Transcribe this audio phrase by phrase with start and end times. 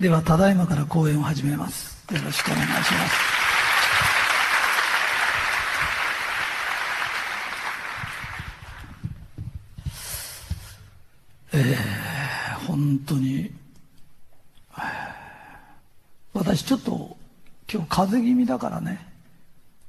[0.00, 2.06] では、ただいまから講演を始めます。
[2.14, 3.38] よろしくお願いします。
[11.52, 13.50] えー、本当に、
[16.32, 17.16] 私ちょっと
[17.68, 19.04] 今日風邪気味だからね、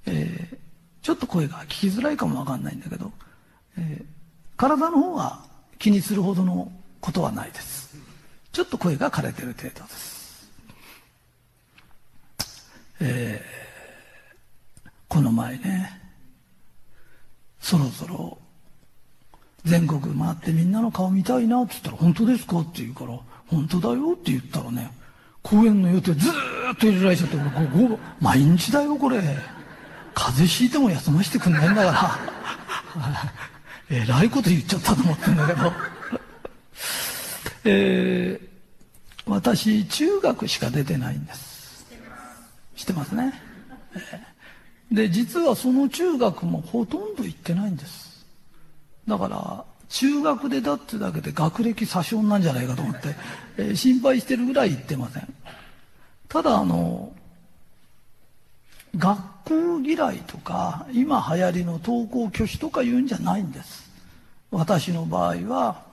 [0.08, 0.58] えー、
[1.04, 3.12] ちょっと声が聞きづらいかもわかんないんだけど、
[3.78, 4.06] えー、
[4.58, 5.46] 体の方は
[5.78, 8.09] 気にするほどのことはないです。
[8.52, 10.50] ちょっと声が枯れてる程度です。
[13.02, 16.02] えー、この前ね、
[17.60, 18.38] そろそろ
[19.66, 24.92] 全国回ってみんなの顔見たいなって言ったら、本当ですかって言うから、本当だよって言ったらね、
[25.42, 27.44] 公演の予定ずーっと入れられちゃって、こ
[27.88, 29.22] こ、毎日だよ、これ。
[30.14, 32.20] 風邪ひいても休ませてくんないんだから。
[33.90, 35.74] えらいこと言っちゃったと思ってんだけど。
[37.66, 38.49] えー、
[39.30, 41.86] 私、中学しか出てないんです。
[42.76, 43.34] 知ってますね。
[44.92, 48.26] えー、で、実はその中学もほとんど行ってないんです。
[49.08, 53.16] だから、中学でだってだけで学歴詐称なんじゃないかと思って、
[53.58, 55.34] えー、心配してるぐらい行ってません。
[56.28, 57.12] ただ、あの、
[58.96, 63.90] 学校嫌いとか、今流行りの登校拒否とか言うんじゃないんです。
[64.52, 65.89] 私の場合は、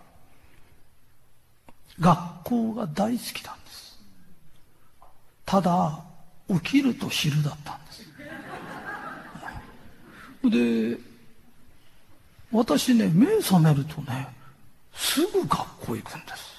[2.00, 3.98] 学校が大好きなんです。
[5.44, 6.02] ただ、
[6.48, 8.06] 起きると昼だったんです。
[10.94, 10.98] で、
[12.52, 14.28] 私ね、目覚めるとね、
[14.94, 16.56] すぐ学校行くんです。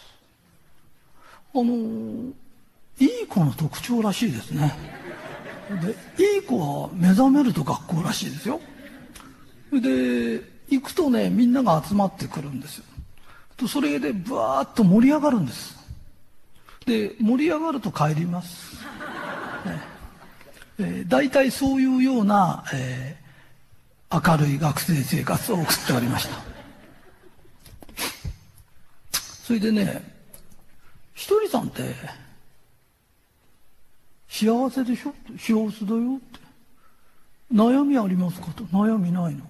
[1.53, 2.33] あの、
[2.99, 4.75] いい子の特徴らしいですね。
[6.17, 8.59] で、いい子は目覚めると学校らしいですよ。
[9.71, 12.81] で、行くとね、みんなが集まってくるんです。
[13.57, 15.75] とそれでブワーッと盛り上がるんです。
[16.85, 18.77] で、盛り上がると帰ります。
[19.65, 19.81] ね
[20.79, 26.37] えー、大体そういうような、えー、明るい学生生活を送っておりました。
[29.11, 30.03] それでね、
[31.15, 31.95] ひとりさんって、
[34.29, 35.13] 幸せでしょ？
[35.37, 36.39] 幸せだよって。
[37.51, 38.65] 悩みありますかと。
[38.65, 39.41] 悩みないの。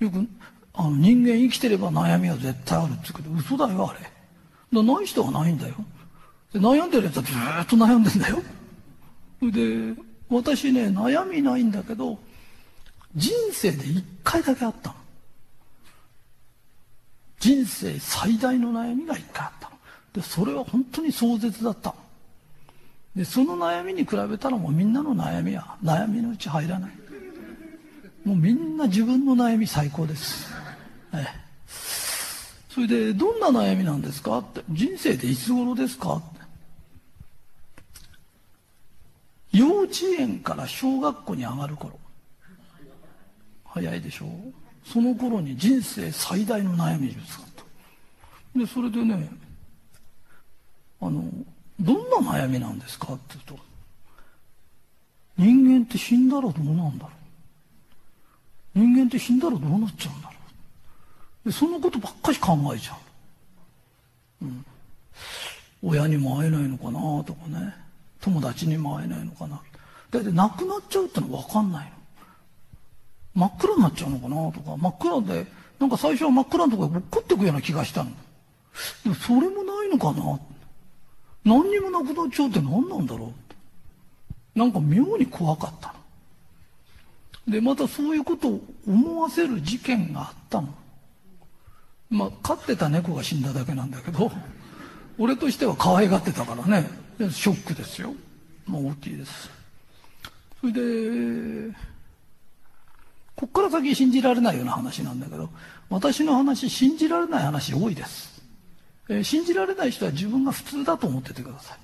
[0.00, 0.28] よく、
[0.76, 4.00] あの、人間生きてれば悩みは絶対あるって言うけど、嘘だよ、あれ。
[4.72, 5.74] だない人はないんだよ。
[6.52, 8.42] で悩んでるやつはずっと悩んでんだよ。
[9.42, 12.18] で、私ね、悩みないんだけど、
[13.14, 14.96] 人生で一回だけあったの。
[17.38, 19.76] 人生最大の悩みが一回あったの。
[20.12, 21.94] で、それは本当に壮絶だった。
[23.14, 26.90] で、その悩みに比べたらもうみんなの悩みは悩みのうち入らない。
[28.24, 30.55] もうみんな自分の悩み最高です。
[31.16, 31.26] ええ、
[32.68, 34.38] それで、どんな悩みなんですか？
[34.38, 34.62] って。
[34.70, 36.16] 人生でいつ頃ですか？
[36.16, 36.36] って。
[39.58, 41.98] 幼稚園から小学校に上がる頃。
[43.64, 44.26] 早いでしょ？
[44.84, 47.46] その頃に人生最大の悩みですか？
[47.56, 48.58] と。
[48.58, 49.28] で、それでね、
[51.00, 51.24] あの、
[51.80, 53.14] どんな悩みなんですか？
[53.14, 53.64] って言うと、
[55.38, 57.10] 人間って死んだらどうなんだろ
[58.76, 58.78] う。
[58.78, 60.35] 人間って死んだらどうなっちゃうんだろう。
[61.46, 62.98] で、そのことばっかり考えちゃ
[64.42, 64.44] う。
[64.46, 64.66] うん。
[65.80, 67.72] 親にも会えないのかなとかね。
[68.20, 69.62] 友達にも会えないのかな。
[70.10, 71.92] だって亡くなっちゃうってのは分かんない
[73.36, 73.46] の。
[73.46, 75.46] 真っ暗になっちゃうのかなとか、真っ暗で、
[75.78, 78.10] なんか最初は真っ暗なところで落っこってくような気がしたの。
[79.04, 80.40] でもそれもないのかな
[81.44, 83.32] 何にもなくなっちゃうって何なんだろ
[84.54, 85.94] うなんか妙に怖かった
[87.46, 87.52] の。
[87.52, 90.74] で、またそういうことを思わせる事件があったの。
[92.10, 94.30] まあ、飼ってた猫が死んだだけなんだけど、
[95.18, 96.88] 俺としては可愛がってたからね、
[97.30, 98.14] ショックですよ。
[98.66, 99.50] まあ大きいです。
[100.60, 101.74] それで、
[103.34, 105.48] こっから先信じられないような話なんだけど、
[105.88, 108.42] 私の話、信じられない話多いです。
[109.08, 111.78] えー、信じられない人は自分が普通だと思っててください。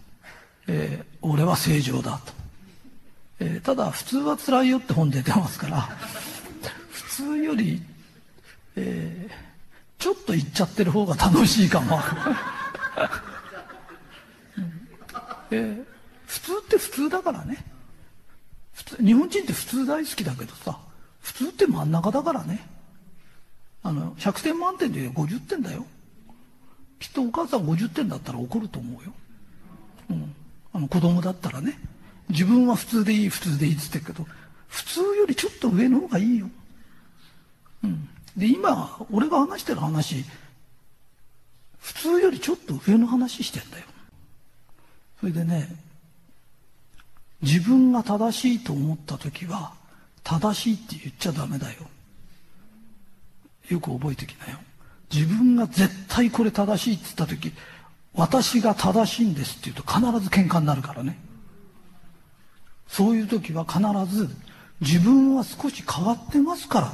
[0.68, 2.32] えー、俺は正常だと。
[3.40, 5.80] えー、ただ、普通は辛いよって本出てますから、
[6.90, 7.82] 普通より、
[8.76, 9.51] えー、
[10.02, 12.00] ちょっと言っちゃってる方が楽しいかも。
[15.52, 15.84] えー、
[16.26, 17.64] 普通って普通だからね。
[18.72, 20.80] 普通日本人って普通大好きだけどさ、
[21.20, 22.68] 普通って真ん中だからね。
[23.84, 25.86] あの、100点満点で50点だよ。
[26.98, 29.12] きっとお母さん50点だったら怒ると思うよ。
[30.10, 30.34] うん。
[30.72, 31.78] あの子供だったらね。
[32.28, 34.26] 自分は普通でいい、普通でいいって言ってるけど、
[34.66, 36.50] 普通よりちょっと上の方がいいよ。
[37.84, 38.08] うん。
[38.36, 40.24] で、今、俺が話してる話、
[41.78, 43.84] 普通よりちょっと上の話してんだよ。
[45.20, 45.68] それでね、
[47.42, 49.74] 自分が正しいと思った時は、
[50.22, 51.88] 正しいって言っちゃダメだよ。
[53.68, 54.58] よく覚えてきなよ。
[55.12, 57.52] 自分が絶対これ正しいって言った時、
[58.14, 61.18] 私が正しいんですって言うと必ず喧嘩になるからね。
[62.88, 63.80] そういう時は必
[64.14, 64.28] ず
[64.80, 66.92] 自分は少し変わってますから。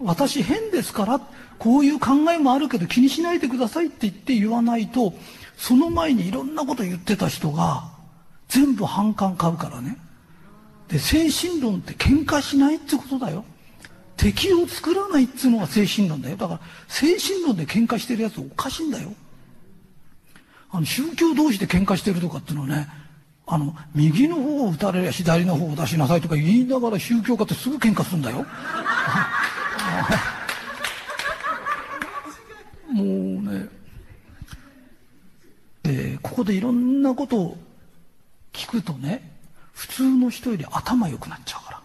[0.00, 1.20] 私変ですから、
[1.58, 5.12] こういう考えもあるけど気にしないでくださいって言って言わないと、
[5.56, 7.90] その前にいろんなこと言ってた人が
[8.48, 9.98] 全部反感買うからね。
[10.88, 13.44] で、精神論って喧嘩しないってことだよ。
[14.16, 16.36] 敵を作らないっつうのが精神論だよ。
[16.36, 19.12] だから、精神論で喧嘩してるやつおかしいんだよ。
[20.70, 22.88] あの、宗教同士で喧嘩してるとかっていうのはね、
[23.46, 28.46] あの、右の方を打たれりゃ左の方を出しなさいとか言いながら宗教家ってすぐ喧嘩するんだよ。
[32.92, 33.06] もう
[33.52, 33.68] ね、
[35.82, 37.56] で、ここでいろんなことを
[38.52, 39.36] 聞くとね、
[39.72, 41.78] 普通の人より頭良くなっちゃうから。
[41.78, 41.84] か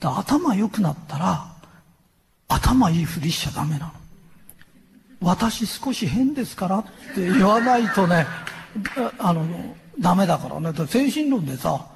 [0.00, 1.46] ら頭良くなったら、
[2.48, 3.92] 頭いいふりしちゃダメなの。
[5.20, 6.84] 私少し変ですからっ
[7.14, 8.26] て言わないとね、
[9.18, 9.44] あの、
[9.98, 10.72] ダメだからね。
[10.72, 11.86] ら精神論でさ、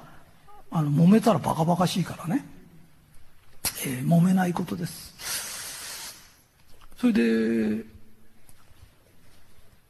[0.71, 2.45] あの、揉めたらバカバカしいからね。
[3.85, 6.15] えー、揉めないことです。
[6.97, 7.83] それで、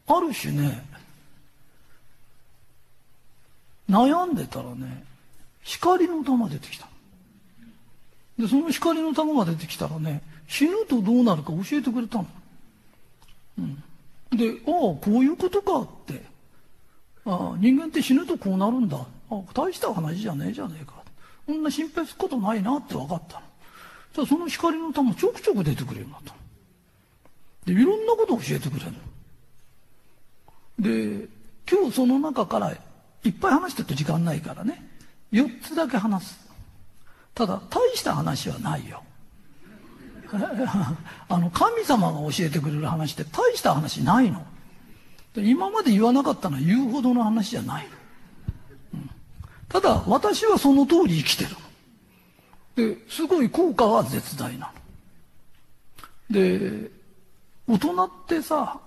[0.08, 0.86] ある種ね、
[3.90, 5.04] 悩んでたらね、
[5.64, 6.88] 光の玉出てきた。
[8.38, 12.28] で、その光の玉が出てきたらね、死ぬとどうなるか教えてくれたの。
[13.60, 13.84] うん。
[14.38, 16.22] で、ああ、こういうことかって。
[17.26, 18.98] ああ、人間って死ぬとこうなるんだ。
[19.32, 20.94] あ、大した話じゃねえじゃねえか。
[21.48, 23.46] こんな心配することないなって分かったの。
[24.16, 26.34] じゃその光の玉ちょくちょく出てくるようになった。
[27.66, 28.94] で、いろんなことを教えてくれる。
[30.80, 31.28] で、
[31.70, 34.88] 今日その中からいっぱい話してると時間ないからね、
[35.34, 36.40] 4つだけ話す。
[37.34, 39.04] ただ、大した話はないよ。
[40.32, 44.46] あの、神様が教えてくれる話って大した話ないの。
[45.36, 47.88] 今まで言わなかったのは言うほどの話じゃない。
[48.94, 49.10] うん、
[49.68, 51.58] ただ、私はその通り生きてる
[52.76, 54.72] で、すごい効果は絶大な
[56.30, 56.36] の。
[56.40, 56.92] で、
[57.68, 58.80] 大人ってさ、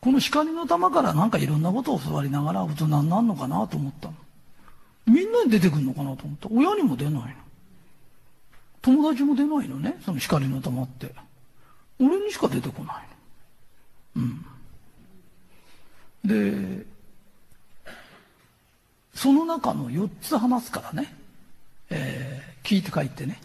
[0.00, 4.14] この光の玉からなんかいろんなことを教わりながら大人になるのかなと思ったの。
[5.06, 6.48] みんなに出てくるのかなと思った。
[6.50, 7.28] 親にも出ないの。
[8.82, 11.14] 友達も出ないのね、その光の玉って。
[11.98, 13.08] 俺にしか出てこない
[14.16, 14.22] の。
[14.22, 14.46] うん。
[16.24, 16.86] で、
[19.14, 21.14] その中の4つ話すからね、
[21.90, 23.40] え、聞いて帰ってね、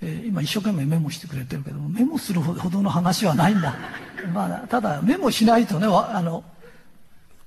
[0.00, 3.74] えー、今一生懸命メモしてくれてるけど、メモするほどの話はないんだ。
[4.32, 6.44] まあ、ただメモしないとね、あの、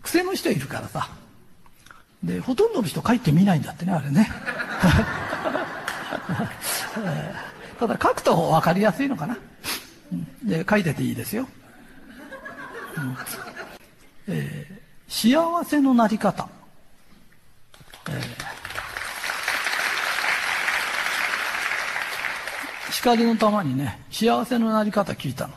[0.02, 1.10] 癖の人いるからさ。
[2.24, 4.30] で、ほとんどの人帰ってみないんだってね、あれね。
[7.80, 9.38] ただ書くと分かりやすいのかな。
[10.44, 11.48] で書いてていいですよ。
[12.98, 13.18] うん
[14.28, 16.48] えー、幸せのなり方。
[18.10, 18.61] えー、
[23.02, 25.54] 光の玉にね、幸せのなり方聞いたの。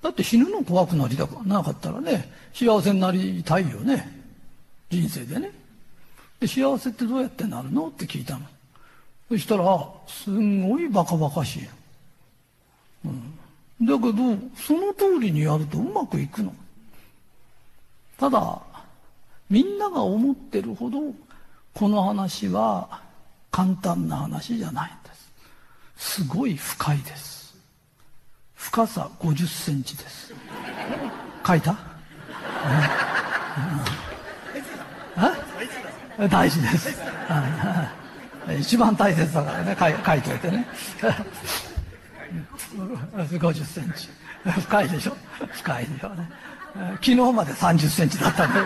[0.00, 4.10] だって死ぬの怖くなりたくなかったらね、幸せになりたいよね。
[4.88, 5.50] 人生でね。
[6.40, 8.46] で、幸せってどうやってなるのって聞いたの。
[9.28, 11.68] そしたら、すんごいバカバカしい。
[13.04, 13.86] うん。
[13.86, 14.14] だけど、
[14.56, 16.54] その通りにやるとうまくいくの。
[18.16, 18.62] ただ、
[19.50, 20.98] みんなが思ってるほど、
[21.74, 23.02] この話は
[23.50, 24.95] 簡単な話じゃない
[25.96, 26.24] す。
[26.24, 27.56] ごい深いです。
[28.54, 30.34] 深さ50センチです。
[31.46, 31.76] 書いた、
[36.28, 37.00] 大事です。
[38.58, 40.66] 一番大切だからね、書い書いといてね。
[43.12, 44.08] 50センチ。
[44.60, 45.16] 深いでしょ？
[45.52, 46.30] 深いでしょね。
[46.94, 48.60] 昨日まで30センチだったんだ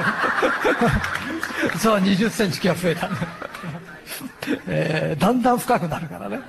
[1.60, 3.16] けど、そう20センチ気が増えたね、
[4.66, 6.40] えー、だんだん深くなるからね。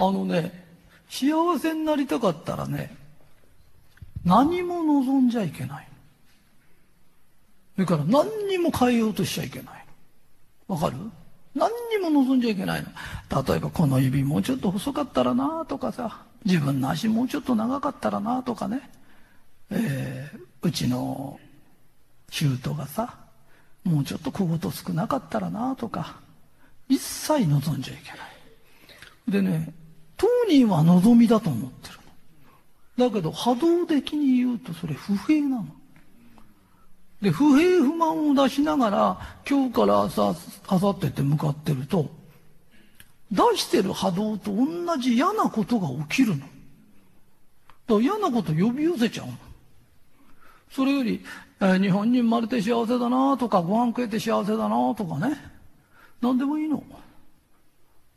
[0.00, 0.64] あのね、
[1.10, 2.96] 幸せになりたかったらね、
[4.24, 5.88] 何も望んじゃいけない。
[7.74, 9.86] それから何にも変えようとしちゃいけない。
[10.68, 10.96] わかる？
[11.54, 12.88] 何にも望んじゃいけないの。
[13.42, 18.90] 例えばこの指もうちょっと細かったらなとかさ、自分の足もうちょっと長かったらなとかね、
[19.70, 21.38] えー、うちの
[22.30, 23.18] 舅がさ、
[23.84, 26.20] もうちょっと小言少なかったらなとか、
[26.88, 28.20] 一切望んじゃいけない。
[29.28, 29.72] でね、
[30.20, 31.94] 当人は望みだと思ってる
[32.98, 33.08] の。
[33.08, 35.66] だけど波動的に言うとそれ不平なの。
[37.22, 40.34] で、不平不満を出しながら、今日から朝、
[40.70, 42.10] 明後日って向かってると、
[43.30, 46.38] 出してる波動と同じ嫌なことが起きるの。
[46.38, 46.50] だか
[47.88, 49.32] ら嫌なこと呼び寄せちゃうの。
[50.70, 51.24] それより、
[51.60, 55.36] えー、日本に生まれて幸せだなとか、ご飯食えて幸せだなとかね。
[56.22, 56.82] 何でもいいの。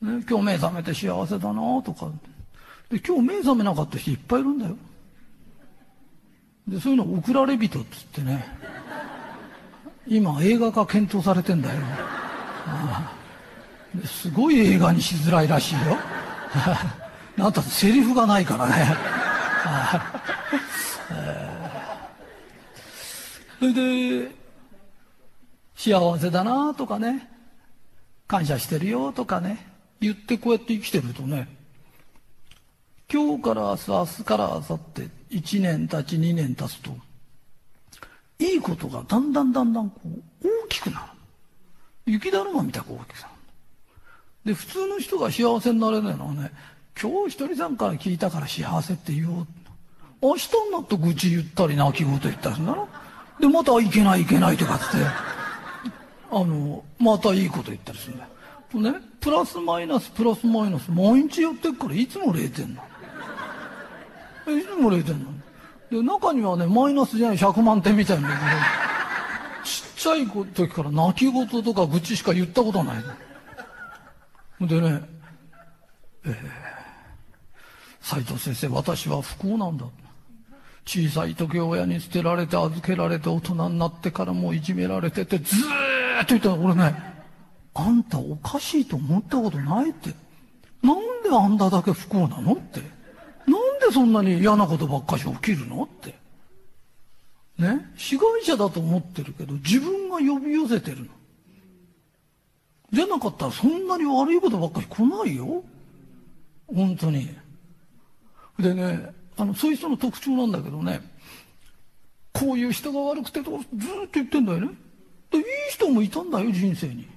[0.03, 2.11] ね、今日目覚めて幸せだなとか。
[2.89, 4.75] で、今日目覚めなかった人いっぱいいるんだよ。
[6.67, 8.45] で、そういうの送られ人っつってね。
[10.05, 11.79] 今映画化検討されてんだよ。
[14.05, 15.97] すごい映画にしづらいらしいよ。
[17.37, 18.95] なんたセリフがないからね。
[23.59, 24.31] それで、
[25.75, 27.29] 幸せだなとかね、
[28.27, 29.72] 感謝してるよとかね、
[30.03, 31.47] 言ってこうやって生きてるとね、
[33.11, 34.79] 今日から明日、明日から明後
[35.29, 36.91] 日、1年経ち2年経つと、
[38.39, 41.05] いいことがだんだんだんだんこう大きくなる。
[42.05, 43.33] 雪だるまみたい大きくなる。
[44.45, 46.51] で、普通の人が幸せになれないのはね、
[47.01, 49.47] 今日一人さんから聞いたから幸せって言おう。
[50.21, 52.87] 明日になって愚痴言ったり泣き言言ったりするんだろ
[53.39, 54.83] で、またいけないいけないとかって、
[56.31, 58.25] あの、またいいこと言ったりするんだ
[58.89, 58.99] よ。
[58.99, 62.83] ね、プラスマイナスプラスマイナス毎日やってっからいつも0点な
[64.45, 64.57] の？
[64.57, 65.31] いつも0点なの？
[65.89, 68.29] で、中にはね、マイナスじゃない100万点みたいな
[69.63, 72.97] ちっちゃい時から泣き言とか愚痴しか言ったことない
[74.59, 74.67] の。
[74.67, 75.01] でね、
[76.25, 76.33] えー、
[78.01, 79.85] 斉藤先生、私は不幸なんだ。
[80.85, 87.12] 小さい時親に捨てられて預けられて大人になってからもういじめられててずーっと言ったら俺ね、
[87.75, 90.13] あんたおかしいと思ったことないって。
[90.81, 92.81] なんであんただけ不幸なのって。
[93.47, 96.15] なんでそんなに嫌なことばっかし起きるのって。
[97.57, 97.91] ね？
[97.95, 101.05] 被害者だと思ってるけど、自分が呼び寄せてるの。
[102.91, 105.63] じゃなかったらそんなに悪いことばっかり来ないよ。
[106.67, 107.29] 本当に。
[108.59, 111.01] でね、あの、そういう人の特徴なんだけどね、
[112.33, 114.69] こういう人が悪くてとずっと言ってんだよね。
[115.31, 117.07] でいい人もいたんだよ、人生に。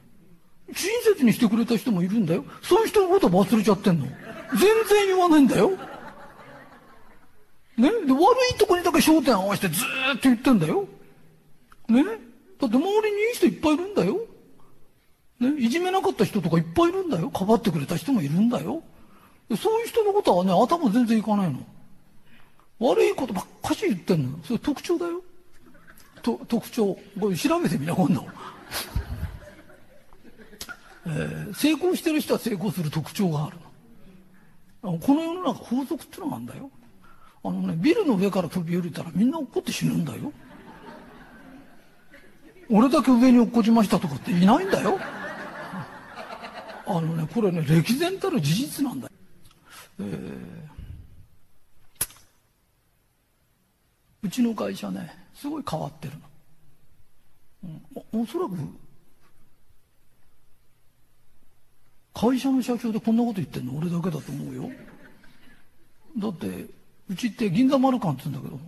[0.75, 2.45] 親切にしてくれた人もいるんだよ。
[2.63, 4.07] そういう人のこと忘れちゃってんの。
[4.07, 5.71] 全然言わないんだよ。
[5.71, 5.77] ね？
[7.79, 10.87] で、悪いとこにだけ焦点合わせてずーっと言ってんだよ。
[11.89, 12.05] ね？
[12.05, 12.11] だ
[12.69, 12.83] って周り
[13.15, 14.19] にいい人いっぱいいるんだよ。
[15.41, 15.55] ね？
[15.59, 17.29] いじめなかった人とかいっぱいいるんだよ。
[17.31, 18.83] かばってくれた人もいるんだよ。
[19.61, 21.61] そういう人のことはね、頭全然いかないの。
[22.79, 24.39] 悪いことばっかし言ってんの。
[24.43, 25.23] それ特徴だよ。
[26.23, 26.99] と特徴。
[27.21, 28.27] これ調べてみな、今度。
[31.07, 33.57] えー、成功してる人は成功する特徴がある
[34.83, 34.99] の。
[34.99, 36.71] この世の中法則ってのがあるんだよ。
[37.45, 40.33] あのね、ビルの上から飛び降りたらみんな落っこって死ぬんだよ。
[42.69, 44.99] 俺だけ上に落っこちましたとかっていないんだよ。
[46.89, 49.13] あのね、これね、歴然たる事実なんだよ。
[50.01, 50.47] えー、
[54.23, 56.21] うちの会社ね、すごい変わってるの。
[57.65, 58.57] うん、おおそらく、
[62.19, 63.77] 会社の社長でこんなこと言ってんの？
[63.77, 64.71] 俺だけだと思うよ。
[66.17, 66.65] だって、
[67.11, 68.59] うちって銀座丸館って言うんだけど、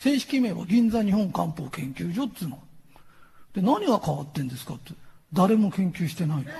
[0.00, 2.60] 正式名は銀座日本漢方研究所っつうの。
[3.54, 4.92] で、何が変わってんですかって。
[5.32, 6.44] 誰も研究してない。
[6.44, 6.50] だ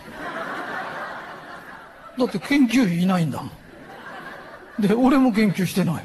[2.25, 3.50] って研究費いないんだもん。
[4.81, 6.05] で、俺も研究してない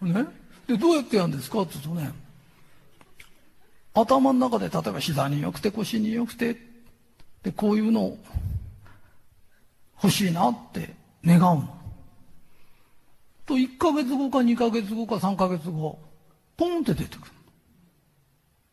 [0.00, 0.14] の。
[0.14, 0.24] ね？
[0.66, 2.10] で、どうやってやるんですかって言うとね、
[3.92, 6.56] 頭の中で例えば膝に良くて腰に良くて、
[7.42, 8.16] で、こういうのを
[10.02, 10.94] 欲しいなって
[11.24, 11.78] 願うの。
[13.46, 15.98] と1ヶ月後か2ヶ月後か3ヶ月後、
[16.56, 17.32] ポンって出てくる。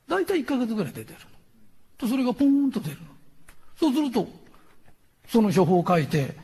[0.07, 1.19] 大体1ヶ月ぐらい出てる
[1.97, 2.97] と、それがポンと出る
[3.79, 4.27] そうすると、
[5.27, 6.35] その処方を書いて、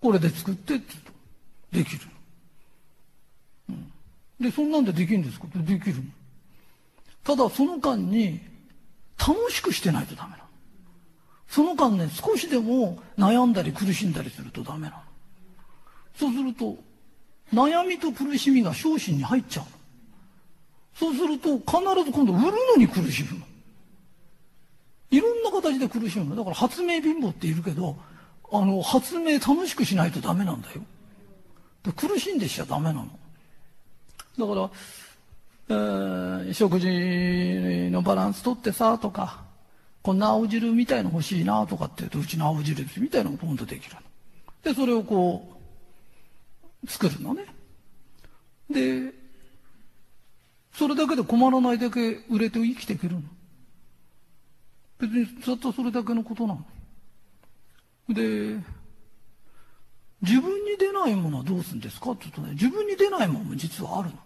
[0.00, 0.84] これで作ってって
[1.72, 2.10] 言うとできる。
[3.70, 3.92] うん、
[4.40, 5.46] で、そんなんでできるんですか？
[5.48, 5.96] ってできる。
[7.24, 8.40] ただ、その間に、
[9.18, 10.45] 楽しくしてないとダメなの。
[11.48, 14.96] その間ね、少しでも悩んだり苦しんだりするとダメなの。
[16.16, 16.76] そうすると、
[17.52, 19.70] 悩みと苦しみが昇進に入っちゃうの。
[20.94, 23.46] そうすると、必ず今度売るのに苦しむの。
[25.10, 26.36] いろんな形で苦しむの。
[26.36, 27.96] だから発明貧乏っているけど、
[28.50, 30.82] あの、発明楽しくしないとダメなんだよ。
[31.92, 33.06] 苦しんでしちゃダメなの。
[34.38, 34.70] だから、
[35.68, 39.45] えー、食事のバランスとってさ、とか、
[40.06, 44.00] こんな青汁みたいの欲しいな、とかって言うと、うちの青汁みたいのがポンとできるの。
[44.62, 45.58] で、それをこ
[46.84, 47.44] う、作るのね。
[48.70, 49.12] で、
[50.72, 53.22] それだけで困らないだけ売れて生きていけるの。
[55.00, 56.64] 別にたったそれだけのことなの。
[58.08, 58.62] で、
[60.22, 64.16] 自分に出ないものはどうするんですかって言うとね、自分に出ないものも実はあるの。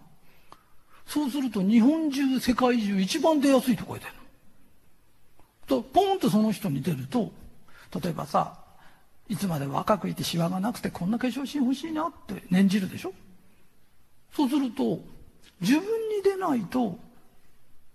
[1.07, 4.20] そうすると日本中、世界中一番出やすいとこへ出るの。
[5.71, 7.31] と、ポンとその人に出ると、
[8.03, 8.57] 例えばさ、
[9.29, 13.13] いつまで若くいてシワがなくてこんな化粧品欲しいなって念じるでしょ？
[14.35, 14.99] そうすると、
[15.61, 15.87] 自分に
[16.23, 16.99] 出ないと、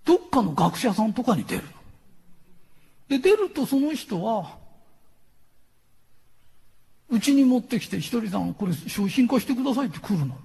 [0.07, 1.65] どっかの学者さんとかに出る。
[3.09, 4.57] で、出るとその人は、
[7.11, 10.39] うちに持ってきて、ひとりさん、これ商品化してくださいって来るの。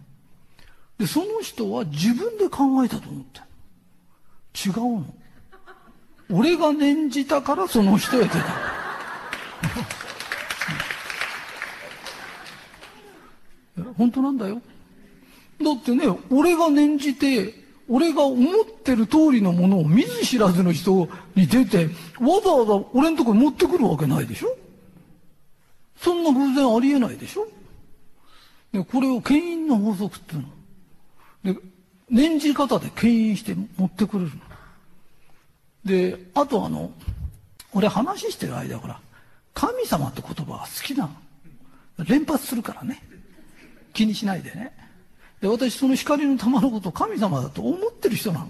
[0.97, 3.39] で、その人は自分で考えたと思って
[4.67, 5.05] 違うの。
[6.31, 8.35] 俺が念じたからその人へ出た。
[13.97, 14.61] 本当なんだよ。
[15.61, 17.53] だってね、俺が念じて、
[17.87, 24.57] 俺が思ってる通りのものを見ず知らずの人に出て、わざわざ俺のとこに持ってくるわけないでしょ
[25.97, 27.47] そんな偶然ありえないでしょ
[28.71, 31.53] で、これを牽引の法則っていうの。
[31.53, 31.59] で、
[32.09, 34.50] 念じ方で牽引して持ってくれるの。
[35.85, 36.91] で、あとあの、
[37.73, 38.99] 俺話してる間ほら、
[39.53, 41.09] 神様って言葉が好きな
[41.97, 42.05] の。
[42.05, 43.03] 連発するからね。
[43.93, 44.73] 気にしないでね。
[45.41, 48.49] で、私その光の玉のことを神様だと思ってる人なの。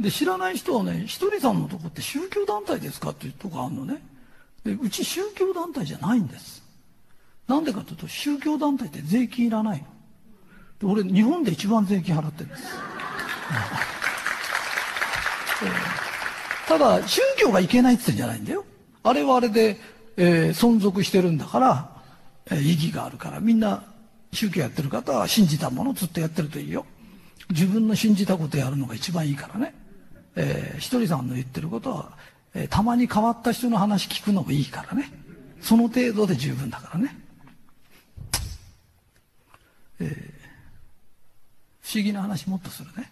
[0.00, 4.02] で、知らない人はね、ひとりさんのとこって宗教団体ですかっていうとこあるのね。
[4.64, 6.62] でうち宗教団体じゃないんです
[7.46, 12.62] なんでかというと宗教団体って税金いらないので俺日本で一番税金払ってるんです
[16.66, 18.64] ただ宗教がいけないって言ってんじゃないんだよ
[19.02, 19.78] あれはあれで、
[20.16, 21.90] えー、存続してるんだから、
[22.50, 23.84] えー、意義があるからみんな
[24.32, 26.84] 宗教やってる方は信じたものをずっとやってるといいよ
[27.50, 29.74] 自分の信じたことやるのが一番いいからね、
[30.36, 32.12] えー、ひとりさんの言ってることは
[32.54, 35.12] えー、たまに変わった人の話聞くのもいいからね。
[35.60, 37.16] その程度で十分だからね。
[40.00, 40.08] えー、
[41.82, 43.10] 不思議な話もっとするね。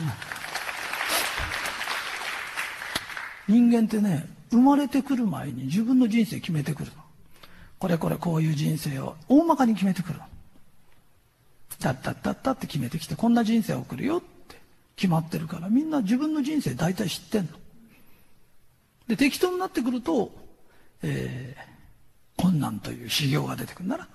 [0.00, 0.59] うん
[3.48, 7.02] 人間ってね、生まれてくる前に自分の人生決めてくるの。
[7.78, 10.24] これこれこういう人生を大まかに決めてくるの。
[11.80, 14.60] だったったったって決めてきて、こんな人生を送るよって
[14.96, 17.52] 決まってるから、みんな自分の人生大体知ってんの。
[19.08, 20.30] で、適当になってくると、
[21.02, 24.08] えー、困難という修行が出てくるんだな。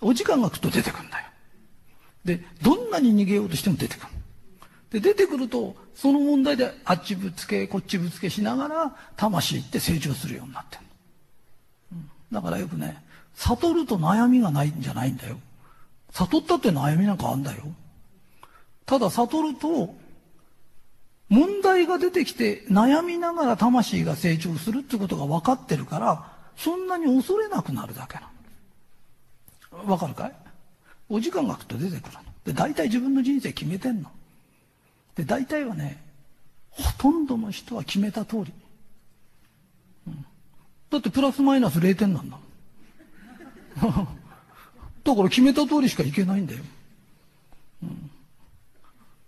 [0.00, 1.26] お時間が来ると出てくるんだよ。
[2.24, 4.08] で、どんなに逃げようとしても出てくる。
[4.94, 10.82] で、出てくると、その問題であっちぶつけ、こっちぶつけしながら、魂って成長するようになってる、
[11.92, 13.02] うん、だからよくね、
[13.34, 15.36] 悟ると悩みがないんじゃないんだよ。
[16.12, 17.64] 悟ったって悩みなんかあんだよ。
[18.86, 19.96] ただ悟ると、
[21.28, 28.30] 問題が出てきて悩みながら魂が成長するってことが分かってるから、そんなに恐れなくなるだけな
[29.82, 29.90] の。
[29.90, 30.32] わかるかい？
[31.08, 32.20] お時間が来ると出てくるの。
[32.44, 34.10] で、大体自分の人生決めてんの。
[35.14, 36.02] で、大体はね、
[36.70, 38.52] ほとんどの人は決めた通り。
[40.08, 40.26] うん、
[40.90, 42.38] だってプラスマイナス0点なんだ
[45.04, 46.62] だから決めた通りしかいけないんだよ。
[47.82, 48.10] うん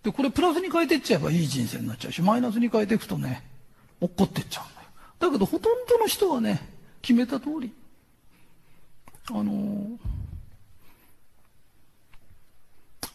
[0.07, 3.43] で、これプラスに変えてっちゃえばいい人生になっちゃうし、マイナスに変えていくとね、
[4.01, 4.89] 落っこってっちゃうんだよ。
[5.19, 6.65] だけど、ほとんどの人はね、
[7.03, 7.73] 決めた通り。
[9.31, 9.99] あのー、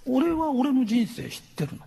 [0.05, 1.86] 俺は俺の人生知ってるの。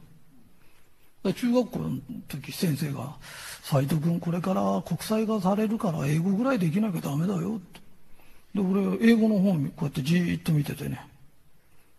[1.32, 3.16] 中学校の時先生が、
[3.62, 7.80] 斎藤君これから国際化されるから英語ぐらいできなきゃダメだよって。
[8.54, 11.00] で、俺、英語の本こうやってじーっと見ててね、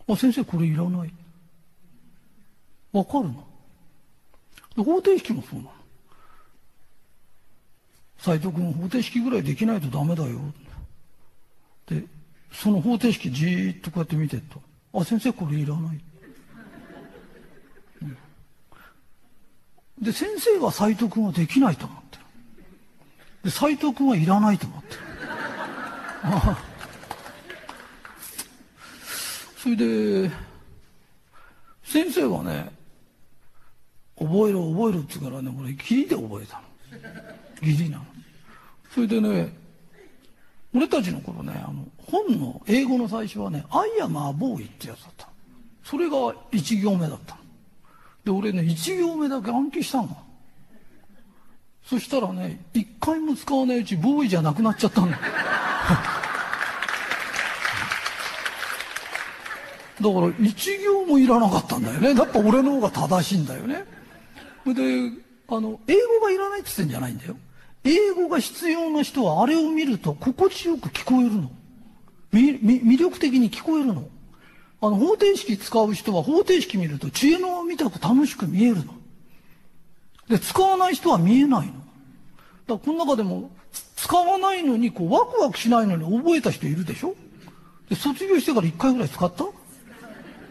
[0.08, 1.14] あ、先生これいらない。
[2.94, 3.48] わかるの？
[4.78, 5.72] 方程式もそうなの。
[8.20, 10.40] 斎藤君、方程式ぐらいできないとダメだよ。
[11.88, 12.04] で、
[12.52, 14.62] その方程式じーっとこうやって見てると、
[15.00, 16.00] あ、先生これいらない。
[18.02, 18.18] うん、
[20.02, 22.24] で、先生は斎藤君はできないと思ってる。
[23.44, 25.00] で、斎藤君はいらないと思ってる。
[29.58, 30.32] それで、
[31.84, 32.72] 先生はね、
[34.18, 36.64] 覚えろ覚えろっつうからね俺義理で覚えたの。
[37.62, 38.06] 義理なの。
[38.94, 39.54] それでね
[40.74, 45.28] 俺たちの頃ねあの本の英語の最初はね「アイアマーボーイ」ってやつだった
[45.84, 46.16] それが
[46.52, 47.38] 1行目だった
[48.26, 50.18] で俺ね1行目だけ暗記したの
[51.84, 55.08] そしたらね一回も使わないうちボーイじゃなくなっちゃったの
[60.02, 62.14] だから一行もいらなかったんだよね。
[62.14, 63.86] やっぱ俺の方が正しいんだよね。
[64.66, 65.12] で、
[65.48, 67.38] あの、英語がいらないって言ってんじゃないんだよ。
[67.86, 71.52] 英語が必要な人はあれを見ると心地よく聞こえるの。
[72.34, 74.10] 魅力的に聞こえるの。
[74.86, 78.94] あの、方程式使う人は方程式見ると知恵の輪みたく楽しく見えるの。
[80.30, 81.74] で、使わない人は見えないの。
[81.74, 81.84] だか
[82.68, 83.50] らこの中でも、
[83.96, 87.16] 使わないのに、こう、ワクワクしないのに覚えた人いるでしょ
[87.90, 89.46] で、卒業してから一回ぐらい使った？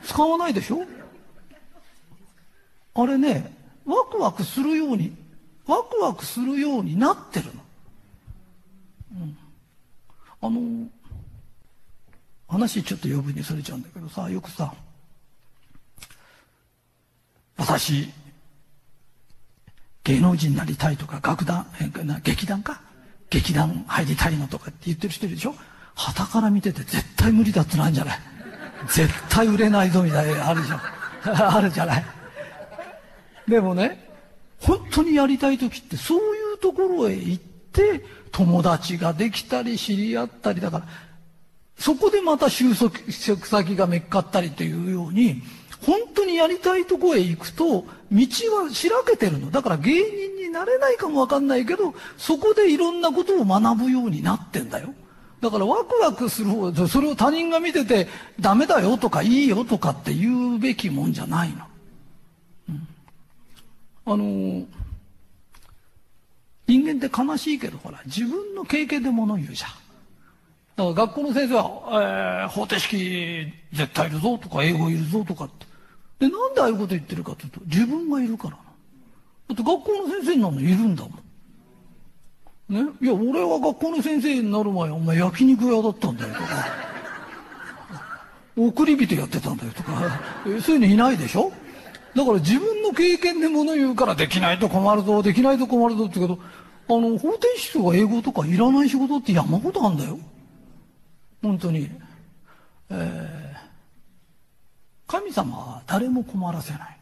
[0.04, 0.82] 使わないでしょ
[2.94, 5.14] あれね、ワクワクするように、
[5.66, 7.52] ワクワクするようになってるの。
[9.12, 9.38] うん。
[10.40, 10.88] あの、
[12.48, 14.72] 話ちょっと余分にそれちゃうんだけどさ、よくさ、
[17.56, 18.10] 私、
[20.04, 21.66] 芸能人になりたいとか、楽団、
[22.22, 22.80] 劇団か？
[23.30, 25.54] 劇団入りたいのとかって言ってる人いるでしょ？
[25.94, 28.18] 旗から見てて絶対無理だってなんじゃない？
[28.88, 30.80] 絶対売れないぞみたいなあるじゃん。
[31.56, 32.04] あるじゃない？
[33.48, 34.08] でもね、
[34.60, 40.86] 本当にやりたい時ってそういうところへ行って友達ができたり知り合ったりだから、
[41.78, 42.98] そこでまた収束
[43.46, 45.42] 先がめっかったりというように、
[45.84, 48.26] 本当にやりたいとこへ行くと、道
[48.62, 49.50] はしらけてるの。
[49.50, 54.94] だから芸人になれないかもわかんないけど、そこでいろんなことを学ぶようになってんだよ。
[55.40, 58.08] だからワクワクする方、それを他人が見てて、
[58.40, 61.64] ダメだよとかいいよとかって言うべきもんじゃないの。
[62.70, 62.88] うん、
[64.06, 64.66] あの、
[66.66, 69.83] 人間って悲しいけど、ほら、自分の経験で物言うじゃん。
[70.76, 75.66] だから学校の先生は、えー、方程式絶対いるぞとか、英語いるぞとかって。
[76.26, 78.56] で、なんでああいうこと言ってるかというと、自分がいるからな。
[78.56, 78.62] だ
[79.54, 82.84] って学校の先生になるのいるんだもん。
[82.86, 86.46] ね、いや、俺は学校の先生になる前、お前焼肉屋だったんだよとか、
[88.56, 90.20] 送り人やってたんだよとか、
[90.62, 91.52] そういうのいないでしょ？
[92.16, 96.40] だから自分の経験で物言うからできないと困るぞ、できないと困るぞって言うけど、
[96.96, 100.18] あの、方程式とか英語とかいらない仕事って山ほどあるんだよ。
[101.44, 101.90] 本当に。
[102.90, 103.56] えー、
[105.06, 106.98] 神様は誰も困らせない。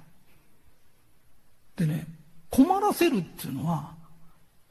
[1.77, 2.07] でね、
[2.51, 3.95] 困らせるっていうのは、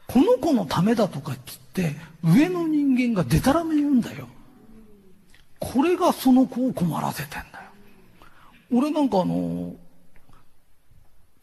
[0.07, 1.39] この子のためだとか言っ
[1.73, 4.27] て、上の人間がデタラメ言うんだよ。
[5.59, 7.45] これがその子を困らせてんだよ。
[8.71, 9.75] 俺なんかあの、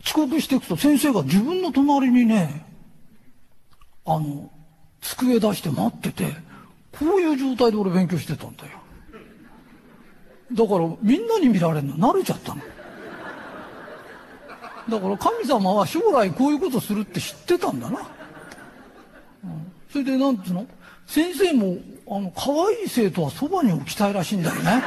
[0.05, 2.67] 遅刻していくと先生が自分の隣にね、
[4.05, 4.51] あの、
[5.01, 6.48] 机出して待ってて、
[6.93, 8.71] こういう状態で俺勉強してたんだよ。
[10.53, 12.63] だからみんなに見られるの慣れちゃったの。
[14.89, 18.01] だから神様は将来こういうことするって知ってたんだな。
[19.45, 20.67] うんそれでなんつうの？
[21.07, 21.77] 先生も
[22.09, 24.83] あの可愛い生徒はそばに置きたいらしいんだよね。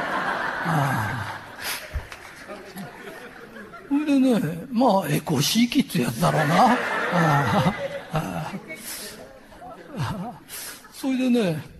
[3.88, 6.76] それでねまあエコシーキってやつだろうな。
[10.92, 11.71] それでね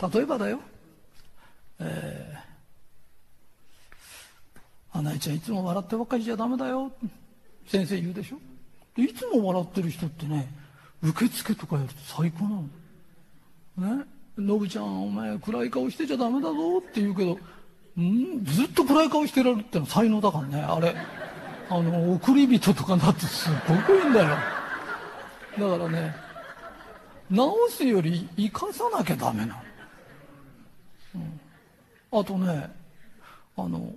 [0.00, 0.60] 例えばだよ、
[1.80, 3.96] えー、
[4.92, 6.92] 花江ちゃんいつも笑ってばっかりじゃダメだよ
[7.66, 8.36] 先生言うでしょ
[8.96, 10.48] いつも笑ってる人ってね
[11.02, 13.98] 受付とかやると最高なの。
[13.98, 14.04] ね？
[14.38, 17.38] のぶちゃん、お前暗い顔してちゃダメだぞって言うけど、
[18.00, 18.44] ん？
[18.44, 20.94] ずっと暗い顔してられるってのは才能だからね、あれ。
[21.68, 24.26] あの、送り人とかになってすっごくいいんだよ。
[24.28, 26.14] だからね、
[27.30, 29.54] 直すより生かさなきゃダメなの。
[32.12, 32.70] あとね、
[33.56, 33.94] あの、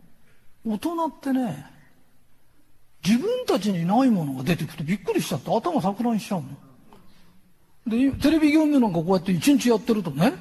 [0.65, 1.65] 大人ってね、
[3.05, 6.47] 自分たちにないものが出てくるとびっくりしちゃって頭錯乱しちゃうの。
[7.87, 10.33] で、テレビ業務なんかこうやって一日やってるとね、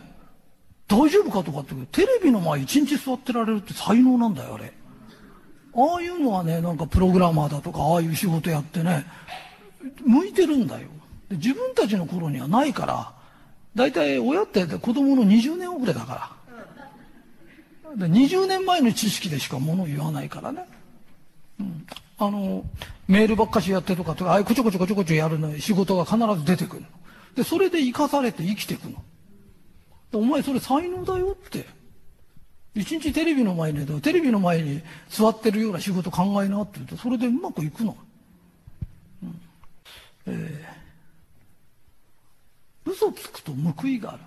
[0.88, 4.72] 大丈夫かとかってテレビの前一日座ってられるって才能なんだよ、あれ。
[5.74, 9.06] ああいうのはね、なんかプログラマーだとか、ああいう仕事やってね、
[10.04, 10.88] 向いてるんだよ。
[11.28, 13.12] で自分たちの頃にはないから、
[13.74, 16.37] 大体親って子供の20年遅れだから。
[17.96, 20.66] で20年前の知識でしか物を言わないからね。
[21.60, 21.86] うん、
[22.18, 22.64] あの、
[23.06, 26.88] メールばっかしやってとかとか、ああいうこちょこちょこちょこちょやるの仕事が必ず出てくるの。
[27.34, 29.02] で、それで生かされて生きていくの。
[30.12, 31.66] お前それ才能だよって。
[32.74, 37.96] 一日テレビの前に、テレビの前に座ってるような仕事考えなって言うと、それでうまくいくの。
[39.22, 39.40] うん、
[40.26, 44.22] えー、嘘つくと報いがある。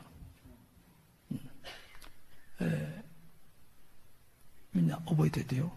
[1.32, 1.40] うん
[2.62, 3.01] えー、
[4.74, 5.72] みんな覚えててよ。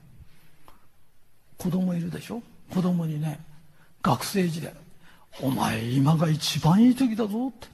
[1.59, 2.43] 子供いるでしょ？
[2.73, 3.41] 子供にね、
[4.03, 4.73] 学生時代、
[5.41, 7.69] お前今が一番いい時だぞって。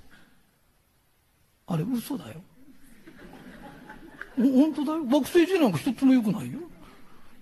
[1.67, 2.41] あれ嘘だよ。
[4.37, 5.05] 本当だよ。
[5.05, 6.59] 学生時代なんか一つも良くないよ。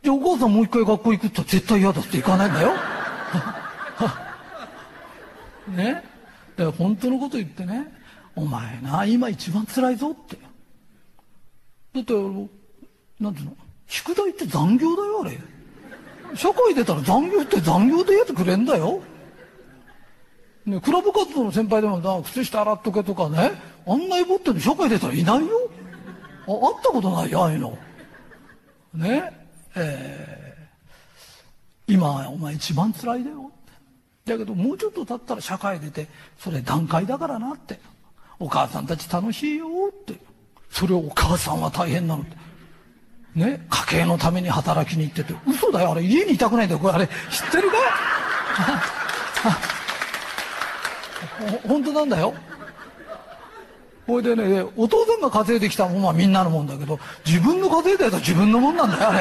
[0.03, 2.73] じゃあお母さんもう一回学校行くって絶対嫌だって行かないんだよ。
[5.75, 5.93] ね？
[6.57, 7.93] だから本当のこと言ってね、
[8.35, 10.37] お前な、今一番辛いぞって。
[11.95, 12.13] だって、
[13.21, 13.57] なんていうの？
[13.89, 15.39] 宿題って残業だよ、あれ。
[16.37, 19.01] 社会出たら残業って残業でやってくれんだよ。
[20.67, 23.53] ね、クラブ活動の先輩でもな、靴下洗っとけとかね、
[23.87, 25.71] あんなイボっての社会出たらいないよ。
[26.47, 27.79] あ、会ったことないよ、ああいうの。
[28.95, 29.33] ね。
[29.75, 33.51] えー、今、お前一番辛いだよ。
[34.27, 36.07] だけど、もうちょっと経ったら社会出て、
[36.39, 37.81] それ段階だからなって。
[38.39, 40.15] お母さんたち楽しいよって。
[40.71, 42.48] それをお母さんは大変なのって。
[43.39, 47.77] ね、家計のために働きに行ってて、嘘だよ、あれ、家にいたくないんだよ、これ、あれ、知ってるか
[51.69, 52.35] 本当なんだよ。
[54.07, 59.13] ほいでね、お父さんが稼いできたもんはみんなのもんだけど、自分の稼いだやつは自分のもんなんだよ、あ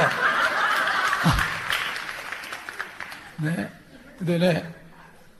[3.40, 3.46] れ。
[3.52, 3.72] ね。
[4.22, 4.74] でね、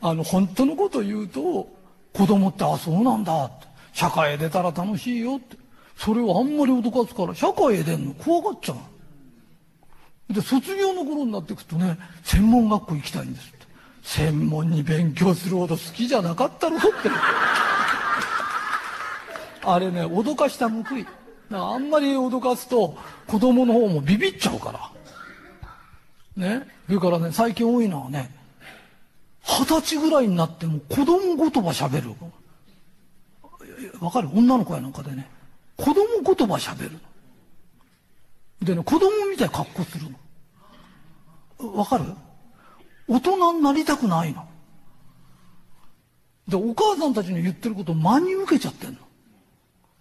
[0.02, 1.68] あの、本当のこと言うと、
[2.14, 3.68] 子供って、あ、そうなんだって。
[3.94, 5.58] 社会へ出たら楽しいよって。
[5.98, 8.76] それをあんまり脅かすから、社会へ出んの怖がっちゃ
[10.30, 10.34] う。
[10.34, 13.58] で、卒業の頃になっていくとね、専門学校行きたいんですって。
[14.04, 16.88] 専門に勉強するほど好きじゃなかったろって。
[19.66, 21.06] あれね、脅かした報い。
[21.52, 24.92] あんまり脅かすと、子供の方もビビっちゃうから。
[26.36, 26.68] ね。
[26.88, 28.34] それからね、最近多いのはね、
[29.44, 32.14] 二十歳ぐらいになっても子供言葉喋る。
[34.00, 34.30] わかる？
[34.34, 35.28] 女の子やなんかでね、
[35.78, 35.96] 子供
[36.36, 37.00] 言葉喋るの
[38.64, 40.06] でね、子供みたい格好する
[41.60, 41.78] の。
[41.78, 42.06] わかる？
[43.08, 44.48] 大人になりたくないの。
[46.48, 48.98] で、お母さんたちの言ってることを真に受けちゃってんの。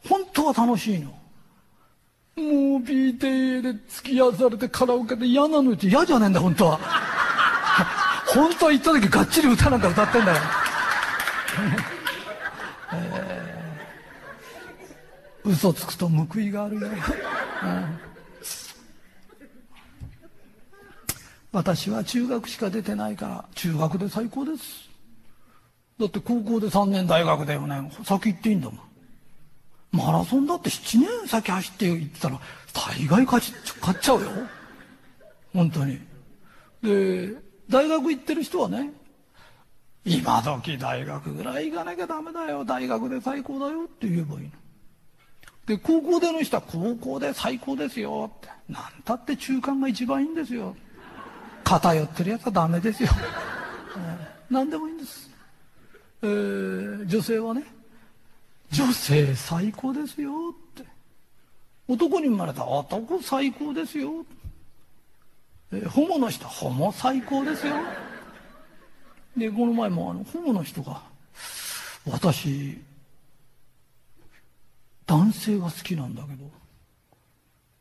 [0.08, 1.10] 本当は楽しいの。
[1.10, 1.14] も
[2.36, 6.78] う PTA で付き合わされてカラオケで嫌なのって嫌じゃねえんだ、本当は。
[8.26, 10.42] 本当は行った時がっちり歌なんか歌ってんだよ。
[15.46, 16.88] 嘘つくと報いがあるよ。
[21.52, 24.90] 私は中学しか出てないから中学で最高です。
[25.98, 27.90] だって高校で3年大学だよね。
[28.04, 28.80] 先行っていいんだもん。
[29.92, 32.38] マラソンだって7年先走って行ってたら
[32.74, 34.30] 大概勝ち勝っちゃうよ。
[35.54, 35.98] 本当に。
[36.82, 37.34] で
[37.70, 38.92] 大学行ってる人はね
[40.04, 42.64] 今時大学ぐらい行かなきゃダメだよ。
[42.64, 44.50] 大学で最高だよって言えばいいの。
[45.66, 48.30] で高校での人は高校で最高ですよ。
[48.36, 50.76] って何たって中間が一番いいんですよ。
[51.64, 53.08] 偏ってるやつはダメですよ、
[53.96, 55.28] えー、何でもいいんです、
[56.22, 57.64] えー、女性はね
[58.70, 60.30] 女性最高ですよ。
[60.50, 60.88] って
[61.88, 64.24] 男に生まれた男最高ですよ、
[65.72, 67.74] えー、ホモの人ホモ最高ですよ。
[69.36, 71.02] でこの前もあのホモの人が
[72.08, 72.78] 私
[75.06, 76.50] 男性が好きなんだけど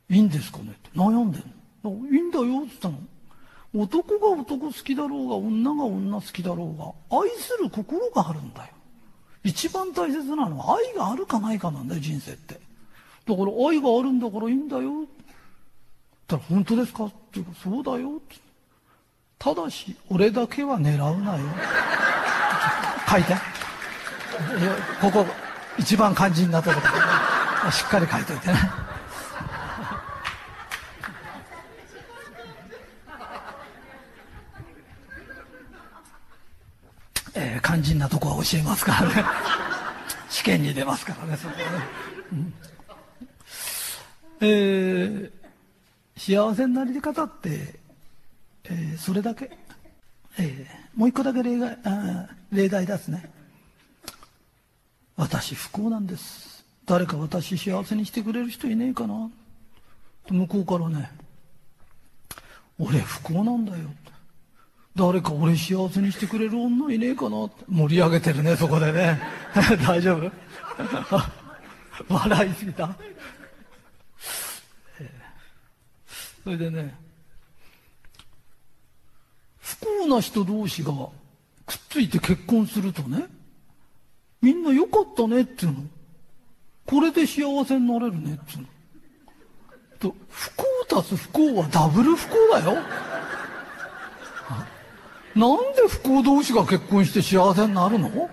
[0.10, 0.90] いいんですかねって。
[0.96, 2.08] 悩んでんの。
[2.12, 3.00] いいんだよって言ったの。
[3.74, 8.70] 男が男好きだろうが女が女好きだろうが愛する心があるんだよ。
[9.44, 12.54] 一番大切なのは愛があるかないかなんだよ人生って。
[12.54, 12.60] だ
[13.36, 15.04] から愛があるんだからいいんだよ。
[15.04, 15.06] っ
[16.28, 17.40] たら本当ですかって。
[17.40, 18.22] いうかそうだよ
[19.38, 21.42] ただし俺だけは狙うなよ。
[23.10, 23.36] 書いて。
[25.02, 25.45] ここ。
[25.78, 26.76] 一番肝心なとこ
[27.66, 28.54] ろしっかり書いといてね。
[37.38, 39.26] え、肝心なとこは教えますからね。
[40.36, 41.86] 試験に出ますからねそこはね、
[42.34, 42.54] うん、
[44.42, 45.32] えー、
[46.18, 47.80] 幸せになり方って、
[48.66, 49.50] えー、それだけ、
[50.38, 53.30] えー、もう一個だけ例外あ例題出すね。
[55.18, 56.66] 私不幸なんです。
[56.86, 59.30] 誰か私幸せにしてくれる人いねえかな。
[60.30, 61.12] 向こうからね。
[62.78, 63.90] 俺不幸なんだよ。
[64.96, 67.46] 誰か俺幸せにしてくれる女いねえかな。
[67.46, 69.22] って盛り上げてるね、そこでね。
[69.86, 70.32] 大丈夫？
[72.14, 72.96] 笑いすぎた。
[76.44, 76.96] それでね、
[79.58, 80.92] 不幸な人同士が
[81.66, 83.26] くっついて結婚するとね、
[84.46, 85.78] みんな良かったねっていうの。
[86.86, 88.68] これで幸せになれるねっていうの。
[89.98, 92.78] と、不幸足す不幸はダブル不幸だよ。
[95.36, 98.30] なんで不幸同士が結婚して幸せになるの？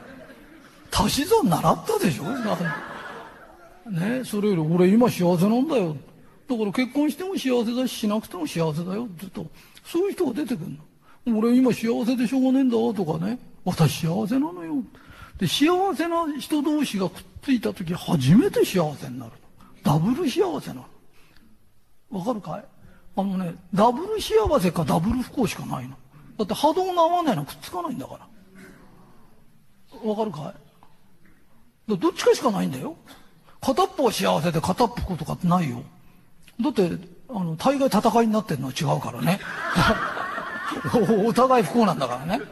[0.91, 2.25] 足し算習ったでしょ？
[3.91, 5.97] ねそれより俺今幸せなんだよ
[6.47, 9.47] だから結婚しても幸せだし、しなくても幸せだよって言うと、
[9.87, 10.71] そういう人が出てくる
[11.33, 11.39] の。
[11.39, 13.39] 俺今幸せでしょうがねえんだとかね。
[13.65, 14.75] 私幸せなのよ。
[15.43, 19.37] で、幸せな人同士がくっついた時初めて幸せになるの。
[19.83, 20.87] ダブル幸せなの。
[22.13, 22.65] わかるかい？
[23.17, 25.97] あのね、ダブル幸せかダブル不幸しかないの。
[26.39, 28.21] だって波動が合わないのはくっつかないんだか
[30.05, 30.09] ら。
[30.09, 30.55] わかるか
[31.89, 31.99] い？
[31.99, 32.95] どっちかしかないんだよ。
[33.61, 35.83] 片っぽは幸せで片っぽとかってないよ。
[36.61, 36.89] だって、
[37.29, 39.41] あの、大概戦いになってるのは違うからね。
[41.27, 42.45] お互い不幸なんだからね。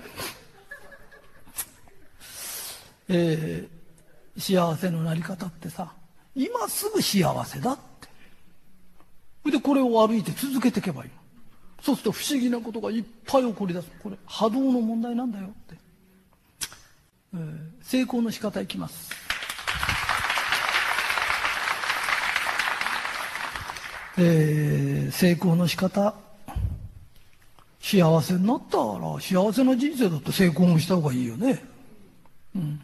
[3.12, 5.92] えー、幸せのなり方ってさ、
[6.34, 7.78] 今すぐ幸せだっ
[9.44, 9.50] て。
[9.50, 11.10] で、これを歩いて続けていけばいい
[11.82, 13.88] そうすると不思議なことがいっぱい起こり出す。
[14.02, 15.76] これ、波動の問題なんだよって。
[17.34, 19.10] えー、成功の仕方いきます。
[24.18, 26.14] えー、成功の仕方。
[27.80, 31.64] 幸せになったら、幸せな人生だって成功もした方がいいよね。
[32.54, 32.80] うん。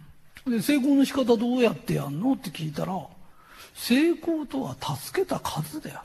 [0.47, 2.35] で、成功の仕方どうやってやんの？
[2.35, 3.01] って聞いたら、
[3.75, 6.05] 成功とは助けた数であ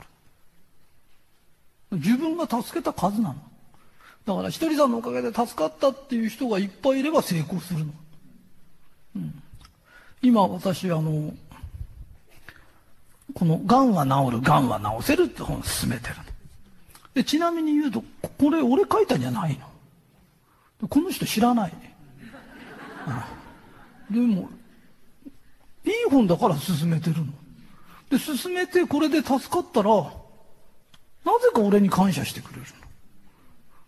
[1.90, 1.98] る。
[1.98, 3.36] 自分が助けた数なの。
[4.24, 7.92] だから、ひとりさんのおかげで助かったっていう人がいっぱいいれば成功するの。
[9.16, 9.42] うん。
[10.22, 11.32] 今、私、あの、
[13.34, 16.16] この、癌は治る、癌は治せるって本を進めてる
[17.14, 18.02] で、ちなみに言うと、
[18.38, 19.58] これ俺書いたんじゃない
[20.80, 20.88] の。
[20.88, 21.96] この人知らないね。
[23.06, 23.41] うん
[24.12, 24.48] でも、
[25.84, 27.32] いい本だから進めてるの。
[28.10, 29.90] で、進めてこれで助かったら、
[31.24, 32.62] なぜか俺に感謝してくれる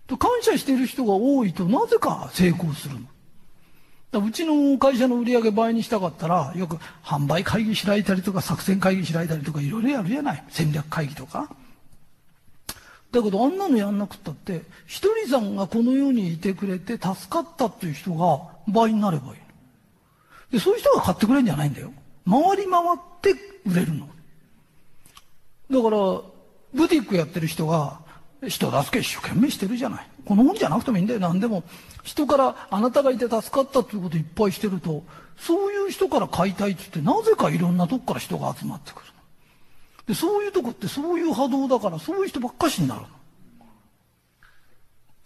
[0.08, 0.16] の。
[0.16, 4.26] 感謝してる人が多いとなぜか成功するの。
[4.26, 10.44] うちの会社の売り上げ倍にしたかったら、よく販売会議開いたりとか作戦会議開いたりとかいろいろやるじゃない。
[10.50, 11.50] 戦略会議とか。
[13.10, 19.43] だけどあんなのやんなくったって、ひとりさんがこの世にいてくれて助かったっていう人が倍になればいい。
[20.54, 21.92] で、そういう人が買ってくれるんじゃないんだよ。
[22.30, 23.32] 回り回って
[23.66, 24.08] 売れるの。
[25.68, 26.20] だから、
[26.72, 28.00] ブティックやってる人が、
[28.46, 30.06] 人助け一生懸命してるじゃない。
[30.24, 31.18] この本じゃなくてもいいんだよ。
[31.18, 31.64] 何でも。
[32.04, 35.02] 人からあなたがいて助かったっていうこといっぱいしてると、
[35.36, 39.06] そういう人から買いたいって言って、なぜかいろんなとこから人が集まってくる
[40.06, 43.08] で、そういうとこってそういう波動だから、そういう人ばっかしになるの。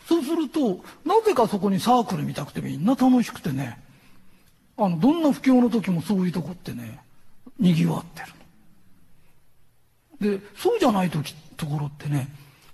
[0.06, 3.78] そうすると、なぜかそこにサークル見たくてみんな楽しくてね、
[4.78, 7.00] あの、どんな不況の時もそういうとこってね、
[7.58, 8.22] 賑わって
[10.20, 10.38] る。
[10.38, 12.28] で、そうじゃない時、ところってね、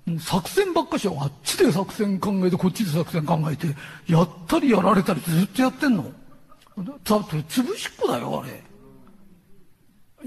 [0.05, 3.69] もう作戦ばっかしはあっちで作戦考えて、こっちで作戦考えて、
[4.07, 6.05] やったりやられたりずっとやってんの。
[6.05, 8.63] だって潰しっこだよ、あれ。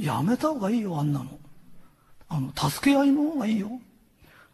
[0.04, 1.28] やめた方がいいよ、あんなの。
[2.30, 3.70] あの、助け合いの方がいいよ。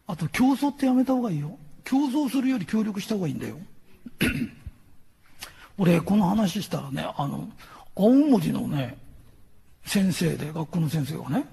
[0.06, 1.58] あと、競争ってやめた方がいいよ。
[1.84, 3.58] 競争するより協力した方がいいんだよ。
[5.78, 7.48] 俺、この話したらね、あの、
[7.96, 8.96] 青文字のね、
[9.84, 11.46] 先生で、学校の先生がね、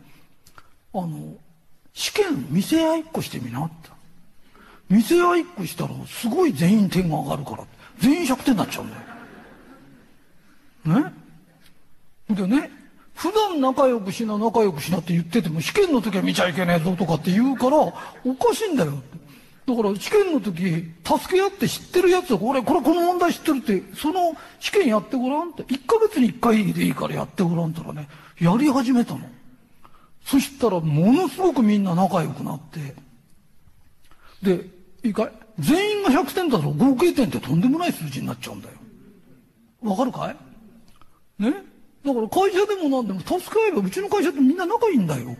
[0.94, 1.36] あの、
[1.94, 3.90] 試験見せ合いっこしてみなって。
[4.90, 7.64] 見せ合いっこしたら、すごい全員点が上がるから、
[8.00, 8.96] 全員100点になっちゃうんだ
[10.96, 11.02] よ。
[11.02, 11.14] ね？
[12.36, 12.72] でね、
[13.14, 17.94] 普段仲良くしな、仲良くしなって言ってても、試験の時は見ちゃいけねえぞとかって言うから、お
[18.36, 18.94] かしいんだよ。
[19.76, 29.22] だから試験の時、助け合って知ってるやつは、これ、これこの問題知ってるって、その試験やってごらんって、1ヶ月に1回でいいからやってごらんったらね、やり始めたの。
[30.26, 32.96] そしたら、ものすごくみんな仲良くなって、
[34.44, 34.66] で、
[35.04, 35.32] いいかい？
[35.60, 38.76] 全員が100点だと合計点ってとんでもない数字になっちゃうんだよ。
[39.82, 40.32] わかるか
[41.40, 41.44] い？
[41.44, 41.54] ね？
[42.04, 45.36] だから会社でも何でも助け合えば、うちの会社ってみんな仲いいんだよ。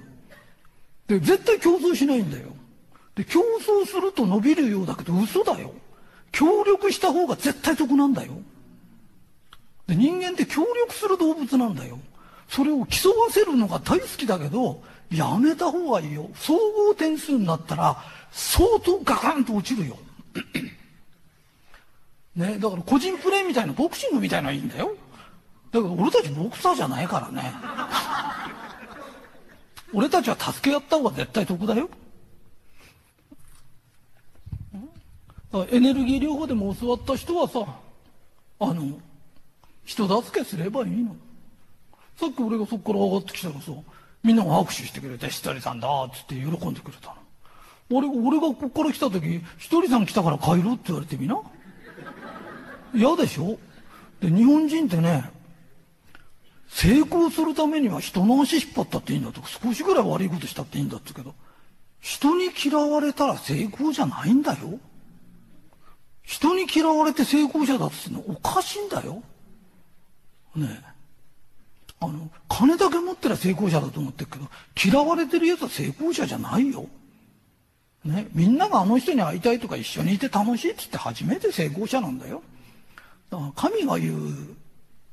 [1.08, 2.50] で、絶対競争しないんだよ。
[3.16, 5.74] で、競争すると伸びるようだけど嘘だよ。
[6.32, 8.34] 協力した方が絶対得なんだよ。
[9.88, 12.00] で、人間って協力する動物なんだよ。
[12.48, 16.30] それを競わせるのが大好きだけど、やめた方がいいよ。
[16.36, 17.98] 総合点数になったら、
[18.32, 19.98] 相当ガカンと落ちるよ。
[22.36, 24.96] ね、だから個人プレーみたいな、ボクシングみたいなのいいんだよ。
[25.72, 27.54] だけど俺たちボクサーじゃないからね。
[29.94, 31.90] 俺たちは助け合った方が絶対得だよ。
[35.70, 37.66] エネルギー療法でも教わった人はさ、
[38.60, 38.98] あの、
[39.84, 41.16] 人助けすればいいの。
[42.18, 43.72] さっき俺がそこから上がってきたらさ、
[44.24, 47.16] みんなが拍手してくれて、ひとりさんだっつって喜んでくれたの。
[47.90, 51.42] 俺が、俺がここから来た時、ひとりさん来たから帰ろうって言われてみな。
[52.94, 53.58] 嫌でしょ？
[54.22, 55.30] で、日本人ってね、
[56.70, 61.36] 成功するためには人の足引っ張ったっていいんだとか、少しぐらい悪いことしたっていいんだって言うけど、
[62.00, 64.80] 人に嫌われたら成功じゃないんだよ。
[66.32, 69.22] 人に嫌われて成功者だって言うのおかしいんだよ。
[70.56, 70.92] ねえ。
[72.00, 74.48] あの、金だけ持ってりゃ成功者だと思ってるけど、
[74.82, 76.88] 嫌われてる奴は成功者じゃないよ。
[78.06, 82.42] ね、みんながあの人に会いたいとか一緒にいて楽しいって言って初めて成功者なんだよ。
[83.30, 84.56] だから神が言う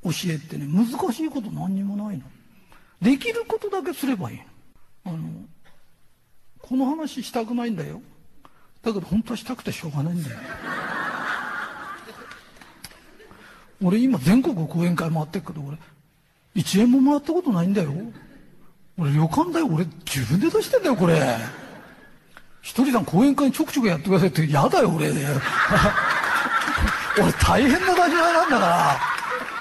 [0.05, 2.23] 教えってね、難しいこと何にもないの。
[3.03, 4.45] できることだけすればいいの。
[5.07, 5.19] あの、
[6.63, 8.01] この話したくないんだよ。
[8.83, 10.37] だけど本当はしたくてしょうがないんだよ。
[13.83, 15.79] 俺今全国講演会回ってるけど、俺、
[16.57, 17.93] 1円ももらったことないんだよ。
[18.99, 19.67] 俺旅館だよ。
[19.67, 21.21] 俺自分で出してんだよ、これ。
[22.63, 25.11] ひとりさん講演会ちょくちょくやってくださいって嫌だよ、俺。
[27.21, 28.67] 俺大変な立場なんだか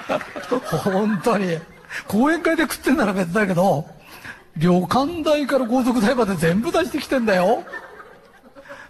[0.08, 0.78] ら。
[0.78, 1.58] 本当に。
[2.06, 3.86] 講演会で食ってんなら別だけど、
[4.56, 7.64] 旅館代から高速代まで全部出してきてんだよ。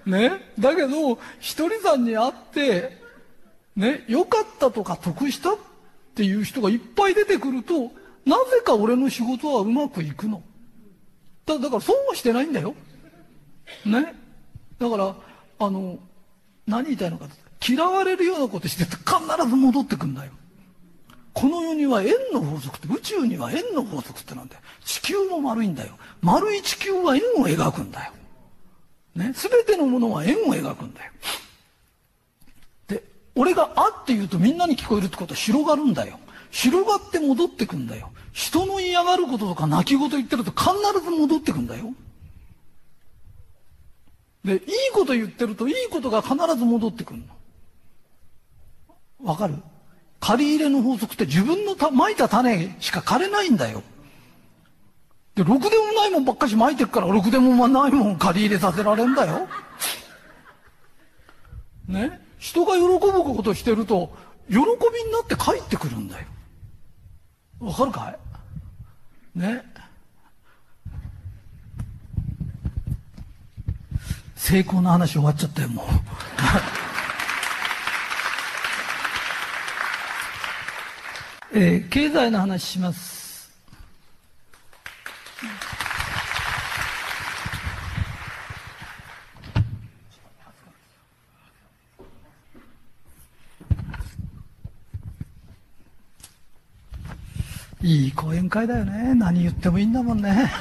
[0.06, 0.32] ね？
[0.58, 2.97] だけど、ひとりさんに会って、
[3.78, 5.56] ね、良かったとか得したっ
[6.16, 7.92] ていう人がいっぱい出てくると、
[8.26, 10.42] なぜか俺の仕事はうまくいくの。
[11.46, 12.74] だだから損はしてないんだよ。
[13.86, 14.14] ね。
[14.80, 15.14] だから、
[15.60, 15.96] あの、
[16.66, 17.26] 何言いたいのか
[17.66, 20.32] 嫌われるようなことして必ず戻ってくんだよ。
[21.32, 24.60] この世には円の法則って、宇宙には円の法則ってなんだよ。
[24.84, 25.96] 地球も丸いんだよ。
[26.20, 28.12] 丸い地球は円を描くんだよ。
[29.14, 29.32] ね。
[29.36, 31.12] すべてのものは円を描くんだよ。
[33.38, 36.18] 俺があって言うとみんなに聞こえるってことは広がるんだよ。
[36.50, 38.10] 広がって戻ってくんだよ。
[38.32, 40.72] 人の嫌がることとか泣き言言ってると必
[41.04, 41.92] ず戻ってくんだよ。
[44.44, 44.60] で、いい
[44.92, 47.26] こと言ってるといいことが必ず戻ってくるの。
[49.30, 49.54] わかる？
[50.20, 53.84] 借り入れの法則って自分のたまいた種しか枯れないんだよ。
[55.36, 59.48] で、ろくでもないもんばっかしまいてっから、ろくでもないもん借り入れさせられんだよ。
[61.86, 62.20] ね？
[62.38, 64.12] 人が喜ぶことしてると、
[64.48, 64.64] 喜びに
[65.12, 66.26] なって帰ってくるんだよ。
[67.60, 68.16] わかるか
[69.36, 69.38] い？
[69.38, 69.62] ね？
[74.36, 75.86] 成功の話終わっちゃったよ、もう。
[81.58, 83.17] えー、経済の話します。
[97.88, 99.14] いい講演会だよね。
[99.14, 100.52] 何言ってもいいんだもんね。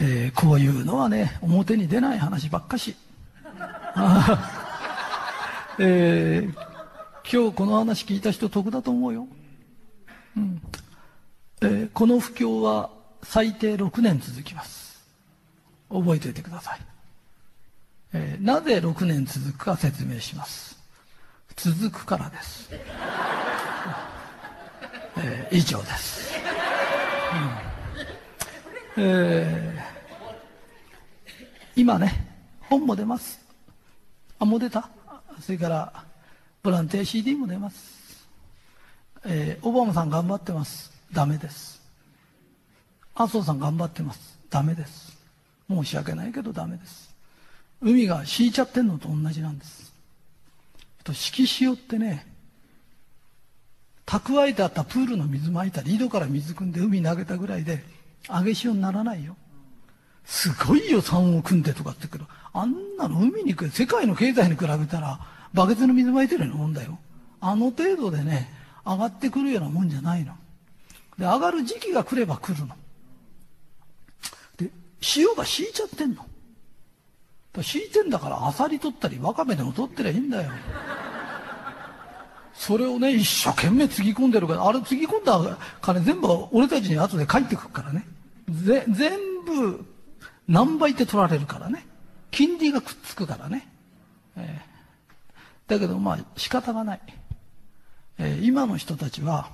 [0.00, 2.96] えー、こういうのはね、表に出ない話ばっかし。
[5.78, 6.54] えー、
[7.30, 9.28] 今日この話聞いた人得だと思うよ。
[10.34, 10.62] うん
[11.60, 12.88] えー、この不況は
[13.22, 15.02] 最低6年続きます。
[15.90, 16.80] 覚えておいてください。
[18.14, 20.71] えー、なぜ6年続くか説明します。
[21.56, 22.70] 続くからです。
[25.16, 26.34] えー、以上です。
[28.96, 32.26] うん、えー、今ね、
[32.62, 33.40] 本も出ます。
[34.38, 34.88] あ、もう出た？
[35.40, 36.04] それから
[36.62, 38.28] ボランティア CD も出ます、
[39.24, 40.92] えー、オバマさん頑張ってます。
[41.12, 41.82] ダメです。
[43.14, 44.38] 麻生さん頑張ってます。
[44.50, 45.18] ダメです。
[45.68, 47.14] 申し訳ないけどダメです。
[47.80, 49.91] 海が敷いちゃってんのと同じなんです。
[51.02, 52.26] と敷き潮ってね
[54.06, 57.82] 蓄えてあったプールの水まいたり井戸から水汲んで海投げたぐらいで
[58.28, 59.36] 上げ潮にならないよ
[60.24, 65.20] すごいよ山を組んでとかって言うけどあんなの海に世界の経済に比べたら
[65.54, 66.98] バケツの水まいてるようなもんだよ。
[67.40, 68.48] あの程度でね、
[68.86, 70.34] 上がってくるようなもんじゃないの。
[71.18, 72.74] で、上がる時期が来れば来るの。
[74.56, 74.70] で、
[75.16, 76.24] 塩が敷いちゃってんの。
[77.60, 80.50] 敷いてんだから、アサリ取ったり、ワカメでも取ってりゃいいんだよ。
[82.54, 88.06] それをね、一生懸命つぎ込んでるから、あれつぎ込んだ金全部俺たちに後で帰ってくるからね。
[88.48, 89.84] ぜ、全部
[90.48, 91.84] 何倍って取られるからね。
[92.30, 93.68] 金利がくっつくからね。
[94.36, 94.72] えー
[95.72, 97.00] だけどまあ仕方がない。
[98.18, 99.50] えー、今の人たちは、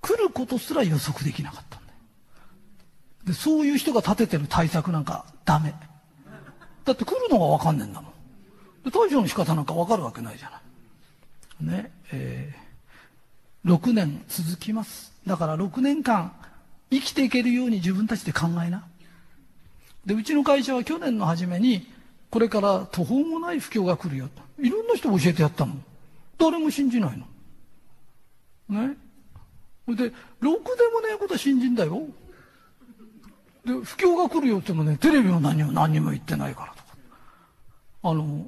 [0.00, 1.98] 来ることすら予測できなかったんだよ。
[3.26, 5.74] で、そういう人が立ててる対策なんかダメ。
[6.84, 8.12] だって来るのがわかんねえんだもん。
[8.84, 10.60] で、対処の仕方なんかわかるわけないじゃな
[11.70, 11.82] い。
[11.82, 15.12] ね、えー、6年続きます。
[15.26, 16.32] だから6年間
[16.90, 18.84] 生きていけるように自分たちで考えな。
[20.04, 21.86] で、うちの会社は去年の初めに、
[22.30, 24.42] これから途方もない不況が来るよと。
[24.62, 25.84] いろんな人教えてやったもん。
[26.38, 27.18] 誰も信じない
[28.68, 28.86] の。
[28.88, 28.96] ね。
[29.88, 32.02] で、ろくでもねえことは信じんだよ。
[33.64, 36.73] で、不況が来るよってもね、テレビも何も何も言ってないから。
[38.06, 38.46] あの、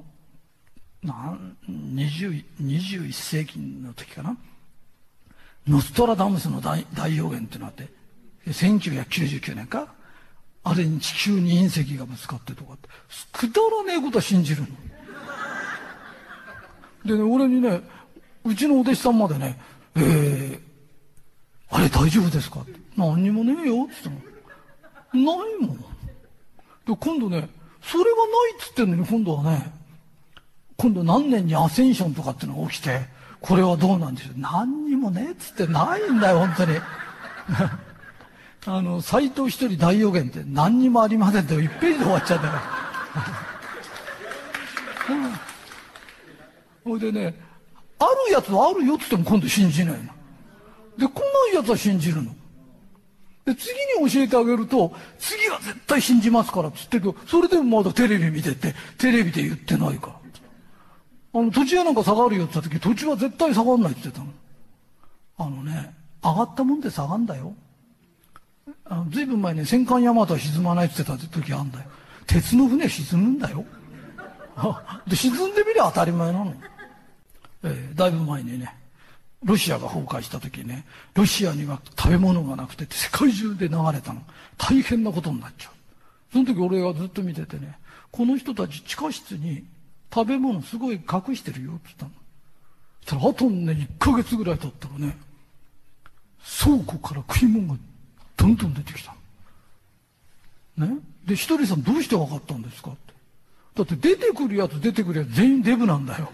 [1.01, 4.37] なん20 21世紀の時かな？
[5.67, 7.87] ノストラダムスの大大予言ってのあって、
[8.45, 9.87] 1999年か？
[10.63, 12.87] あれに地球に隕石がぶつかってとかって、
[13.31, 14.67] くだらねえことは信じるの。
[17.05, 17.81] でね、俺にね、
[18.43, 19.59] うちのお弟子さんまでね、
[19.95, 20.59] えー、
[21.69, 22.59] あれ大丈夫ですか？
[22.59, 22.73] って。
[22.95, 24.19] 何にもねえよって言っ
[25.13, 25.37] たの。
[25.39, 25.77] ないもん。
[25.77, 25.85] で、
[26.99, 27.49] 今度ね、
[27.89, 29.71] それがないっつってんのに今度はね、
[30.75, 32.99] 今度何年にアセンションとかってのが起きて、
[33.39, 34.39] これはどうなんでしょう。
[34.39, 36.77] 何にもねっつってないんだよ、本当に。
[38.67, 42.61] あの、斎藤一人大予言って何にもありませんって1ページで終わっちゃったから。
[46.83, 47.33] ほいでね、
[47.99, 50.11] あるやつはあるよって言っても今度信じないの。
[50.97, 52.35] で、来ないやつは信じるの。
[53.47, 53.71] で、次
[54.03, 60.07] に教えてあげると、次は絶対信じますからって言ってるけど、それでもまだテレビ見てて、テレビで言ってないか
[61.33, 61.39] ら。
[61.39, 64.33] あの、土地屋なんか下がるよって言った時、土地は絶対下がんないって言ってたの。
[65.37, 67.53] あのね、上がったもんで下がんだよ。
[68.83, 71.85] あの、ずいぶん前ね、戦艦大和は沈まないって言ってた時あんだよ。
[72.25, 73.63] 鉄の船沈むんだよ。
[75.07, 76.53] で、沈んでみりゃ当たり前なの。
[77.63, 78.75] えー、だいぶ前にね、
[79.47, 80.85] ロシアが崩壊した時ね、
[81.15, 84.21] ロシアには食べ物がなくて世界中で流れたの。
[84.57, 85.71] 大変なことになっちゃう。
[86.33, 87.79] その時俺がずっと見ててね、
[88.11, 89.63] この人たち地下室に
[90.13, 92.11] 食べ物すごい隠してるよって言ったの。
[93.05, 95.17] そしたらあとね、1ヶ月ぐらい経ったらね、
[96.61, 97.79] 倉庫から食い物が
[98.35, 99.15] どんどん出てきた
[100.77, 100.97] のね？
[101.25, 103.13] で、ひとりさんどうして分かったんですかって。
[103.75, 106.29] だって出てくるやつ出てくるやつ全員デブなんだよ。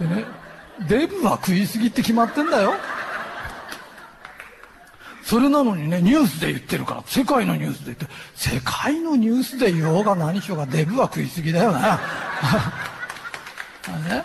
[0.00, 0.24] でね、
[0.88, 2.74] デブは食いすぎって決まってんだよ。
[5.24, 11.80] それなのにね、ニュースで言ってるから、世界のニュースで言って、世界のニュースで言おうが何しようがデブは食いすぎだよね。
[14.08, 14.24] ね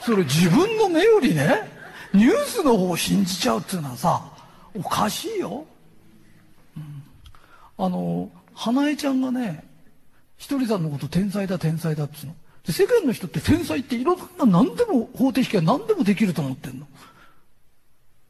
[0.00, 1.70] それ自分の目よりね、
[2.14, 4.22] ニュースの方を信じちゃうっていうのはさ、
[4.74, 5.66] おかしいよ。
[6.76, 7.02] うん、
[7.84, 9.64] あの、花江ちゃんがね、
[10.36, 12.45] ひとりさんのこと天才だ天才だって言うの。
[12.66, 16.86] で世間の人って天才っていろんな何でも方程式は何でもできると思ってんの。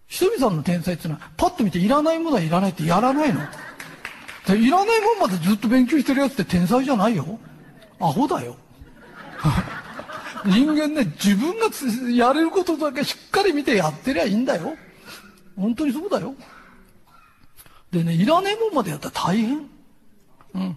[0.06, 3.40] ひとりさんの天才ってのは、パッと見ていらないものはいらないってやらないの。
[4.46, 7.38] でいらないもんまでずっと勉強してるやつって天才じゃないよ。
[7.98, 8.56] アホだよ。
[10.44, 11.66] 人間ね、自分が
[12.10, 14.76] やれることだけしっかり見てやってりゃいいんだよ。
[15.56, 16.34] 本当にそうだよ。
[17.90, 19.68] でね、いらねえもんまでやったら大変。
[20.54, 20.76] うん。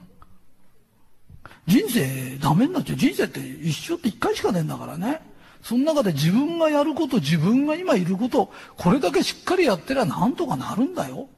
[1.69, 2.97] 人生ダメになっちゃう。
[2.97, 5.21] 人生って一生って一回しかねえんだからね。
[5.61, 11.29] その中で自分がやること、自分が今いること、これだけしっかりやってりゃなんとかなるんだよ。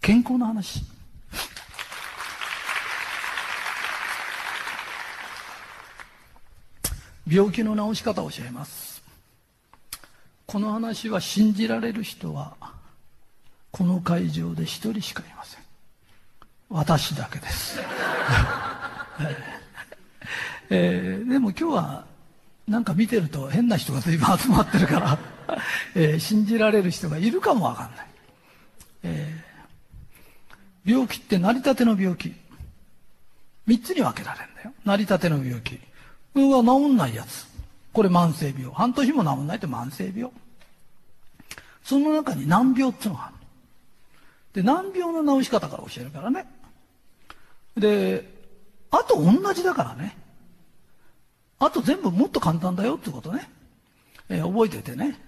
[0.00, 0.80] 健康の話。
[7.30, 9.02] 病気の治し方を教えます
[10.46, 12.56] この話は信じられる人は
[13.70, 15.59] この会場で一人しかいません
[16.70, 17.78] 私だけです
[20.72, 22.04] えー、でも今日は
[22.68, 25.18] なんか見てると変な人が随分集まってるから
[25.96, 28.06] えー、信じられる人がいるかもわかんない、
[29.02, 32.32] えー、病気って成り立ての病気
[33.66, 35.80] 3つに分けられるんだよ成り立ての病気
[36.32, 37.46] これは治んないやつ。
[37.92, 38.72] これ慢性病。
[38.72, 40.30] 半年も治んないって慢性病。
[41.82, 43.34] その中に難病っていうのがある。
[44.52, 46.46] で、難病の治し方から教えるからね。
[47.80, 48.28] で、
[48.90, 50.16] あと同じだからね。
[51.58, 53.50] あと全部もっと簡単だよってことね。
[54.28, 55.18] えー、覚えててね。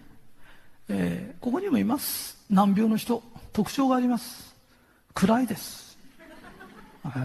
[0.89, 2.39] えー、ここにもいます。
[2.51, 3.23] 難病の人。
[3.53, 4.55] 特徴があります。
[5.15, 5.99] 暗いです。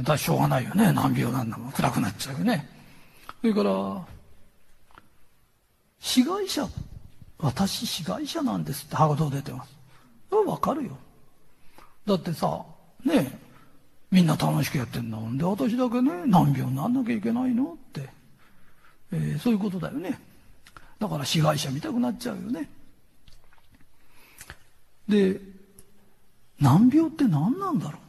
[0.03, 0.91] だしょうがないよね。
[0.91, 1.71] 難病なんだもん。
[1.71, 2.67] 暗くなっちゃうよね。
[3.41, 4.05] それから、
[5.99, 6.67] 被害者、
[7.37, 9.77] 私被害者なんですってハガト出てます。
[10.31, 10.97] わかるよ。
[12.05, 12.63] だってさ、
[13.05, 13.46] ねえ
[14.11, 18.09] みんな楽しくやってんだもんで、私だけね、難病になんなきゃいけないのって、
[19.11, 20.19] えー、そういうことだよね。
[20.99, 22.69] だから被害者見たくなっちゃうよね。
[25.07, 25.39] で、
[26.59, 28.01] 難病って何なんだろう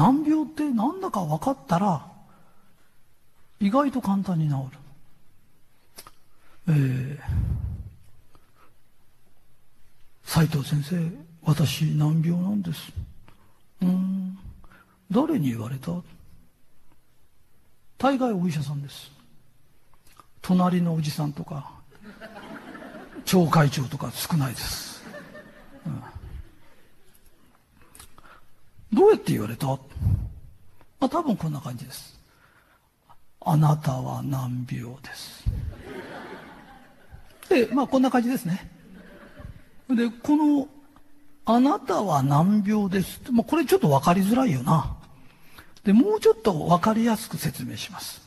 [0.00, 2.06] 難病って何だか分かったら、
[3.60, 4.78] 意外と簡単に治る。
[6.68, 7.18] えー、
[10.24, 10.96] 斉藤先生、
[11.42, 12.92] 私難病なんです。
[13.82, 14.38] うん。
[15.10, 15.92] 誰に言われた？
[17.98, 19.10] 大概お医者さんです。
[20.40, 21.72] 隣のおじさんとか、
[23.24, 25.04] 町会長とか少ないです。
[25.84, 26.02] うん、
[28.98, 29.66] どうやって言われた？
[29.66, 29.78] ま
[31.00, 32.18] あ多分こんな感じです。
[33.42, 35.44] あなたは難病です。
[37.48, 38.70] で、まあこんな感じですね。
[39.88, 40.68] で、この、
[41.44, 43.20] あなたは難病です。
[43.32, 44.96] まあこれちょっとわかりづらいよな。
[45.84, 48.20] で、もうちょっとわかりやすく説明します。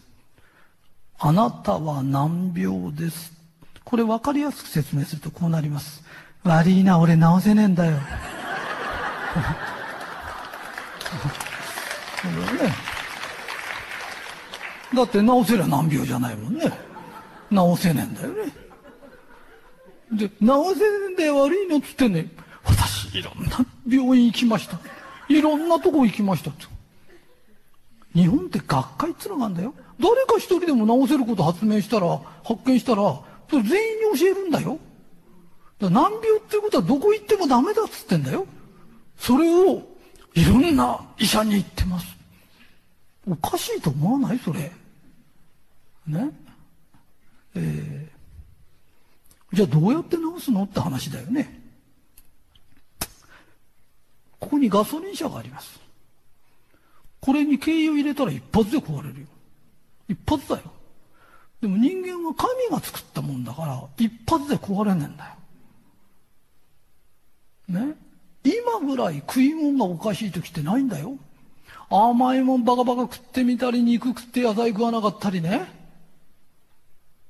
[1.20, 3.32] あなたは難病です。
[3.84, 6.04] これわかりやすく説明するとこうなります。
[6.44, 7.98] 悪いな、俺治せねえんだよ。
[14.94, 16.72] だって治せりゃ難病じゃないもんね。
[17.52, 18.52] 治せねえんだよね。
[20.12, 20.36] で、治
[20.76, 22.28] せねえんだよ悪いのっつってね、
[23.14, 24.80] いろんな病院行きました。
[25.30, 26.52] いろんなとこ行きました
[28.14, 29.74] 日本って学会っつうのがあんだよ。
[30.00, 33.02] 誰か一人でも治せること発明したら、発見したら、
[33.50, 34.80] それ全員に教えるんだよ。
[35.80, 38.46] だ難病っていうことはどこ行ってもダメだっつってんだよ。
[39.18, 39.82] それを、
[40.36, 42.08] いろんな医者に言ってます。
[43.28, 44.40] おかしいと思わない？
[44.40, 44.72] それ。
[46.08, 46.30] ね？
[47.56, 50.64] えー、じゃあどうやって治すの？
[50.64, 51.63] って話だよね。
[54.44, 55.80] ここにガソリン車があります。
[57.22, 59.28] これに軽油入れたら一発で壊れるよ。
[60.10, 60.64] 一発だよ。
[61.62, 65.38] でも人間は神が作ったもんだから、一発で壊れねえんだ
[67.80, 67.86] よ。
[67.88, 67.96] ね？
[68.44, 71.16] 今ぐらい食い物がおかしい時ってないんだよ。
[71.90, 75.66] 甘いもんバカバカ食ってみたり、肉食って野菜食わなかったりね。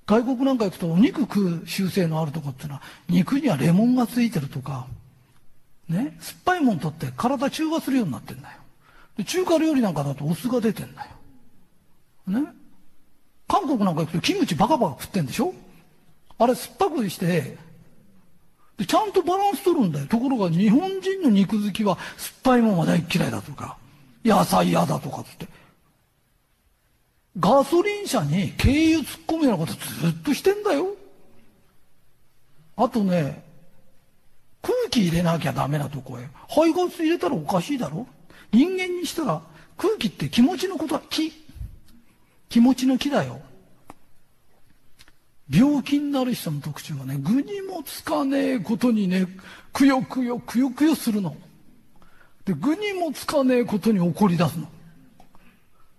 [0.07, 4.87] 外国なんか行くとお肉食う習性のあるとこってのは、肉にはレモンがついてるとか、
[5.89, 8.57] ね、酸っぱいもん取って体中和するようになってんだよ。
[9.17, 11.09] で中華料理なんかだとお酢が出てんだよ。
[12.41, 12.47] ね。
[13.47, 15.53] 韓国なんか行くとキムチバカバカ食ってんでしょ？
[16.39, 17.57] あれ酸っぱくして、
[18.77, 20.07] でちゃんとバランス取るんだよ。
[20.07, 23.77] ところが日本人の肉好きは酸っぱいもんは大嫌いだとか、
[24.25, 25.47] 野菜嫌だとかつって。
[27.39, 29.79] ガソリン車に軽油突っ込むようなことず
[30.09, 30.87] っとしてんだよ。
[32.75, 33.42] あとね、
[34.63, 36.27] 空気入れなきゃダメなとこへ。
[36.49, 38.07] 排ガス入れたらおかしいだろ
[38.51, 39.41] 人間にしたら
[39.77, 41.31] 空気って気持ちのことは気。
[42.49, 43.41] 気持ちの気だよ。
[45.49, 49.27] 病気になる人の特徴はね、具にもつかねえことにね、
[49.73, 51.35] くよくよくよくよするの。
[52.45, 54.67] で、具にもつかねえことに怒り出すの。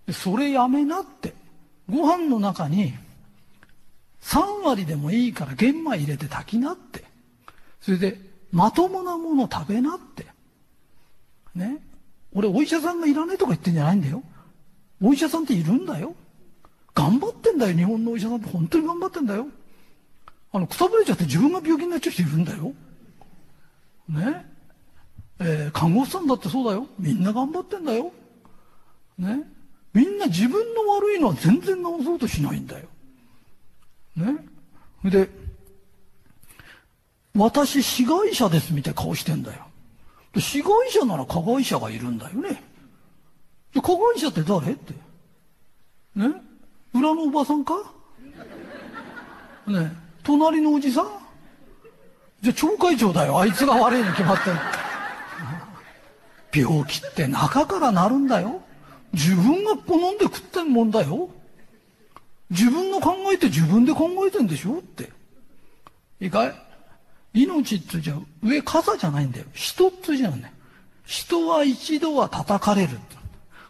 [0.07, 1.33] で、それやめなって。
[1.87, 2.95] ご飯の中に
[4.21, 7.03] 3割でもいいから玄米入れて炊きなって。
[7.79, 8.19] それで、
[8.55, 10.25] まともなもの食べなって。
[11.53, 11.81] ね。
[12.33, 14.23] 俺お医者さんがいらないとか言ってんじゃないんだよ。
[15.01, 16.15] お医者さんっているんだよ。
[16.93, 19.47] 頑張ってんだよ、日本のお医者さんって本当に頑張ってんだよ。
[20.53, 22.73] あの、くたぶれちゃって自分が病気になっちゃう人いるんだよ。
[24.07, 24.45] ね。
[25.39, 26.87] えー、看護師さんだってそうだよ。
[26.97, 28.13] みんな頑張ってんだよ。
[29.17, 29.43] ね。
[29.93, 32.85] みんな自分の悪いのは全然治そうとしないんだよ。
[34.15, 34.37] ね。
[35.03, 35.29] で、
[37.35, 39.65] 私、被害者ですみたいな顔してんだよ。
[40.33, 42.63] 被害者なら加害者がいるんだよね。
[43.73, 44.93] で、加害者って誰って。
[46.15, 46.31] ね？
[46.93, 47.73] 裏のおばさんか？
[49.67, 49.91] ね？
[50.23, 51.05] 隣のおじさん？
[52.41, 53.39] じゃあ町会長だよ。
[53.39, 54.55] あいつが悪いに決まってる。
[56.67, 58.61] 病気って中からなるんだよ。
[59.11, 61.29] 自分が好んで食ってんもんだよ。
[62.49, 65.11] 自分の考えて自分で考えてんでしょって。
[66.21, 66.64] いいかい？
[67.35, 69.45] 命ってじゃ上傘じゃないんだよ。
[69.53, 70.53] 人ってじゃね。
[71.05, 72.97] 人は一度は叩かれる。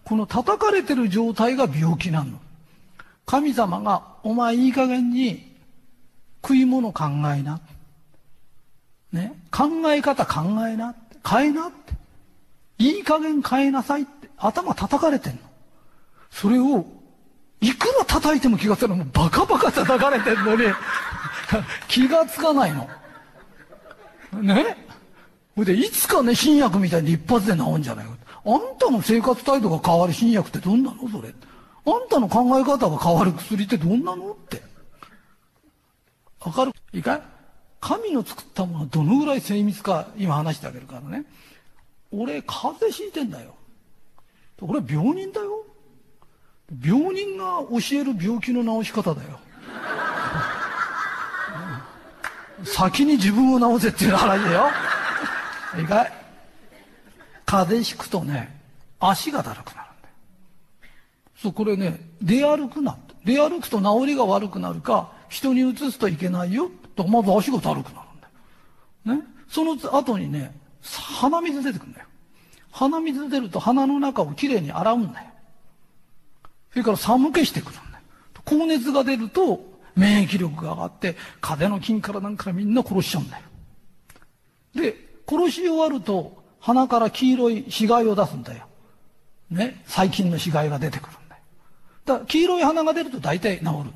[0.04, 2.40] この叩かれてる状態が病気なの。
[3.26, 5.52] 神様が、お前いい加減に
[6.44, 7.06] 食い物考
[7.36, 7.60] えな。
[9.12, 9.34] ね。
[9.52, 10.94] 考え方考えな。
[11.28, 11.94] 変えなって。
[12.78, 14.30] いい加減変えなさいって。
[14.38, 15.40] 頭叩かれてんの。
[16.30, 16.86] それを、
[17.62, 18.98] いくら叩いても気がつかない。
[19.00, 20.66] もうバカバカ叩かれてんのに、
[21.88, 22.88] 気がつかないの。
[24.42, 24.78] ね？
[25.56, 28.12] ほいで、いつかね、新薬みたいに一発で治んじゃないか。
[28.46, 31.10] あんたの生活態度が変わる新薬ってどんなの？
[31.10, 31.34] それ。
[31.88, 34.32] あんたの考え方が変わる薬ってどんなの？
[34.32, 34.62] って。
[36.42, 36.72] わかる？
[36.94, 37.22] いいかい
[37.80, 41.26] 神の作ったものはどのぐらい精密か今話してあげるからね。
[42.12, 43.56] 俺、風邪ひいてんだよ。
[44.62, 45.66] 俺は病人だよ。
[46.84, 49.40] 病人が教える病気の治し方だよ。
[52.64, 54.70] 先に自分を治せっていう話だよ。
[55.80, 56.14] いいかい
[57.46, 58.60] 風邪ひくとね、
[59.00, 60.14] 足がだるくなるんだよ。
[61.42, 62.98] そう、これね、出歩くな。
[63.26, 66.70] 出歩くと治りが悪くなるか、人に移すといけないよ。
[66.96, 68.04] と、まず足がだるくな
[69.06, 69.22] るんだよ。
[69.22, 69.28] ね。
[69.48, 72.06] その後にね、鼻水出てくるんだよ。
[72.72, 75.28] 鼻水出ると鼻の中をきれいに洗うんだよ。
[76.72, 78.04] それから寒気してくるんだよ。
[78.44, 83.44] 高熱が出ると免疫力が上がって、風邪の菌からなんかみんな殺しちゃうんだよ。
[84.76, 84.96] で、
[85.28, 88.66] 殺し終わると鼻から黄色い死骸を出すんだよ。
[89.50, 89.82] ね。
[89.88, 91.42] 細菌の死骸が出てくるんだよ。
[92.06, 93.88] だから黄色い鼻が出ると大体治るんだよ。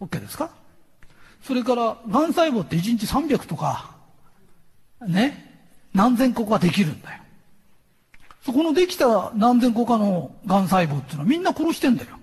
[0.00, 0.50] OK ですか？
[1.42, 3.94] それから、癌細胞って1日300とか、
[5.06, 5.60] ね、
[5.92, 7.22] 何千個かできるんだよ。
[8.42, 12.18] そこのできた何千個かの癌細胞っていうのはみんな殺してんだよ。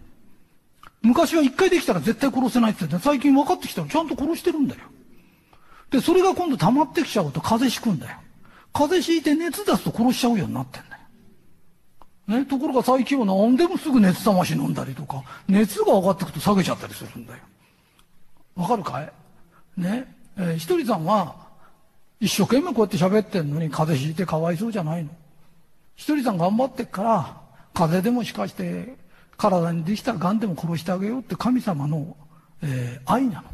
[1.02, 4.82] 昔は一回できたら絶対殺せないって言って最近分かってきたらちゃんと殺してるんだよ。
[5.90, 8.18] で、それが今度溜まってきちゃうと風邪ひくんだよ。
[8.72, 12.40] 風邪ひいて熱出すと殺しちゃうようになってんだよ。
[12.40, 17.40] ね、ところが最近は何でもすぐ熱冷まし飲んだりとか、熱が上がってくと下げちゃったりするんだよ。
[18.56, 19.12] わかるかい？
[19.76, 21.36] ね、えー、ひとりさんは
[22.20, 25.10] 一生懸命こうやって喋ってんのに風邪ひいてかわいそうじゃないの。
[25.96, 27.42] ひとりさん頑張ってっから、
[27.74, 28.96] 風邪でもしかして
[29.42, 32.16] 体にできたら癌でも殺してあげようって神様の、
[32.62, 33.50] えー、愛なの。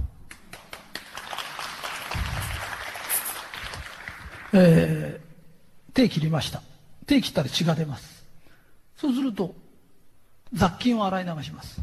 [4.54, 6.62] えー、手切りました。
[7.06, 8.26] 手切ったら血が出ます。
[8.98, 9.56] そうすると、
[10.52, 11.80] 雑菌を洗い流します。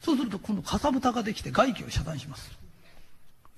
[0.00, 2.50] そうすると今度かさぶたができて外気を遮断します。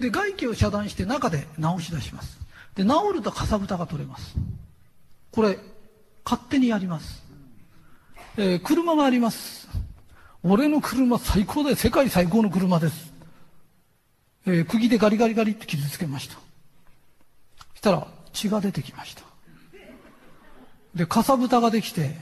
[0.01, 2.41] で、外気を遮断して中で直し出します。
[2.75, 4.35] で、治るとかさぶたが取れます。
[5.31, 5.61] これ、
[6.25, 7.26] 勝手にやります。
[8.39, 9.67] えー、車があります。
[10.43, 11.77] 俺の車最高だよ。
[11.77, 13.13] 世界最高の車です。
[14.47, 16.35] えー、釘でガリガリガリって傷つけました。
[16.35, 16.41] そ
[17.77, 19.23] したら血が出てきました。
[20.95, 22.15] で、かさぶたができて、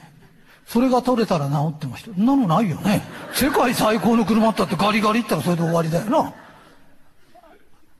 [0.65, 2.13] それが取れたら治ってました。
[2.13, 3.03] そんなのないよね。
[3.33, 6.33] 世界最高の車ったってガリガリったらそれで終わりだよな。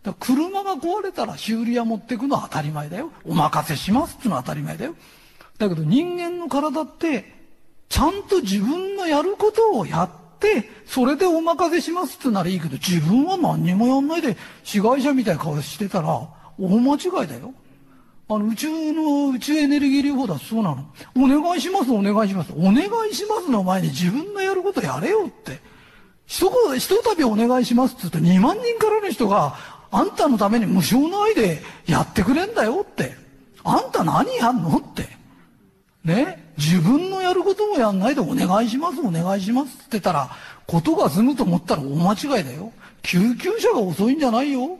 [0.04, 3.12] だ車が壊れたら修理屋持ってくのは当たり前だよ。
[3.26, 4.96] お任せしますってのは当たり前だよ。
[5.58, 7.35] だけど人間の体って、
[7.90, 16.08] ちゃんと自分のやることをやって、それでお任せしますってならいいけど、自分は何にもやんないで、被害者みたいな顔してたら、
[16.60, 17.54] 大間違いだよ。
[18.28, 20.86] あの、宇宙の、宇宙エネルギー療法だそうなの。
[21.16, 22.52] お願いします、お願いします。
[22.54, 25.62] お願いしますの前に自分のやることやれよって。
[26.26, 29.56] 一言、一度お願いしますって言うと2万人からの人が、
[29.92, 33.16] あんたのために無償の愛でやってくれんだよって。
[33.64, 35.08] あんた何やんのって。
[36.04, 36.45] ね？
[36.58, 40.30] 自分のやることもやんないでお願いします、お願いしますって言ったら、
[40.66, 42.72] ことが済むと思ったら大間違いだよ。
[43.02, 44.78] 救急車が遅いんじゃないよ。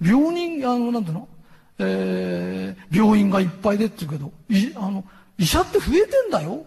[0.00, 1.28] 病人、あの、なんていうの？
[1.80, 5.04] えー、病院がいっぱいでって言うけど、い、あの、
[5.38, 6.66] 医者って増えてんだよ。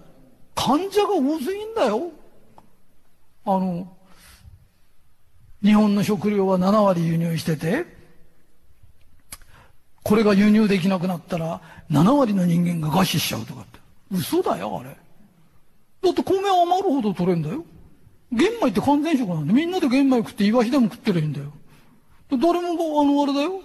[0.56, 2.12] 患者が多すぎんだよ。
[3.46, 3.92] あの、
[5.62, 7.86] 日本の食料は7割輸入してて、
[10.04, 11.62] これが輸入できなくなったら
[11.92, 13.66] 7割の人間が餓死しちゃうとか。
[14.12, 14.90] 嘘だよ、あれ。
[16.04, 17.64] だって米余るほど取れんだよ。
[18.32, 21.52] 玄米って完全食なんで、みんなで玄米食ってイワシでも食ってりゃいいんだよ。
[22.30, 23.62] 誰も、あの、あれだよ。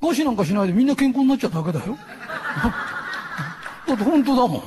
[0.00, 1.98] 餓死なんかしないでみんな健康になっちゃっただけだよ。
[3.86, 4.62] だって本当だも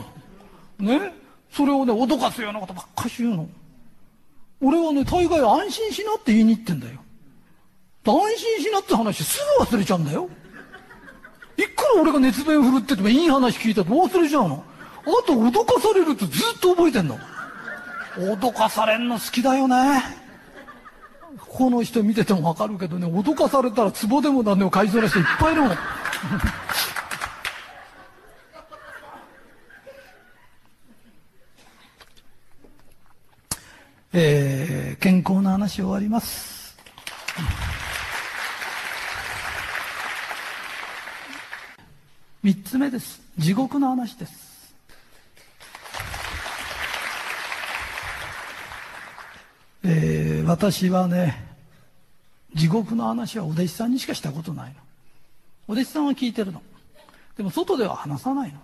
[0.80, 0.86] ん。
[0.86, 1.14] ね？
[1.52, 3.50] それをね、脅かすようなことばっかし言うの。
[4.62, 7.00] 俺はね、大概安心しなって言いに行ってんだよ。
[8.06, 10.30] 安心しなって話すぐ忘れちゃうんだよ。
[11.58, 14.64] いくら俺が熱弁振るっててもいい話聞いたと忘れちゃうの。
[15.04, 17.18] あと脅かされるとずっと覚えてんの。
[18.18, 20.04] 脅かされんの好きだよね。
[21.48, 25.78] この人見ててもわかるけどね、脅かされたら壺でも何でも買いそうな人いっぱいいるもん。
[34.14, 36.76] えー、健康な話終わります。
[42.44, 43.22] 三つ目です。
[43.38, 44.51] 地獄の話です。
[49.84, 51.48] えー、私はね、
[52.54, 54.76] 地獄の話はお弟子さんにしかしたことないの。
[55.68, 56.62] お弟子さんは聞いてるの。
[57.38, 58.60] でも外では話さないの。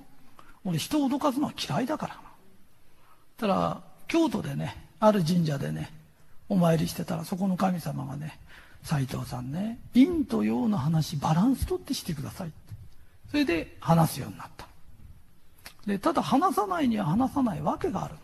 [0.65, 2.19] 俺人を脅かすのは嫌いだから。
[3.37, 5.91] ただ、京都でね、ある神社でね、
[6.49, 8.37] お参りしてたらそこの神様がね、
[8.83, 12.57] 斎藤さんね、陰と陽の話バランス取ってしてくださいって。
[13.31, 14.67] それで話すようになった。
[15.85, 18.19] で、ただ話さないには話さないわけがあるの。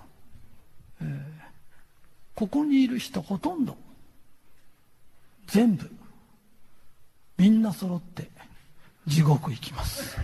[2.35, 3.77] ここにいる人ほとんど、
[5.47, 5.89] 全部、
[7.37, 8.29] みんな揃って
[9.07, 10.17] 地獄行きます。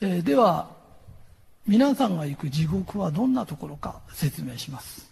[0.00, 0.70] えー、では、
[1.66, 5.10] 皆さんが行く地獄はどんなところか説明します。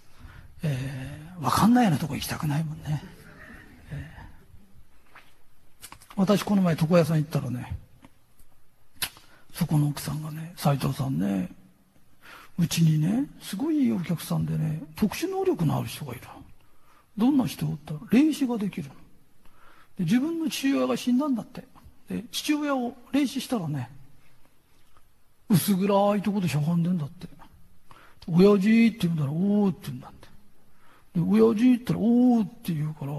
[0.62, 3.04] えー、わかんないようなとこ行きたくないもんね。
[3.92, 7.76] えー、私この前床屋さん行ったらね、
[9.52, 11.50] そこの奥さんがね、斎藤さんね、
[12.58, 16.22] うちにね、すごいいいお客さんでね、特殊能力のある人がいる。
[17.16, 18.90] どんな人って言ったら、霊視ができる。
[19.96, 21.64] で自分の父親が死んだんだって。
[22.08, 23.90] で父親を霊視したらね、
[25.48, 27.28] 薄暗いとこでしゃがんでんだって。
[28.30, 30.28] 親父って言うんだら、おーって言うんだって。
[31.14, 33.12] で、親父って言ったら、おーって言うから、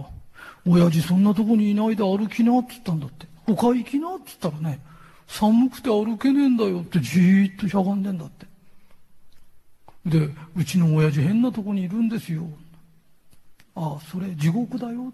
[0.66, 3.28] 親父そんなとこにいないで歩きなって言ったんだって。
[3.48, 4.80] 他行きなって言ったらね、
[5.28, 8.49] 寒くて歩けねえんだよってじーっとしゃがんでんだって。
[10.10, 12.47] で、うちの親父変なとこにいるんですよ。
[13.76, 15.14] ああ、それ地獄だよ。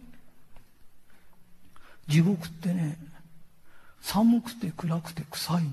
[2.07, 2.97] 地獄ってね、
[4.01, 5.71] 寒くて暗くて臭いの。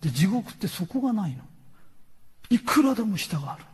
[0.00, 1.42] で、地獄ってそこがないの。
[2.50, 3.64] いくらでも下がある。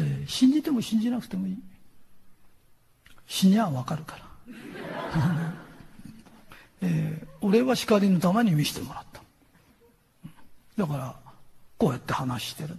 [0.00, 1.58] えー、信じても信じなくてもいい。
[3.26, 4.24] 死にゃわかるから。
[6.80, 9.23] えー、俺は叱りのために見せてもらった。
[10.76, 11.16] だから、
[11.78, 12.76] こうやって話してるの。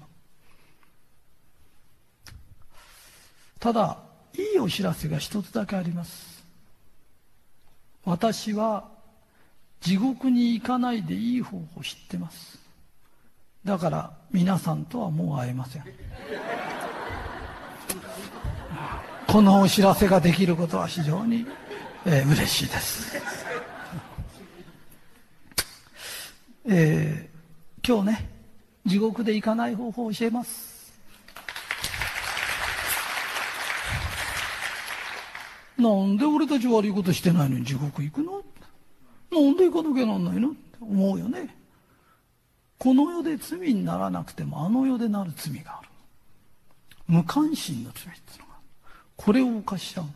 [3.59, 3.97] ただ、
[4.33, 6.43] いいお知らせが一つだけあります。
[8.03, 8.87] 私は
[9.81, 12.59] 地獄に行かないでいい方法を知ってます。
[13.63, 15.83] だから皆さんとはもう会えません。
[19.27, 21.45] このお知らせができることは非常に、
[22.05, 23.17] えー、嬉しいです。
[26.67, 27.34] えー、
[27.87, 28.29] 今日ね、
[28.83, 30.91] 地獄で行かない方法を教えます。
[35.77, 38.41] なんで俺たち悪いことしてないのに地獄行くの？
[39.29, 40.49] なんで行かなきゃなんないの？
[40.49, 41.55] って思うよね。
[42.79, 45.89] この世で罪にならなくてもあの世でなる罪がある。
[47.07, 48.53] 無関心の罪っていうのが
[49.15, 50.09] これを犯しちゃうの。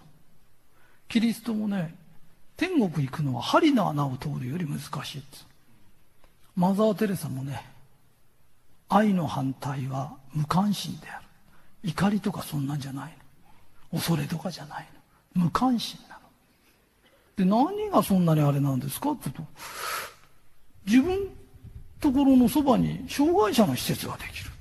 [1.08, 1.94] キリストもね、
[2.58, 5.22] 天国行くのは針の穴を通るより難しい
[6.60, 7.64] マザー・テレサもね、
[8.90, 11.26] 愛の反対は無関心である。
[11.84, 13.14] 怒りとかそんなんじゃない
[13.94, 13.98] の。
[13.98, 14.88] 恐れとかじゃない
[15.34, 15.46] の。
[15.46, 16.22] 無関心なの。
[17.38, 19.12] で、何がそんなにあれなんですか？
[19.12, 19.44] って言うと、
[20.86, 21.30] 自分
[22.02, 24.52] ところのそばに障害者の施設ができる。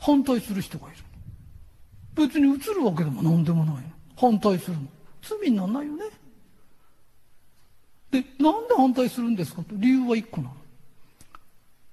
[0.00, 0.96] 反対する人がいる。
[2.16, 3.82] 別に移るわけでも何でもないの。
[4.16, 4.82] 反対するの。
[5.22, 6.04] 罪にならないよね。
[8.10, 9.62] で、なんで反対するんですか？
[9.62, 10.56] と理由は一個なの。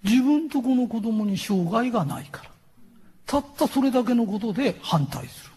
[0.04, 2.50] 自分とこの子供に障害がないから。
[3.26, 5.50] たったそれだけのことで反対す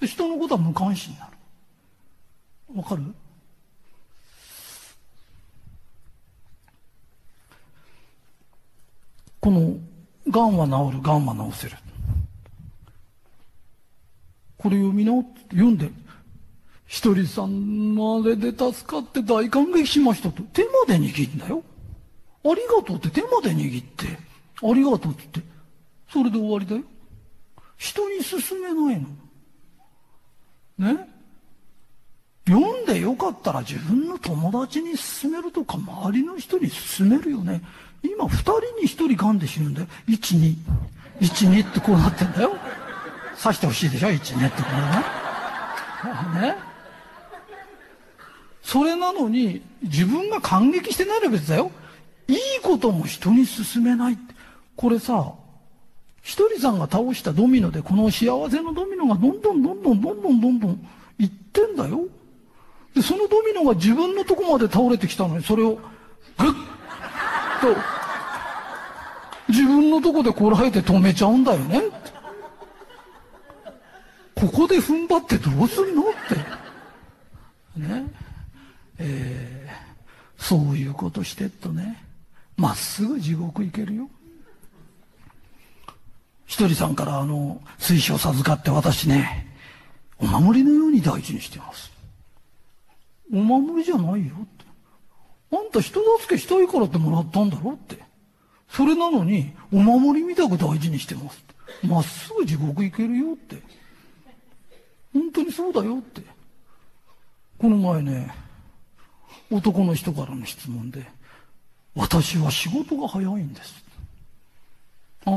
[0.00, 0.06] る。
[0.06, 1.32] 人のことは無関心になる。
[2.76, 3.02] わかる？
[9.40, 9.76] この、
[10.28, 11.76] がんは治る、がんは治せる。
[14.56, 15.90] これ読み直って読んで、
[16.86, 20.42] ひとりさんのあれで助かって大感激しましたと。
[20.42, 21.62] 手まで握るんだよ。
[22.44, 25.52] ありがとうって手まで握って、ありがとうって言って、
[26.10, 26.82] それで終わりだよ。
[27.76, 29.08] 人に勧めないの。
[30.94, 31.08] ね？
[32.46, 37.62] 読んでよかったら自分の友達に勧めるとか、周りの人に勧めるよね。
[38.02, 39.86] 今、二人に一人癌で死ぬんだよ。
[40.06, 40.56] 一、二。
[41.20, 42.56] 一、二ってこうなってんだよ。
[43.42, 44.10] 刺してほしいでしょ？
[44.10, 46.48] 一、二ってこれね。
[46.48, 46.56] ね？
[48.62, 51.70] それなのに、自分が感激してないのは別だよ。
[52.28, 54.34] いいことも人に勧めないって。
[54.76, 55.32] これさ、
[56.22, 62.02] ひとりさんが倒したドミノで、この幸せのドミノがどんどんどんどんどんどんどんどんいってんだよ。
[62.94, 65.80] で、そのドミノが自分のとこまで倒れてきたのに、それを、ぐっ
[67.60, 67.74] と、
[69.48, 71.82] 自分のとこでこらえて止めちゃうんだよね。
[74.34, 76.04] ここで踏ん張ってどうすんのっ
[77.74, 77.80] て。
[77.80, 78.06] ね。
[78.98, 82.04] えー、そういうことしてっとね、
[82.58, 84.10] まっすぐ地獄行けるよ。
[86.44, 89.46] ひとりさんからあの、水晶授かって私ね、
[90.18, 91.92] お守りのように大事にしてます。
[93.32, 94.64] お守りじゃないよって。
[95.56, 97.96] あんた人助けしたいからってもらったんだろって。
[98.68, 101.86] それなのに、お守りみたく大事にしてますって。
[101.86, 103.62] まっすぐ地獄行けるよって。
[105.12, 106.22] 本当にそうだよって。
[107.58, 108.34] この前ね、
[109.50, 111.06] 男の人からの質問で、
[111.94, 113.84] 私は仕事が早いんです。
[115.26, 115.34] ああ、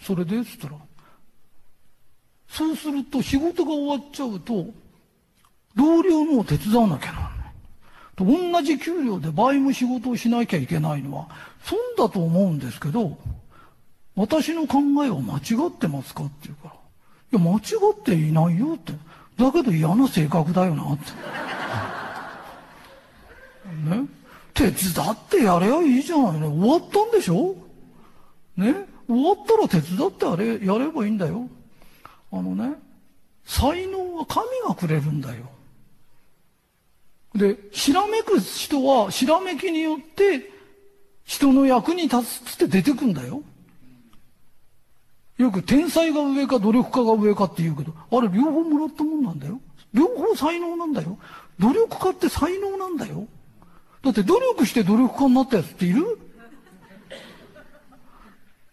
[0.00, 0.40] それで？
[0.40, 0.74] っつったら、
[2.48, 4.66] そうすると仕事が終わっちゃうと、
[5.74, 7.34] 同僚の手伝わなきゃならない。
[8.16, 11.28] と同じ給料で倍も仕事をしなきゃいけないのは、
[11.62, 13.18] 損だと思うんですけど、
[14.14, 16.74] 私の考えは間違ってますかって言うから。
[16.74, 17.60] いや、間違
[17.92, 18.92] っていないよって。
[19.36, 21.04] だけど嫌な性格だよなって。
[23.90, 24.06] ね？
[24.54, 24.72] 手伝
[25.10, 26.48] ってやればいいじゃないの。
[26.50, 27.56] 終わったんでしょ？
[28.56, 28.86] ね？
[29.06, 31.48] 終わったら手伝ってやれ、やればいいんだよ。
[32.32, 32.74] あのね、
[33.44, 35.50] 才能は神がくれるんだよ。
[37.34, 40.50] で、ひらめく人は、ひらめきによって、
[41.24, 43.42] 人の役に立つって出てくんだよ。
[45.36, 49.60] よく天才が上か努力家が上かって言うけど、あれ両方もらったもんなんだよ。
[49.92, 51.18] 両方才能なんだよ。
[51.58, 53.26] 努力家って才能なんだよ。
[54.04, 56.02] だって努力して努力家になったやつっている？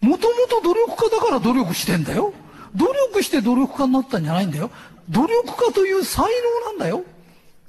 [0.01, 2.34] もともと努力家だから努力してんだよ。
[2.75, 4.71] 努力して努力家になったんじゃないんだよ。
[5.09, 6.25] 努力家という才
[6.65, 7.03] 能なんだよ。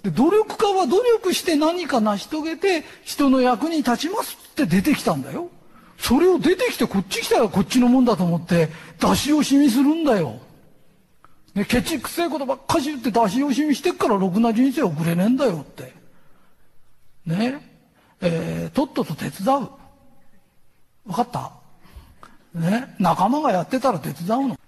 [0.02, 5.48] で努力家は努力して何か成し遂げて人の役に立ちますって出てきたんだよ。
[5.98, 10.40] それを出てきてこっち来たらこっちのもんだと思って出し惜しみするんだよ。
[11.54, 16.01] ね、ケチくせえことばっかし言って出し惜しみしてっからろくな人生送れねえんだよって。
[17.26, 17.70] ね。
[18.20, 19.70] えー、とっとと手伝う。
[21.06, 21.52] わかった？
[22.54, 22.94] ね。
[22.98, 24.58] 仲間がやってたら手伝うの。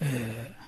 [0.00, 0.62] えー、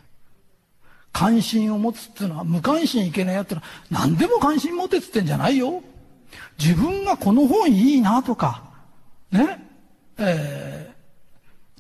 [1.13, 5.83] 関心を持つっていうのは、無関心いけないやってのは、何でも関心持てっつってんじゃないよ。
[6.59, 8.65] 自分がこの本いいなとか、
[9.31, 9.63] ね。
[10.17, 10.95] え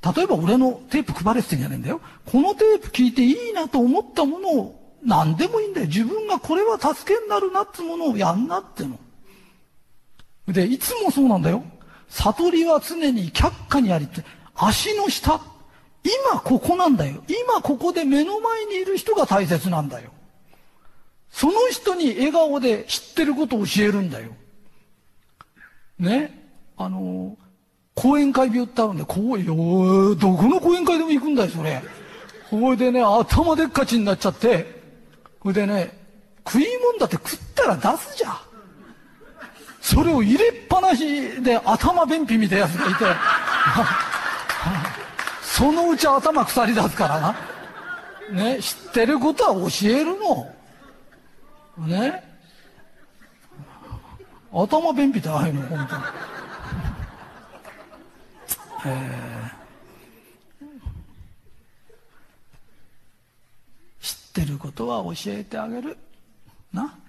[0.00, 2.00] ー、例えば俺のテープ配れってんじゃねえんだよ。
[2.26, 5.86] このテープ聞いていいなと思ったものを何でもいいんだよ。
[5.86, 8.98] 自分がこれは助けになるなってものをやんなっての。
[10.48, 11.64] で、いつもそうなんだよ。
[12.08, 14.24] 悟りは常に却下にありって、
[14.54, 15.40] 足の下。
[16.32, 17.24] 今ここなんだよ。
[17.26, 20.10] 今ここで目の前にいる人が大切なんだよ。
[21.30, 24.32] その人に笑顔で知ってることを教えるんだよ。
[25.98, 26.46] ね？
[26.76, 27.36] あの、
[27.94, 31.82] 講演会病ってあるんで、こうよ、どこの講演会でも行くんだよ、それ。
[32.50, 34.82] ほいでね、頭でっかちになっちゃって、
[35.40, 35.98] ほいでね、
[36.46, 38.36] 食い物だって食ったら出すじゃん。
[39.84, 43.04] それを入れっぱなしで頭便秘みたいなやつがいて、
[45.44, 47.36] そのうち頭腐り出すからな。
[48.32, 50.50] ね、知ってることは教えるの。
[51.86, 52.24] ね。
[54.50, 56.02] 頭便秘ってああいうの、本当に。
[58.86, 60.70] えー、
[64.00, 65.98] 知ってることは教えてあげる。
[66.72, 67.03] な。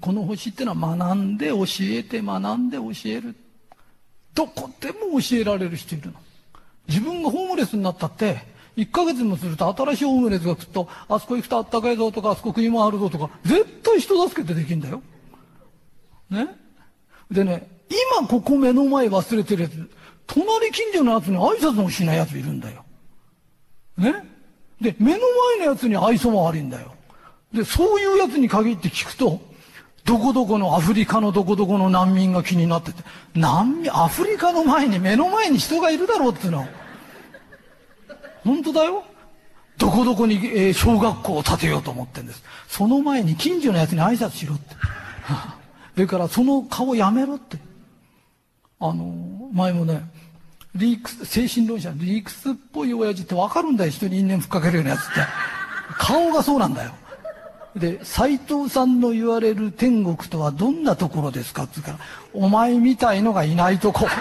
[0.00, 3.34] この星ってのは学んで教えて学んで教える。
[4.34, 6.14] どこでも教えられる人いるの。
[6.88, 8.40] 自分がホームレスになったって、
[8.76, 15.02] 1ヶ月もすると新しいホームレスが来ると、あそこ行くとあったかいぞとか、あそこ食いもあるぞとか、絶対人助けてできるんだよ。
[16.28, 16.48] ね？
[17.30, 17.68] でね、
[18.18, 19.90] 今ここ目の前忘れてるやつ、
[20.26, 22.84] 隣近所のやつに挨拶もしないやついるんだよ。
[23.96, 24.14] ね？
[24.80, 25.18] で、目の
[25.58, 26.94] 前のやつに愛想も悪いんだよ。
[27.52, 29.40] で、そういうやつに限って聞くと、
[30.04, 33.02] どこどこのアフリカのどこどこの難民が気になってて、
[33.34, 36.66] 難民、アフリカの前に目の前に人がいるだろうっていうの。
[38.44, 39.04] 本当だよ。
[39.78, 42.42] どこどこに、えー、小学校を建てようと思ってんです。
[42.68, 44.74] その前に近所のやつに挨拶しろって。
[45.94, 47.58] それからその顔やめろって。
[48.80, 50.02] あの、前もね、
[50.74, 55.10] リークス、精神論者、リークスっぽい親父ってわかるんだよ、人に因縁ふっかけるようなやつって。
[55.98, 56.92] 顔がそうなんだよ。
[57.76, 61.98] で、斎藤さんの言われる天国とはどんなところですかって言うから、
[62.34, 64.06] お前みたいのがいないとこ。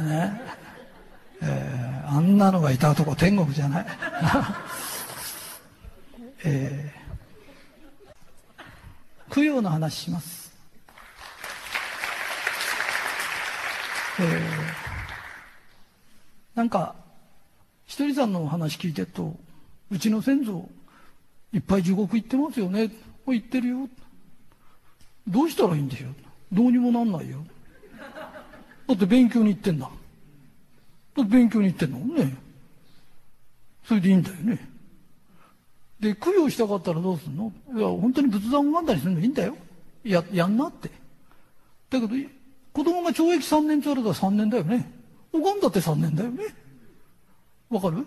[0.00, 0.40] ね
[1.42, 3.86] えー、あんなのがいたとこ天国じゃない。
[6.44, 10.50] えー、供養の話します。
[14.18, 14.69] えー
[16.54, 16.94] なんか、
[17.86, 19.36] ひとりさんのお話聞いてると、
[19.90, 20.68] うちの先祖、
[21.52, 22.90] いっぱい地獄行ってますよね。
[23.26, 23.88] 行ってるよ。
[25.28, 26.14] どうしたらいいんでしょう
[26.52, 27.44] どうにもなんないよ。
[28.88, 29.88] だって勉強に行ってんだ。
[31.16, 32.36] だって勉強に行ってんのね。
[33.84, 34.68] それでいいんだよね。
[36.00, 37.52] で、供養したかったらどうすんの？
[37.74, 39.56] いや、本当に仏壇を拝んだりするのいいんだよ。
[40.02, 40.90] や、やんなって。
[41.90, 42.08] だけど、
[42.72, 44.90] 子供が懲役3年って言われたら3年だよね。
[45.32, 46.44] 拝んだって3年だよね。
[47.70, 48.06] わかる？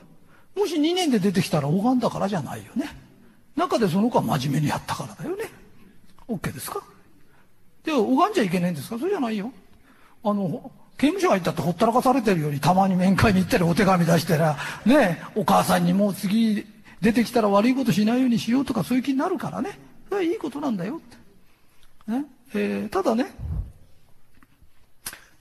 [0.55, 2.95] もし2年で出てきたら拝んだからじゃないよね。
[3.55, 5.45] 中でその子は真面目にやったからだよね。
[6.27, 6.83] OK ですか？
[7.83, 8.97] で、拝んじゃいけないんですか？
[8.97, 9.51] それじゃないよ。
[10.23, 16.65] あの、刑務所入ったってほったらかされてるよりたまに面会に行ったりお手紙出してら、ね、お母さんにもう次
[17.01, 19.77] 出てきたら悪いことしないようにしようとかそういう気になるからね。
[20.09, 20.99] それはいいことなんだよっ
[22.07, 22.11] て。
[22.11, 22.25] ね？
[22.53, 23.33] えー、ただね、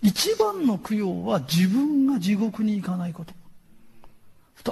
[0.02, 3.32] 一番の供養は自分が地獄に行かないこと。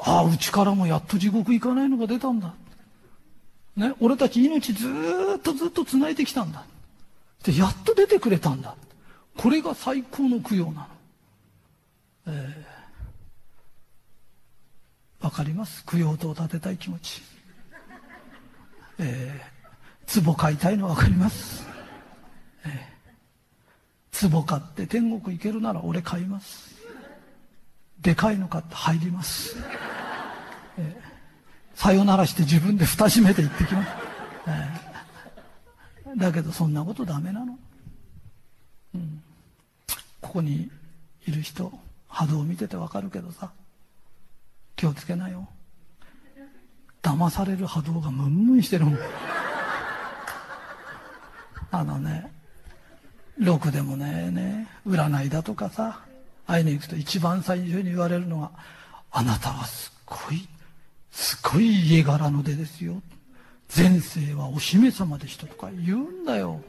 [0.04, 2.54] ああ、うちからもやっと地獄行かないのが出たんだ。
[3.76, 4.88] ね、俺たち命ず
[5.36, 6.64] っとずっと繋いできたんだ。
[7.44, 8.76] で、やっと出てくれたんだ。
[9.36, 10.86] これが最高の供養なの。
[12.26, 15.84] えー、わかります？
[15.86, 17.22] 供養塔を建てたい気持ち。
[18.98, 21.66] えー、壺買いたいのわかります？
[22.64, 22.70] えー、
[24.28, 26.74] 壺買って天国行けるなら俺買います。
[28.00, 29.56] でかいの買って入ります。
[30.78, 33.90] えー、さよならして自分で蓋閉めて行ってきます。
[34.46, 37.58] えー、だけどそんなことダメなの。
[38.94, 39.22] うん、
[40.20, 40.70] ここに
[41.26, 41.72] いる人、
[42.08, 43.52] 波動を見ててわかるけどさ、
[44.76, 45.48] 気をつけなよ。
[47.02, 48.98] 騙される波動がムンムンしてるもん。
[51.70, 52.30] あのね、
[53.40, 56.00] ろくでもねえね、占いだとかさ、
[56.46, 58.50] 会いに行くと一番最初に言われるのが、
[59.10, 60.46] あなたはすっごい、
[61.10, 63.00] すごい家柄の出ですよ。
[63.74, 66.60] 前世はお姫様でしたとか言うんだよ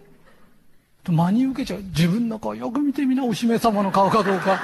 [1.03, 1.11] と。
[1.11, 1.81] 真に受けちゃう。
[1.81, 4.59] 自分の顔よく見てみな、お姫様の顔かどうか。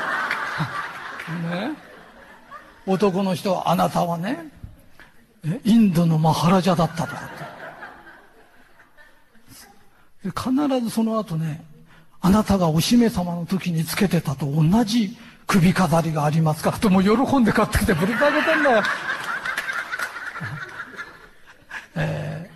[1.51, 1.71] ね。
[2.85, 4.49] 男の人は、あなたはね、
[5.65, 7.29] インドのマハラジャだったとかっ
[10.23, 10.29] て。
[10.29, 11.63] 必ずその後ね、
[12.27, 15.15] あなたがお姫様の時につけてたと同じ
[15.45, 18.83] 首飾りがありますかともう喜んで買ってきてぶりかけてんだよ。
[21.95, 22.49] え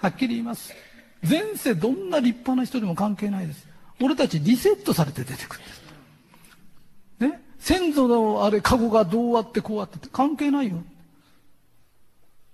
[0.00, 0.74] ー、はっきり言います。
[1.22, 3.64] 前世どんな立派な人でも関係ないです。
[4.02, 5.82] 俺たちリセットされて出てくるんです。
[7.20, 7.40] ね？
[7.60, 10.82] 先祖のあれ、過去がどうあってこうあってって関係ないよ。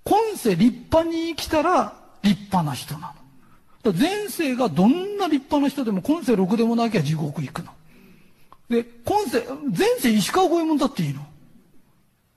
[0.04, 3.25] 今世立派に生きたら立派な人なの。
[3.92, 7.72] 前世がどんな立派な人でも今世ろくでもなきゃ地獄行くの。
[8.68, 9.42] で、今世、
[9.76, 11.26] 前世石川五右衛門だっていいの。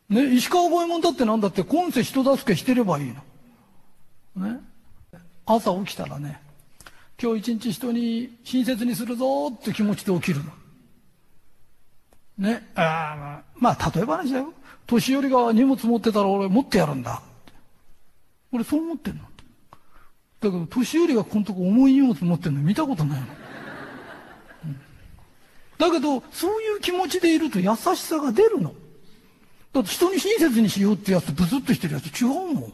[0.10, 3.14] ね、石川五右衛門だってなんだって今世人助けしてればいい
[4.36, 4.48] の。
[4.48, 4.60] ね。
[5.46, 6.40] 朝起きたらね、
[7.22, 10.52] 今日一日人に親切にするぞって気持ちで起きるの。
[12.38, 14.54] ね、あまあ、例え話だよ。
[14.88, 17.22] 年寄りが荷物持ってたら俺持ってやるんだ。
[18.52, 19.24] 俺そう思ってんの。
[20.42, 23.28] だけど、年寄りがこのとこ重い荷物持ってんの見たことないの。
[24.66, 24.80] うん、
[25.78, 28.74] だけど、そういう気持ちでいると優しさが出るの。
[29.74, 32.74] だって人に親切にしようってやつ、ブスッとしてるやつ違うもん。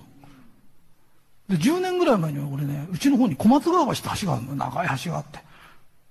[1.49, 5.39] で、10年ぐらい前には俺ね、うちの方に小松川橋って橋があるの、長い橋があって。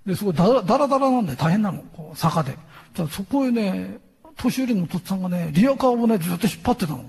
[0.07, 2.57] で、そこだらだらだらなんで大変なの、こう坂で。
[2.97, 3.99] だそこへね、
[4.37, 7.05] 年寄りのとっさんがね、リアカーをね、ずっと引っ張ってたの。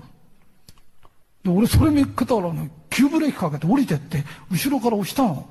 [1.46, 5.48] で、俺それ見っけたらね、急ブレーキかけて降りてって、後ろから押したの。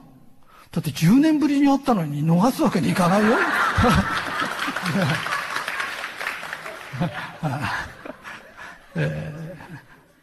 [0.71, 3.27] だって10年ぶりに会ったのに逃すわけにいかないよ。
[8.95, 9.45] えー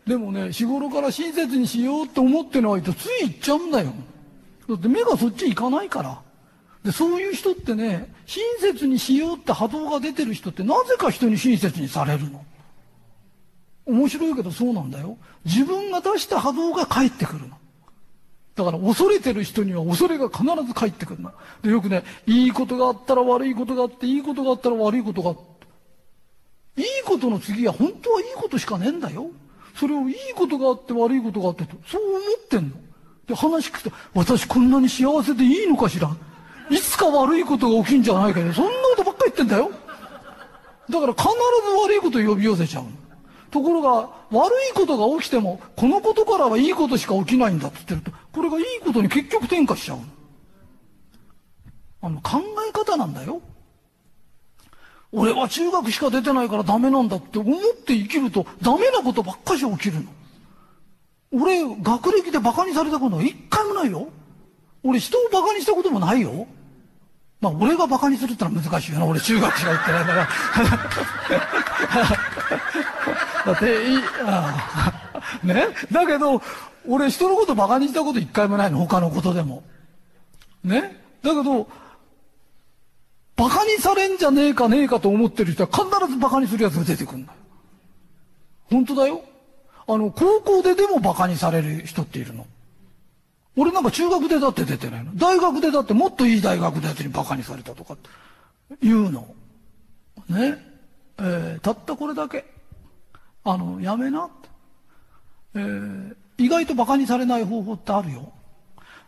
[0.04, 3.92] でもね、日頃から親切にしようって思ってないとつい行っちゃうんだよ。
[4.68, 6.20] だって目がそっち行かないから。
[6.82, 12.44] で、そういう人ってね、親切にしようって波動が出てる人ってなぜか人に親切にされるの。
[13.86, 15.16] 面白いけどそうなんだよ。
[15.44, 17.56] 自分が出した波動が返ってくるの。
[18.54, 21.32] だから恐れてる人には恐れが必ず返ってくるの。
[21.62, 26.82] で、よくね、いいことがあったら悪いことがあって、いいことがあったら悪いことがあって。
[26.82, 29.30] いいことの次は本当はいいことしかねえんだよ。
[29.74, 32.76] それをいいことがあって悪いことがあってと、そう思ってんの。
[33.26, 36.14] で、話聞くと、私こんなに幸せでいいのかしら
[36.70, 38.52] いつか悪いことが起きんじゃないかね。
[38.52, 39.70] そんなことばっかり言ってんだよ。
[40.90, 41.32] だから必ず
[41.84, 42.90] 悪いことを呼び寄せちゃうの
[43.52, 49.98] ところが、悪いことが起きても、このことからはいいことしか起きないんだって言ってると、これがいいことに結局転化しちゃう
[52.00, 53.42] あの、考え方なんだよ。
[55.12, 60.10] 俺は中学しか出てないからダメなんだって思って生きるとダメなことばっかし起きるの。
[61.32, 64.08] 俺、学歴で馬鹿にされたことは一回もないよ。
[64.82, 66.46] 俺人を馬鹿にしたこともないよ。
[67.42, 69.04] まあ、俺が馬鹿にするってのは難しいよな。
[69.04, 70.28] 俺中学しか行ってないから。
[73.46, 74.92] だって、いあ
[75.42, 75.66] ね？
[75.90, 76.42] だけど、
[76.88, 78.78] 俺人のこと馬鹿にしたこと一回もないの？
[78.78, 79.62] 他のことでも。
[80.64, 81.00] ね？
[81.22, 81.68] だけど、
[83.36, 87.38] 馬鹿にされんじゃねえかねえかと思ってる人は必ず馬鹿にする奴が出てくるんだよ。
[88.70, 89.24] 本当だよ。
[89.88, 92.46] あの、高校ででも馬鹿にされる人っているの。
[93.56, 95.14] 俺なんか中学でだって出てないの。
[95.14, 98.08] 大学でだってもっといい大学でやつに馬鹿にされたとかって
[98.82, 99.26] 言うの。
[100.28, 100.58] ね、
[101.18, 102.44] えー、たったこれだけ。
[103.44, 104.28] あの、やめな。
[105.54, 108.32] えー、意外と馬鹿にされない方法ってあるよ。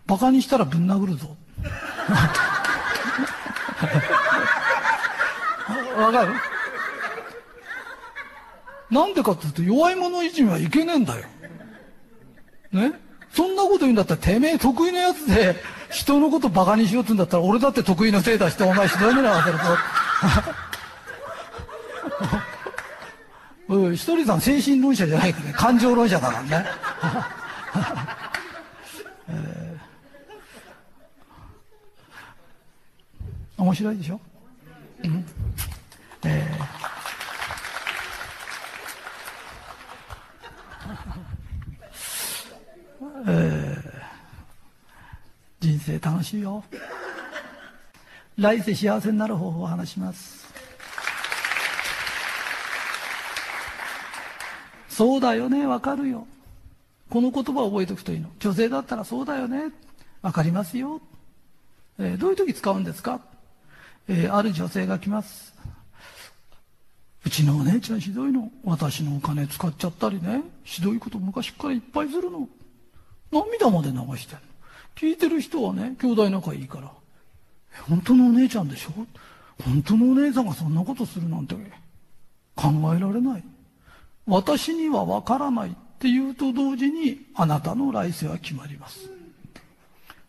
[0.06, 1.36] 馬鹿にしたらぶん殴るぞ。
[5.97, 6.35] わかる？
[8.90, 11.26] なんでかって言うと弱い者いじめはいけねえんだよ。
[12.72, 12.93] ね？
[13.32, 15.56] そんなこと言うんだったらてめえ得意なやつで
[15.90, 19.64] 人のこと馬鹿にしようって言うんだったら俺だって得意の手出してお前ひどい目に遭わせるぞ。
[23.97, 25.53] ひとりさん精神論者じゃないからね。
[25.53, 26.66] 感情論者だからね。
[29.28, 34.20] えー、面白いでしょ、
[35.03, 35.24] うん
[36.24, 36.65] えー
[43.27, 46.62] えー、人生楽しいよ。
[48.36, 50.43] 来世幸せになる方法を話します。
[54.94, 56.26] そうだよね、わかるよ。
[57.10, 58.30] この言葉を覚えておくといいの。
[58.38, 59.72] 女性だったらそうだよね、
[60.22, 61.00] わかりますよ。
[61.98, 63.20] えー、どういう時使うんですか、
[64.06, 65.52] えー、ある女性が来ます。
[67.26, 68.52] うちのお姉ちゃんひどいの。
[68.64, 70.42] 私のお金使っちゃったりね。
[70.62, 72.48] ひどいこと昔からいっぱいするの。
[73.32, 74.42] 涙まで流してんの。
[74.94, 76.92] 聞いてる人はね、兄弟仲いいから。
[77.88, 78.90] 本当のお姉ちゃんでしょ？
[79.64, 81.56] 本当のお姉さんがそんなことするなんて
[82.54, 83.44] 考えられない。
[84.26, 89.10] 私にはわからないっていうと同時にあなたの来世は決まります。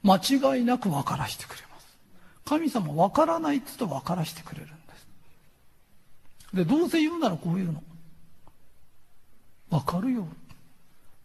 [0.04, 1.98] 間違いなく分からしてくれます。
[2.46, 5.08] 神様分からないって言うと分からしてくれるんです。
[6.54, 7.82] で、どうせ言うならこういうの。
[9.70, 10.28] 分かるよ。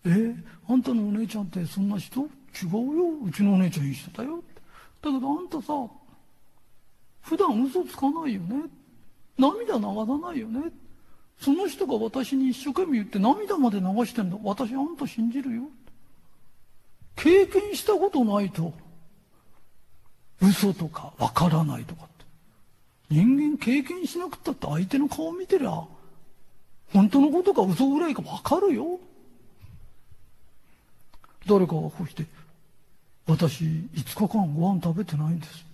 [0.07, 0.37] えー、
[0.69, 2.21] あんたのお姉ちゃんってそんな人？
[2.21, 3.25] 違うよ。
[3.27, 4.43] うちのお姉ちゃんいい人だよ。
[5.03, 5.75] だけどあんたさ、
[7.23, 8.65] 普段嘘つかないよね。
[9.39, 10.73] 涙流さないよね。
[11.41, 14.37] その人が私に一生懸命言って涙まで流してんだ。
[14.43, 15.63] 私あんた信じるよ。
[17.17, 18.75] 経験したことないと、
[20.43, 22.25] 嘘とかわからないとかって。
[23.11, 25.83] 人間経験しなくったって相手の顔見てりゃ、
[26.93, 29.01] 本当のことか嘘ぐらいかわかるよ。
[31.47, 32.27] 誰かがこうして、
[33.27, 35.65] 私5日間ご飯食べてないんです。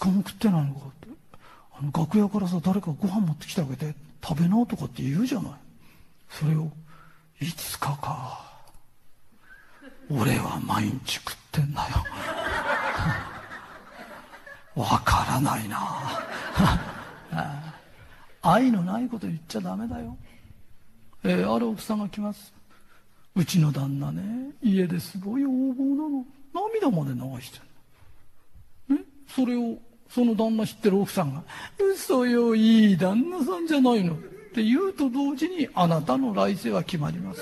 [0.00, 1.01] 5日も食ってないのか。
[1.92, 5.52] 楽屋からさ誰かご飯持ってきてあげて食べなとかって言うじゃない。
[6.30, 6.70] それを
[7.40, 8.52] いつかか。
[10.10, 11.86] 俺は毎日食ってんだよ。
[14.82, 15.78] わからないな。
[18.42, 20.16] 愛のないこと言っちゃダメだよ、
[21.22, 22.52] えー、ある奥さんが来ます。
[23.34, 26.26] うちの旦那ね家ですごい横暴なの。
[26.52, 27.60] 涙まで流して
[28.88, 29.78] るねそれを
[30.14, 31.42] その旦那知ってる奥さんが、
[31.78, 34.14] 嘘よ、いい旦那さんじゃないの。
[34.14, 34.16] っ
[34.54, 37.40] て言うと同時に、あなたの来世は決まります。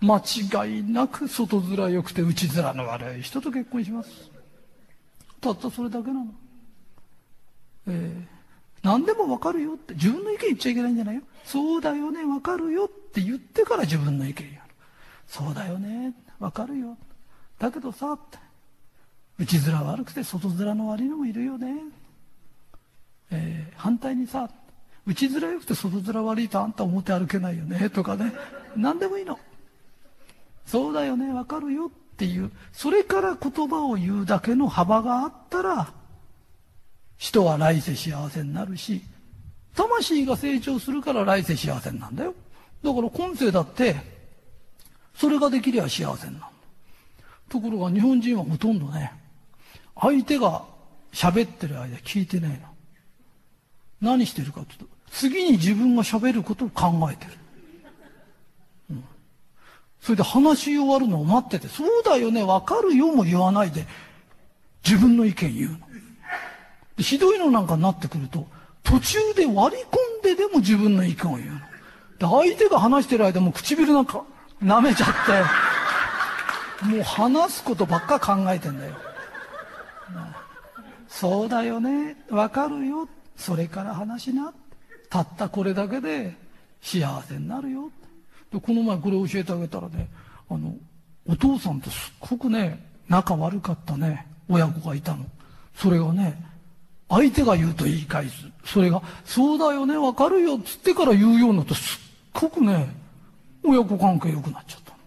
[0.00, 0.18] 間
[0.64, 4.30] 違いなく外面良くて内面の悪い人と結婚します。
[5.40, 6.26] たったそれだけなの。
[7.86, 8.22] えー、
[8.82, 11.22] 何でもわかるよって、自分の意見言っちゃいけないんじゃないよ。
[11.44, 14.74] そうだよね、わかるよって言ってから自分の意見やる。
[15.28, 16.98] そうだよね、わかるよ。
[17.60, 18.47] だけどさ、って。
[19.38, 21.74] 内面悪くて外面の悪いのもいるよね。
[23.30, 24.50] えー、反対にさ、
[25.06, 28.32] 内面良くて外面悪いとあんた表歩けないよね、とかね。
[28.76, 29.38] 何でもいいの。
[30.66, 35.92] そうだよね、わかるよっていう、それから言葉を言うだけの幅があったら、
[37.16, 39.02] 人は来世幸せになるし、
[39.74, 42.34] 魂が成長するから来世幸せなんだよ。
[42.82, 43.96] だから今世だって、
[45.14, 46.44] それができりゃ幸せになる。
[47.48, 49.12] ところが日本人はほとんどね、
[50.00, 50.64] 相手が
[51.12, 52.58] 喋ってる間聞いてないの。
[54.00, 57.32] 何してるかっていうと、次に自分が喋ることを考えてる。
[58.90, 59.04] うん。
[60.00, 63.86] それで話し終わるのを待ってて、そうだよね、わかるよも言わないで、
[64.84, 65.78] 自分の意見言うの。
[66.98, 68.46] ひどいのなんかになってくると、
[68.84, 71.58] 途中で割り込んででも自分の意見を言うの。
[72.18, 74.24] で、相手が話してる間も唇なんか
[74.62, 75.08] 舐めちゃっ
[76.80, 78.94] て、もう話すことばっか考えてんだよ。
[81.08, 82.16] そうだよね。
[82.30, 83.08] わかるよ。
[83.36, 84.52] それから話しな。
[85.08, 86.36] たったこれだけで
[86.82, 87.90] 幸せになるよ。
[88.52, 90.08] でこの前これ教えてあげたらね
[90.50, 90.74] あの
[91.26, 94.26] お父さんとすっごくね仲悪かったね。
[94.48, 95.24] 親子がいたの。
[95.74, 96.42] それがね
[97.08, 98.46] 相手が言うと言い返す。
[98.64, 100.58] それがそうだよねわかるよ。
[100.58, 102.00] っつってから言うようになってすっ
[102.34, 102.94] ごくね
[103.64, 104.98] 親子関係良くなっちゃったの。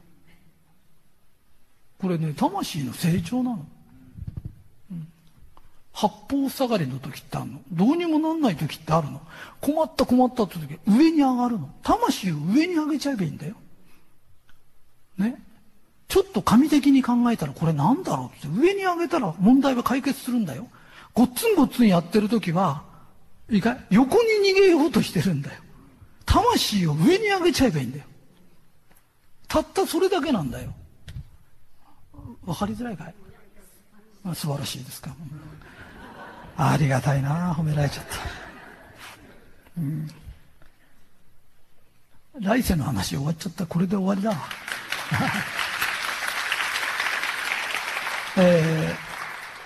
[1.99, 3.65] これね魂の成長なの。
[6.02, 7.61] 八方塞がりの時ってあるの？
[7.72, 9.22] どうにもなんない時ってあるの？
[9.60, 11.69] 困った困ったって時、上に上がるの？
[11.84, 13.56] 魂を上に上げちゃえばいいんだよ。
[15.19, 15.40] ね？
[16.07, 20.68] ちょっと神的に考えたらこれなんだろうって上に上げたら問題は解決するんだよ。
[21.14, 22.84] ごっつんごっつんやってる時は、
[23.49, 23.86] いいかい？
[23.91, 25.61] 横に逃げようとしてるんだよ。
[26.26, 28.06] 魂を上に上げちゃえばいいんだよ。
[29.48, 30.73] たったそれだけなんだよ。
[32.44, 33.14] わかりづらいかい、
[34.23, 35.14] ま、素晴らしいですか。
[36.57, 38.15] ありがたいな褒められちゃった。
[39.78, 40.07] うん、
[42.40, 43.65] 来世の話終わっちゃった。
[43.65, 44.36] これで終わりだ。
[48.38, 48.95] え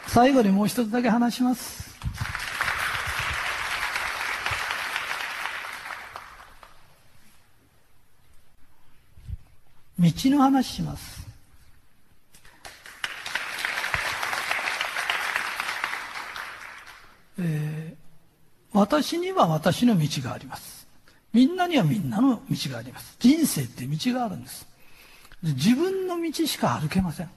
[0.07, 1.85] ー、最後にもう一つだけ話します。
[9.97, 11.14] 道の話します。
[18.75, 20.85] 私には私の道があります。
[21.31, 23.15] みんなにはみんなの道があります。
[23.19, 24.67] 人生って道があるんです。
[25.41, 27.29] 自分の道しか歩けません。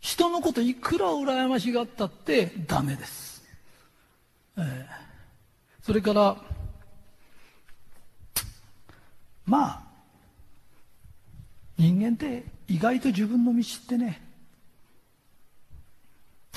[0.00, 3.42] 人のこといくら羨ましがったってダメです。
[4.58, 4.86] えー、
[5.82, 6.36] それから、
[9.46, 9.82] まあ、
[11.78, 14.20] 人間って意外と自分の道ってね、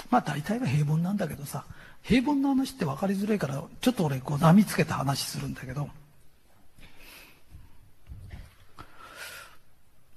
[0.10, 1.66] まあ大体は平凡なんだけどさ、
[2.04, 5.90] 平凡な話って分かりづらいから、ちょっと俺こう波つけた話するんだけど、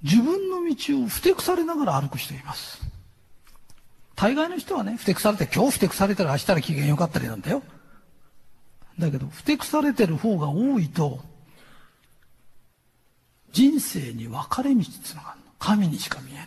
[0.02, 2.80] 自分の道をふてくされながら歩く人います。
[4.14, 7.62] 大概の人はね、ふてくされて、今日ふてくされてる明日ら機嫌良かったりなんだよ。
[8.98, 11.20] だけど、ふてくされてる方が多いと、
[13.52, 15.46] 人生に分かれ道つながるの。
[15.58, 16.46] 神にしか見えない。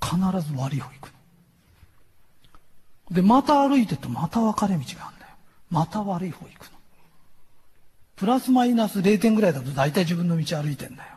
[0.00, 1.19] 必ず悪い方行くの。
[3.10, 5.32] で、また歩いてるとまた分かれ道があるんだよ。
[5.70, 6.70] また悪い方行くの。
[8.16, 11.10] プラスマイナス0点ぐらいだと大体自分の道歩いてんだよ。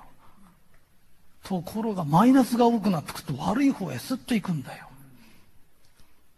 [1.44, 4.88] ところがマイナスが多くなってくると悪い方へスッと行くんだよ。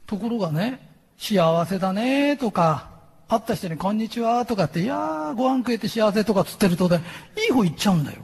[0.07, 2.90] ところがね、幸せだねとか、
[3.27, 7.02] 会った人にこんにちはとかって、いやーご飯食えて幸せとかつってるとね、
[7.38, 8.22] いい方行っちゃうんだよ。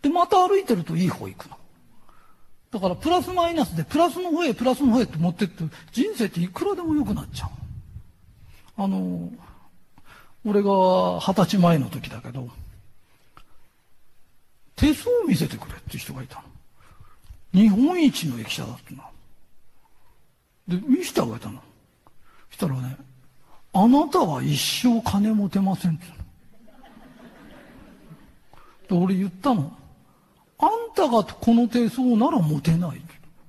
[0.00, 1.57] で、また歩いてるといい方行くの。
[2.70, 8.82] だからプラスマイナスでプラスの方へプラスの方へって持ってって人生っていくらでも良くなっちゃう。
[8.82, 9.30] あの、
[10.44, 12.48] 俺が二十歳前の時だけど、
[14.76, 16.42] 手相を見せてくれって人がいたの。
[17.52, 19.04] 日本一の駅舎だったな。
[20.68, 21.60] で、見せてあげたの。
[22.50, 22.96] したらね、
[23.72, 26.04] あなたは一生金持てませんって
[28.88, 29.76] で、俺言ったの。
[30.58, 33.00] あんたがこの手相ならモテない。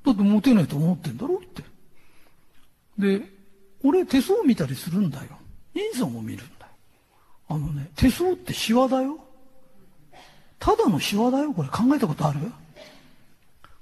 [0.06, 1.64] だってモテないと思ってんだろって。
[2.98, 3.26] で、
[3.84, 5.26] 俺手相見たりするんだよ。
[5.74, 6.72] 人相も見るんだよ。
[7.50, 9.20] あのね、手相ってシワだよ。
[10.60, 11.54] ただのシワだよ。
[11.54, 12.40] これ考えたことある？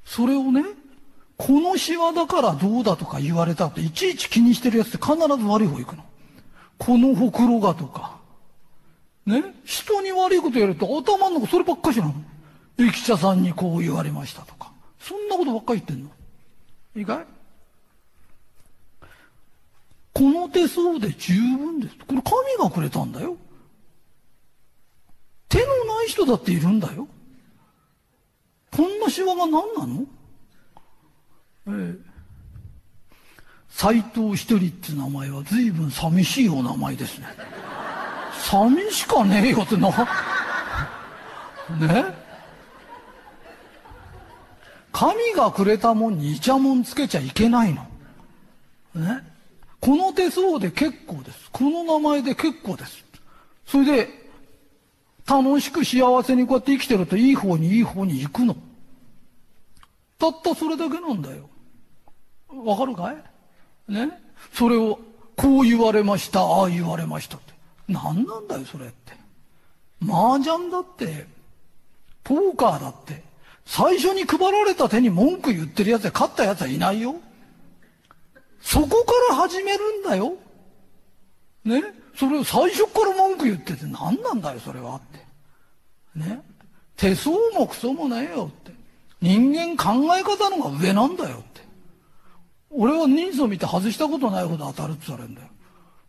[0.05, 0.63] それをね、
[1.35, 6.03] このシワだからどうだとか言われたって、いちいち気にしてるやつって必ず悪い方行くの。
[6.77, 8.17] このほくろがとか。
[9.25, 9.43] ね？
[9.65, 12.13] 人に悪いことやると頭の中そればっかしなの。
[12.77, 14.71] 駅舎さんにこう言われましたとか。
[14.99, 16.11] そんなことばっかり言ってんの？
[16.95, 17.25] いいかい
[20.13, 21.95] この手相で十分です。
[22.07, 23.37] これ神がくれたんだよ。
[25.49, 27.07] 手のない人だっているんだよ。
[28.75, 30.05] こんなシワが何なの？
[31.67, 32.07] ええ。
[33.69, 37.27] 斎藤一人って名前は随分寂しいお名前ですね。
[38.33, 39.89] 寂しかねえよってな。
[41.79, 42.16] ね？
[44.97, 47.85] 神がくれたもんにイチャモンつけちゃいけないの。
[48.95, 49.21] ね。
[49.79, 51.51] この手相で結構です。
[51.51, 53.05] この名前で結構です。
[53.67, 54.09] それで、
[55.27, 58.55] 楽しく幸せにこうやって生きてるといい方にいい方に行くの。
[60.17, 61.47] たったそれだけなんだよ。
[62.49, 63.91] わかるかい？
[63.91, 64.09] ね？
[64.51, 64.99] それを、
[65.35, 67.53] こう言われました、ああ言われましたって。
[67.87, 69.13] 何なんだよ、それって。
[70.01, 71.27] 麻雀だって、
[72.23, 73.27] ポーカーだって、
[73.67, 77.15] 最初に配られた手に文句言ってる奴で勝った奴はいないよ。
[78.61, 80.35] そこから始めるんだよ。
[81.65, 81.83] ね？
[82.15, 85.19] それを最初から文句言ってて何なんだよ、それはって。
[86.15, 86.41] ね？
[86.95, 88.71] 手相もクソもねえよって。
[89.21, 91.61] 人間考え方のが上なんだよって。
[92.69, 95.47] 俺は人相見て外したことないほど当たるって言われるんだよ。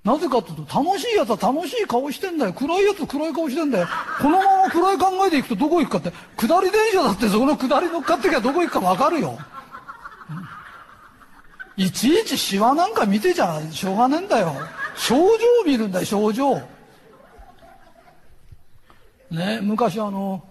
[0.04, 2.52] なぜかっていうと、楽しい奴は楽しい顔してんだよ。
[2.52, 3.88] 暗い奴は暗い顔してんだよ。
[4.20, 9.38] このまま暗い考えでいくとどこ行くかって、下り電車だってその下り乗っかってきゃどこ行くかわかるよ。
[11.76, 14.52] いちいちシワなんか見てちゃしょうがねえんだよ。
[14.96, 16.60] 症状を見るんだよ、症状。
[19.30, 20.42] ね、昔あの、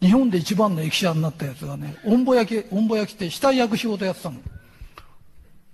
[0.00, 4.40] 日本で一番の駅舎になったやつがね、おんぼ焼き、おんぼ焼きって死体焼く仕事やってたの。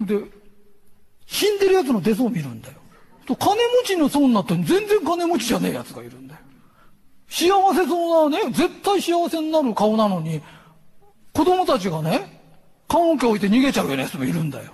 [0.00, 0.37] で、
[1.28, 2.74] 死んでるやつの手相を見るんだよ。
[3.26, 6.40] と金持ちの層になったら全然金持ちじゃねえやつがいるんだよ。
[7.28, 10.40] 幸せそうなね、絶対幸せになる顔なのに、
[11.34, 12.40] 子供たちがね、
[12.88, 14.72] 棺桶置いて逃げちゃうようなやつもいるんだよ。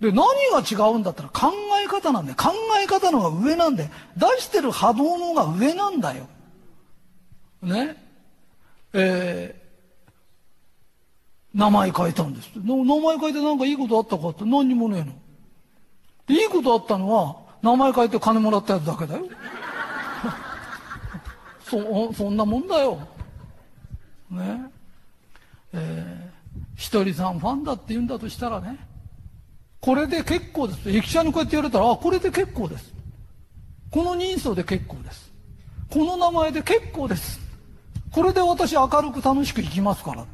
[0.00, 1.52] で、何が違うんだったら考
[1.82, 2.36] え方なんだよ。
[2.36, 2.50] 考
[2.82, 3.90] え方の方が上なんだよ。
[4.16, 6.26] 出してる波動の方が上なんだよ。
[7.62, 7.96] ね？
[8.92, 15.12] えー、名前変えたんです名前変えてなんかいいことあったかって何にもねえの。
[16.28, 19.24] いいことあったのは、名前変えて金もらったやつだけだよ。
[21.64, 22.98] そ、 そんなもんだよ。
[24.30, 24.70] ね。
[25.72, 28.78] えー、ひとりさんファンだって言うんだとしたらね、
[29.80, 30.90] これで結構です。
[30.90, 32.94] 駅舎にこうやって言われたら、あ、これで結構です。
[33.90, 35.32] この人相で結構です。
[35.90, 37.40] この名前で結構です。
[38.10, 40.24] これで私明るく楽しく生きますから。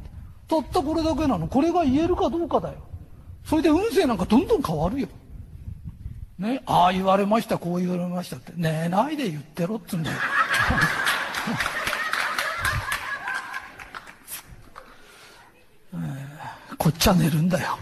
[0.47, 1.47] たったこれだけなの。
[1.47, 2.75] これが言えるかどうかだよ。
[3.43, 5.07] それで運勢なんかどんどん変わるよ。
[6.41, 8.51] ね、ああ言われました、こう言われましたって。
[8.55, 10.17] 寝ないで言ってろっつうんだよ。
[16.79, 17.77] こっちは寝るんだよ。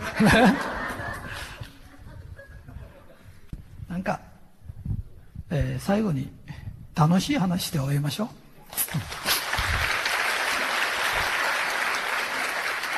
[3.88, 4.20] なんか、
[5.50, 6.30] えー、最後に
[6.96, 8.30] 楽しい話して終えましょう。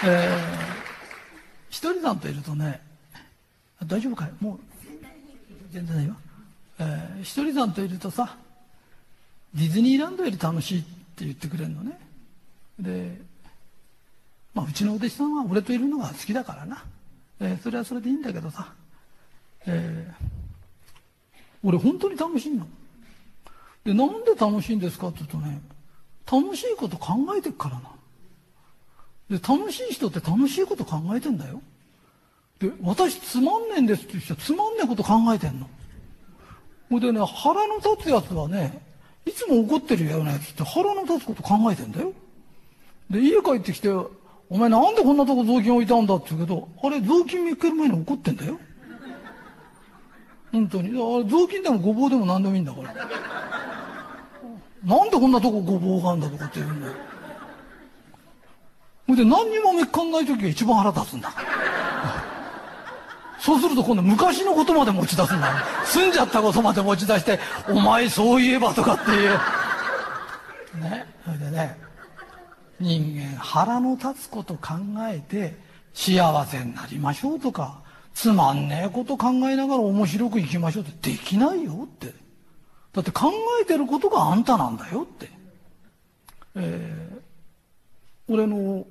[0.05, 0.39] えー、
[1.69, 2.81] ひとりさんといるとね、
[3.85, 4.31] 大丈夫かい？
[4.43, 4.59] もう、
[5.71, 6.15] 全然ないよ。
[6.79, 8.35] えー、ひとりさんといるとさ、
[9.53, 11.99] ディズニーランドより楽しいって言ってくれるのね。
[12.79, 13.17] で、
[14.53, 16.83] まあ、うちのお弟子さんは俺といるのが好きだからな。
[17.39, 18.73] えー、それはそれでいいんだけどさ、
[19.65, 22.67] えー、俺本当に楽しいの。
[23.83, 25.61] で、なんで楽しいんですかって言うとね、
[26.31, 27.91] 楽しいこと考えてるからな。
[29.29, 31.61] で、楽しい人って楽しいこと考えてんだよ。
[32.61, 35.67] で、私つまんねえんですって言う人つまんねえこと考えてんの。
[36.89, 38.81] ほいでね、腹の立つやつはね、
[39.25, 42.13] いつも怒ってるようなやつって腹の立つこと考えてんだよ。
[43.09, 48.59] で、家帰ってきて、お前なんでこんなとこ雑巾置いたんだって言うけど、あれ雑巾見つける前に怒ってんだよ。
[50.51, 50.89] 本当に。
[50.89, 52.93] あれ雑巾でもごぼうでも何でもいいんだから。
[54.83, 56.93] なんでこんなとこごぼうがあるんだとかって言うんだよ。
[59.07, 61.80] ほいで何にもめっかんない時が一番腹立つんだから。
[63.41, 65.65] そうすると今度昔のことまで持ち出すんだ。
[65.83, 69.31] 住んじゃったことまで持ち出して、お前そういえばとかっていう。
[70.79, 71.05] ね？
[71.25, 71.75] それでね、
[72.79, 74.73] 人間腹の立つこと考
[75.09, 75.57] えて
[75.93, 77.81] 幸せになりましょうとか、
[78.13, 82.13] つまんねえこと考えながら面白く生きましょうってできないよって。
[82.93, 85.29] だって考えてることがあんたなんだよって。
[86.55, 88.87] えー、俺のお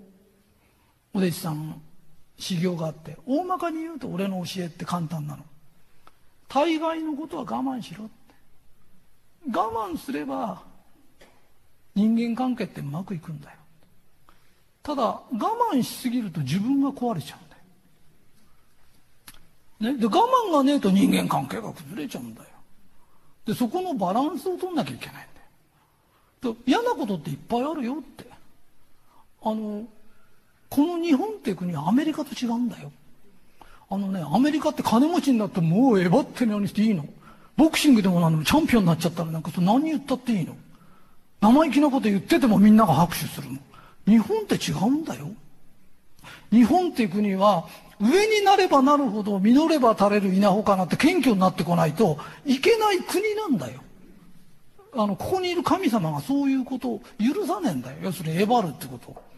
[1.15, 1.81] 弟子さん
[2.41, 5.45] 修行があって、大まかに言うと俺の教えって簡単なの。
[6.49, 8.13] 大概のことは我慢しろって。
[9.53, 10.63] 我慢すれば
[11.95, 13.57] 人間関係ってうまくいくんだよ。
[14.83, 15.23] ただ我
[15.73, 17.49] 慢しすぎると自分が壊れちゃうん
[19.85, 19.95] だよ。
[19.95, 22.49] ね、で我慢がねえと人間関係が崩れちゃうんだよ。
[23.45, 25.19] でそこのバランスを取んなきゃいけないん
[26.43, 26.57] だよ。
[26.67, 28.25] 嫌なことっていっぱいあるよって。
[29.43, 29.85] あの
[30.71, 32.93] この日本っていう国はアメリカと違うんだよ。
[33.91, 37.05] あのね、アメリカって金持ちになってもうえばって何していいの
[37.57, 40.57] ボクシングでも何でもチャンピオンになっちゃったらなんか何言ったっていいの
[41.41, 43.59] 生意気なこと言っててもみんなが拍手するの。
[44.07, 45.31] 日本って違うんだよ。
[46.53, 47.67] 日本っていう国は
[48.01, 53.81] 上になればなるほど実れば垂れる稲穂かなって謙虚になってこないといけない国なんだよ。
[54.95, 57.99] あの、ここにいる神様がそういうことを許さねえんだよ。
[58.03, 59.30] 要するにえばるってこと。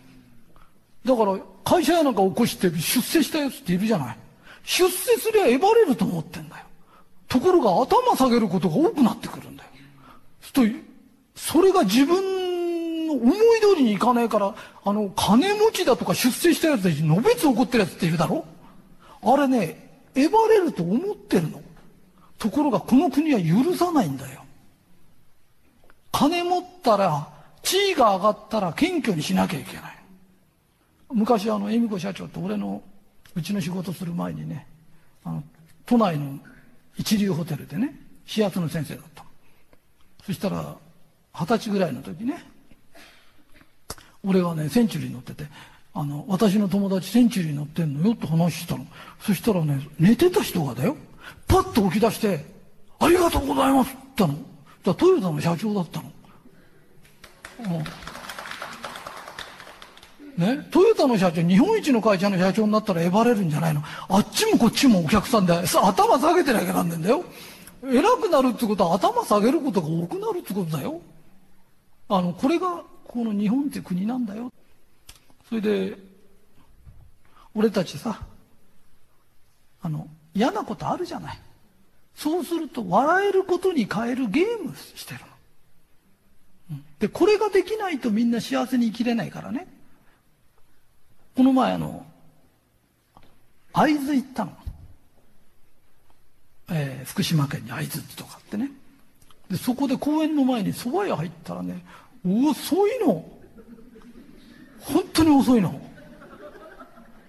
[1.05, 4.16] だから会社やなんか起こして出世したやつっているじゃない。
[4.65, 6.65] 出世すりゃえばれると思ってんだよ。
[7.29, 9.70] ところが頭下げることが多くなってくるんだよ。
[10.53, 10.62] と
[11.35, 14.55] それが自分の思い通りにいかないから、
[14.85, 18.45] あの、金持ちだとか出世したやつでのべつ怒ってるやつっているだろ
[19.23, 21.61] あれね、えばれると思ってるの。
[22.39, 24.43] ところがこの国は許さないんだよ。
[26.11, 27.29] 金持ったら、
[27.62, 30.02] 地位が上がったら謙虚にしなきゃいけない。
[31.14, 32.82] 昔あの恵美子社長って俺の
[33.34, 34.66] うちの仕事する前にね
[35.24, 35.44] あの
[35.86, 36.39] 都内の
[36.97, 37.94] 一流ホテルでね
[38.26, 39.24] 視圧の先生だった
[40.24, 40.76] そしたら
[41.34, 42.44] 二十歳ぐらいの時ね
[44.24, 45.44] 俺はねセンチュリーに乗ってて
[45.94, 48.86] あの、私の友達センチュリーに乗ってんのよって話したの。
[49.20, 50.97] そしたらね、寝てた人がだよ、
[51.47, 52.44] パッと起き出して、
[52.98, 54.39] ありがとうございますって言ったの。
[54.84, 56.12] だトヨタの社長だったの。
[57.59, 57.84] うん、
[60.36, 63.82] ね、トヨタの社長、日本一の会社の社長になったらえばれるんじゃないの？
[64.09, 67.24] あっちもこっちもお客さんで、頭下げてなきゃなんねんだよ。
[67.84, 71.00] 偉くなるってことは頭下げることが多くなるってことだよ。
[72.09, 74.52] あの、これが、この日本って国なんだよ。
[75.48, 75.98] それで、
[77.54, 78.20] 俺たちさ、
[79.82, 81.38] あの、嫌なことあるじゃない。
[82.14, 85.20] そうすると、笑えることに変えるゲームしてる
[86.70, 86.78] の。
[87.00, 89.66] で、これができないとみんな幸せに生きれないからね。
[91.36, 92.06] この前あの、
[93.72, 94.52] 会津行ったの。
[96.70, 98.70] えー、福島県に会津とかってね。
[99.50, 101.84] で、そこで公園の前に蕎麦屋入ったらね、
[102.24, 103.24] 遅いの。
[104.80, 105.80] 本当に遅いの。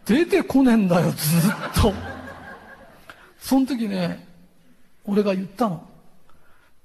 [0.05, 1.21] 出てこねえんだよ、ずっ
[1.81, 1.93] と。
[3.39, 4.27] その時ね、
[5.05, 5.87] 俺が言ったの。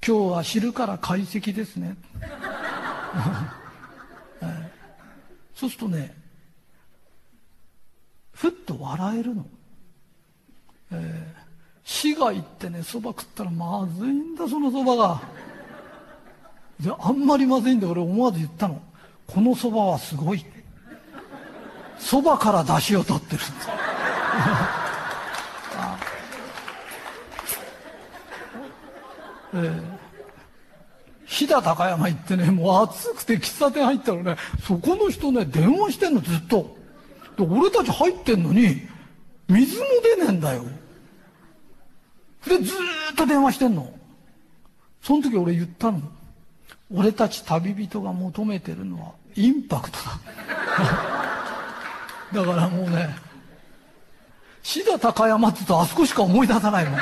[0.07, 1.97] 今日は昼から解析ですね。
[4.41, 4.69] えー、
[5.55, 6.18] そうするとね、
[8.39, 9.45] ふっと笑えるの。
[10.93, 11.01] えー、
[11.83, 15.21] 市が行ってね、蕎麦食ったらまずいんだ、その蕎麦が。
[16.79, 18.81] で、あんまりまずいんで俺思わず言ったの。
[19.27, 20.47] この蕎麦はすごい。
[21.99, 23.51] そばから出汁を取ってるんです。
[29.55, 29.83] えー、
[31.27, 36.78] 飛騨高山行ってね、もう暑くて喫茶店入ったらね、そこの人ね、電話してんの、ずっと。
[37.45, 38.83] 俺たち入ってんのに、
[39.49, 40.65] 水も出ねえんだよ。
[42.47, 43.93] で、ずーっと電話してんの。
[45.03, 46.01] その時俺言ったの。
[46.93, 50.19] 俺たち旅人が求めてるのは、インパクトだ。
[52.43, 53.15] だからもうね、
[54.63, 57.01] 志田高山って言うとあそこしか思い出さないもん。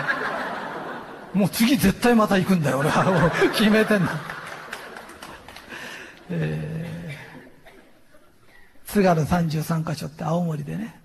[1.41, 3.31] もう次絶対また行くんだよ、俺は。
[3.53, 4.13] 決めてんだ。
[6.31, 6.96] えー、
[8.87, 10.99] 津軽33カ所って青森でね、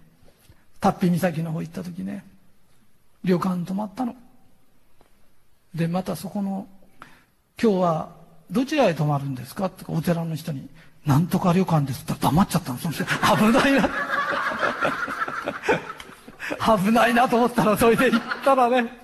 [0.79, 2.23] 達比岬の方行った時ね、
[3.23, 4.15] 旅館泊まったの。
[5.75, 6.67] で、またそこの、
[7.61, 8.09] 今日は
[8.49, 10.69] どちらへ泊まるんですかってお寺の人に、
[11.05, 12.77] なんとか旅館ですって黙っちゃったの。
[12.77, 13.11] その人、危
[13.51, 13.89] ないな。
[16.77, 19.01] 危ないなと思ったら、それで行ったらね、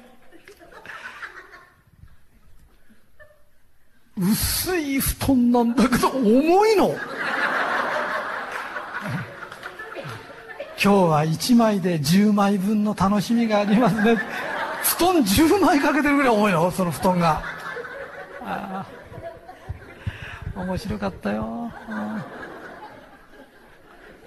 [4.20, 6.96] 薄い布団なんだけど、重いの。
[10.82, 14.16] 今日は1枚で10枚分の楽しみがありますね。
[14.84, 17.42] 布団10枚かけてるぐらい重いの、その布団が。
[18.42, 18.86] あ
[20.56, 21.72] 面白かったよ。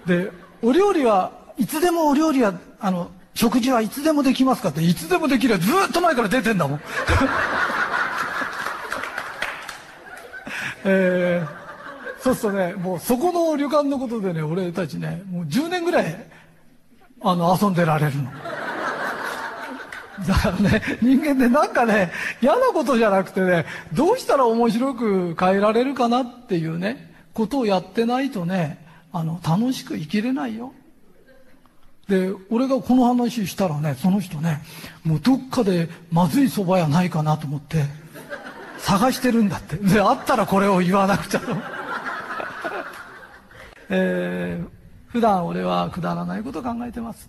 [0.06, 6.80] で、お料理はいつでもお料理は、あの、食事はいつでもできますかって、いつでもできるずっと前から出てんだもん。
[10.84, 16.26] えー、そうするとね、もうそこの旅館のことでね、俺たちね、もう10年ぐらい、
[17.22, 18.30] あの、遊んでられるの。
[20.26, 30.72] だからね、人間ってなんかね、嫌なことじゃなくてね、どうしたら面白く変えられるかなっていうね、ことをやってないとね、あの、楽しく生きれないよ。
[32.08, 34.62] で、俺がこの話したらね、その人ね、
[35.04, 37.84] もうどっかでまずい蕎麦屋ないかなと思って、
[38.78, 39.76] 探してるんだって。
[39.76, 41.56] で、あったらこれを言わなくちゃと。
[43.90, 44.79] えー、
[45.10, 47.28] 普段俺はくだらないこと考えてます。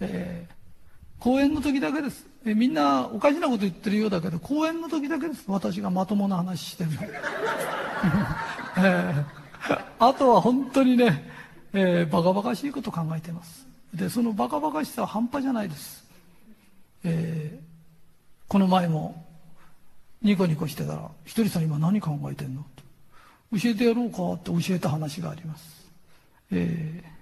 [0.00, 0.54] えー
[1.24, 2.26] 講演の時だけです。
[2.44, 5.44] えみんなおかしなこと言ってるようだけど、講演の時だけです。
[5.46, 6.90] 私がまともな話してる。
[8.76, 11.30] えー、あとは本当にね、
[11.72, 13.66] えー、バカバカしいこと考えてます。
[13.94, 16.04] で、そのバカバカしさは半端じゃないです。
[17.04, 17.64] えー、
[18.46, 19.24] この前も、
[20.20, 22.66] ニコニコしてたら、ひとりさん今何考えてんの？
[23.58, 25.90] 教えてやろうかって教えた話があります。
[26.50, 27.13] えー、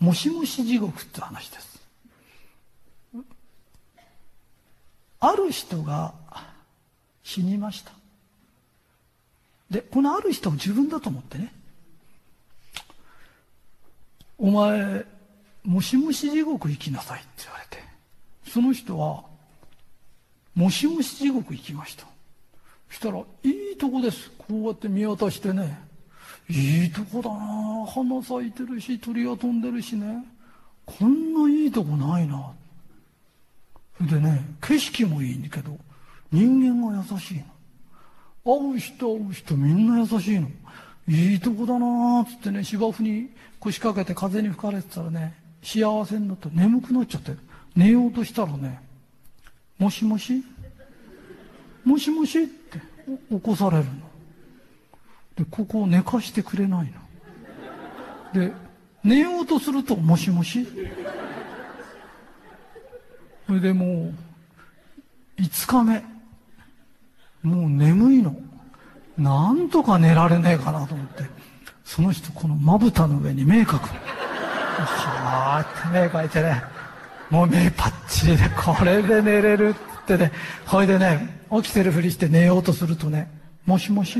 [0.00, 1.80] もしもし地獄って話です。
[5.20, 6.14] ある人が
[7.22, 7.92] 死にました。
[9.70, 11.52] で、このある人を自分だと思ってね、
[14.38, 15.04] お前、
[15.62, 17.84] もしもし地獄行きなさいって言われて、
[18.50, 19.22] その人は、
[20.54, 22.06] もしもし地獄行きました。
[22.88, 24.30] したら、いいとこです。
[24.38, 25.89] こうやって見渡してね、
[26.50, 30.24] いいとこだな花咲いてるし、鳥が飛んでるしね、
[30.84, 32.50] こんないいとこないな
[33.96, 34.20] それ。
[34.20, 35.78] でね、景色もいいんだけど、
[36.32, 37.44] 人間が優しいの。
[38.44, 40.50] 会う人会う人みんな優しいの。
[41.08, 47.32] いいとこだなっつってね、芝生に腰掛けて風に吹かれてたらね、幸せになって眠くなっちゃって、
[47.76, 48.80] 寝ようとしたらね、
[49.78, 50.42] もしもし？
[51.84, 52.42] もしもし？
[52.42, 52.80] って
[53.30, 54.09] 起こされるの。
[55.40, 56.92] で、ここを寝かしてくれない
[58.34, 58.40] の。
[58.46, 58.52] で、
[59.02, 60.66] 寝ようとすると、もしもし
[63.46, 64.12] それでも
[65.38, 66.04] う、5日目。
[67.42, 68.36] もう眠いの。
[69.16, 71.24] なんとか寝られねえかなと思って。
[71.84, 73.88] その人、このまぶたの上に目描く。
[73.88, 76.62] はーって目描いてね。
[77.30, 80.32] もう目パッチリで、これで寝れるってね。
[80.66, 83.30] ほいでね、起きてるふりして寝ようとするとね、
[83.64, 84.18] もしもし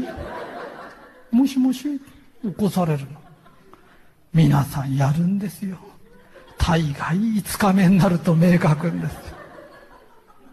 [1.31, 2.01] もしもし
[2.43, 3.20] 起こされるの。
[4.32, 5.78] 皆さんやるんですよ。
[6.59, 9.16] 大概5日目になると目描くんです。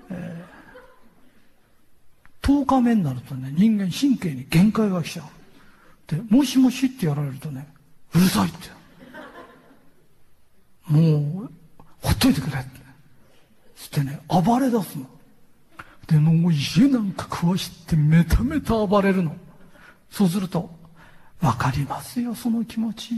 [0.09, 6.15] えー、10日目になるとね、人間神経に限界が来ちゃう。
[6.15, 7.67] で、もしもしってやられるとね、
[8.15, 8.69] うるさいって。
[10.87, 11.51] もう、
[12.01, 12.69] ほっといてくれって。
[13.75, 15.05] つってね、暴れ出すの。
[16.07, 19.35] で、もう家なんか壊してめためた暴れるの。
[20.09, 20.69] そうすると、
[21.41, 23.13] わかりますよ、その気持ち。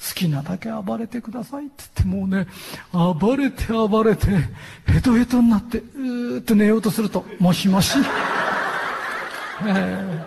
[0.00, 2.46] 好きなだけ暴れてくださいって言ってもうね、
[3.20, 4.28] 暴れて暴れて、
[4.86, 7.98] ヘトヘトになって、うーって寝ようとすると、もしもし、
[9.66, 10.26] え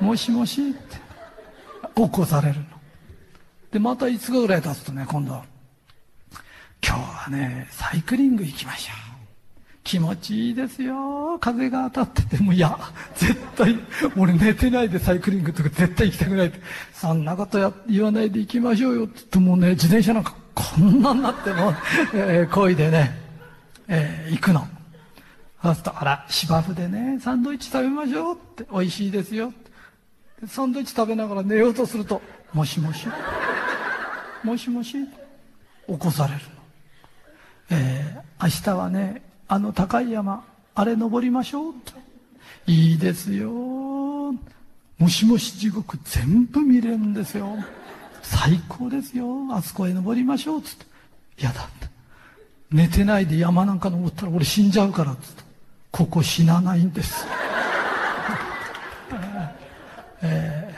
[0.00, 0.96] ー、もしもしって、
[1.94, 2.64] 起こされるの。
[3.70, 5.40] で、また5日ぐらい経つとね、今度、
[6.84, 9.03] 今日はね、サイクリング行きましょう。
[9.84, 11.38] 気持ちいいですよ。
[11.38, 12.76] 風が当たってても、いや、
[13.14, 13.78] 絶対、
[14.16, 16.58] 俺寝てないでサイクリングとか絶対行きたくないって。
[16.94, 21.74] そんなことや言わないで行きましょうよって言ってもうね、自転車なんかこんなになっても、
[22.14, 23.10] えー、恋でね、
[23.86, 24.66] えー、行くの。
[25.62, 29.52] そうすると、あら、芝生でね、サンドイッチ食べましょうって、美味しいですよ。
[30.46, 32.22] サンドイッチ食べながら寝ようとすると、
[32.54, 33.06] もしもし、
[34.42, 34.96] もしもし、
[35.86, 36.46] 起こされるの。
[37.70, 40.44] えー、明日はね、あの高い山、
[40.74, 41.74] あれ登りましょう
[42.66, 43.50] いいですよ。
[43.50, 47.56] もしもし地獄全部見れるんですよ。
[48.22, 49.26] 最高ですよ。
[49.50, 50.62] あそこへ登りましょう。
[50.62, 50.86] つって。
[51.38, 51.68] 嫌だ。
[52.70, 55.14] 寝てないで山なんか登ったら俺死んじゃうから。
[55.14, 55.42] つって。
[55.90, 57.26] ここ死なないんです。
[60.22, 60.74] え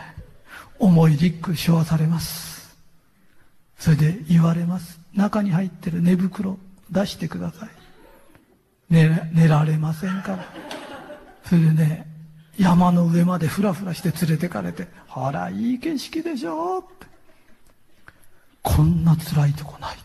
[0.79, 2.77] ー、重いリック背負わされます。
[3.79, 4.99] それで言われます。
[5.15, 6.59] 中に入ってる寝袋
[6.91, 7.69] 出してください。
[8.89, 10.37] 寝寝られませんか？
[10.37, 10.47] ら。
[11.45, 12.07] それでね、
[12.59, 16.79] 山の上までふらふらして連れてかれて、ほら、いい景色でしょ？
[16.79, 17.07] って。
[18.63, 19.97] こんな辛いとこない。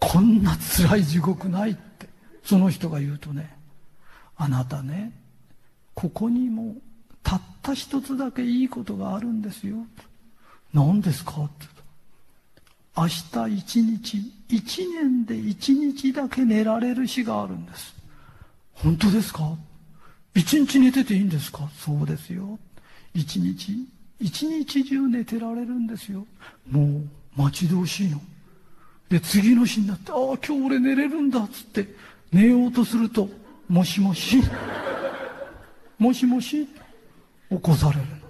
[0.00, 2.08] こんな辛い地獄ないって、
[2.44, 3.56] その人が言うとね、
[4.36, 5.12] あなたね、
[5.94, 6.76] ここにも
[7.22, 9.76] たった一つだけいいことがあるんですよ。
[10.72, 11.42] 何ですか？
[11.42, 11.66] って
[12.96, 17.92] 明日一日、一年で一日だけ寝られる日があるんです。
[18.72, 19.56] 本当ですか？
[20.34, 21.68] 一日寝てていいんですか？
[21.76, 22.58] そうですよ。
[23.12, 23.88] 一日、
[24.20, 26.24] 一日中寝てられるんですよ。
[26.70, 28.20] もう待ち遠しいの。
[29.08, 31.94] で、次の日になって、ああ、今日俺寝れるんだっつって、
[32.32, 33.28] 寝ようとすると、
[33.68, 34.40] もしもし、
[35.98, 36.66] もしもし、
[37.50, 38.23] 起こされるの。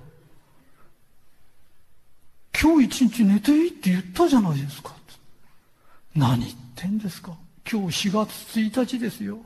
[2.60, 4.94] 今日一日寝ていいって言ったじゃないですか。
[6.14, 7.36] 何言ってんですか
[7.70, 9.38] 今日4月1日ですよ。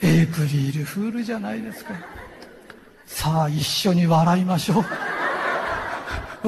[0.00, 1.94] エイプリルフールじゃないですか。
[3.06, 4.84] さあ一緒に笑いましょう。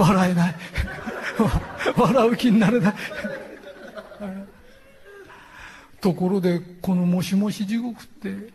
[0.00, 0.54] 笑えない。
[1.96, 2.94] 笑う気になれない。
[6.00, 8.52] ところで、このもしもし地獄って、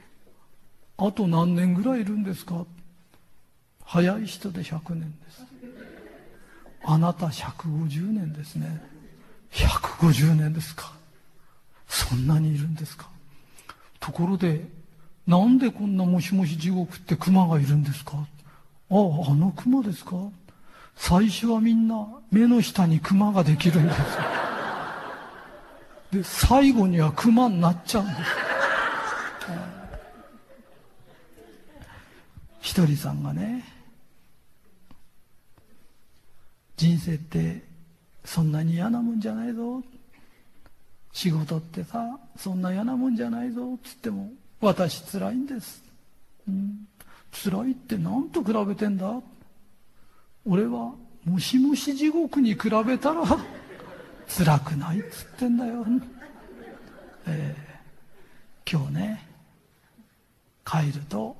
[0.97, 2.65] あと何年ぐらいいるんですか
[3.91, 5.43] 早い人で100年です。
[6.83, 8.83] あなた150年ですね。
[9.51, 10.93] 150年ですか。
[11.87, 13.09] そんなにいるんですか。
[13.99, 14.61] ところで、
[15.25, 18.11] なんでこんなもしもし地獄って熊がいるんですか
[18.91, 18.97] ああ、
[19.31, 20.17] あの熊ですか
[20.95, 23.99] 最初はみんな目の下に熊ができるんです。
[26.11, 28.19] で、最後には熊になっちゃうんです。
[32.61, 33.78] ひとりさんがね、
[36.79, 37.61] 人生って
[38.23, 39.83] そんなに嫌なもんじゃないぞ。
[41.11, 43.79] 仕事ってさ、そんな嫌なもんじゃないぞっ。
[43.83, 44.29] つっても、
[44.61, 45.83] 私辛いんです。
[46.47, 46.87] うん、
[47.33, 49.21] 辛いって何と比べてんだ
[50.45, 50.93] 俺は、
[51.25, 53.23] もしもし地獄に比べたら、
[54.29, 55.85] 辛くないっつってんだよ。
[57.25, 59.27] えー、今日ね、
[60.63, 61.35] 帰ると、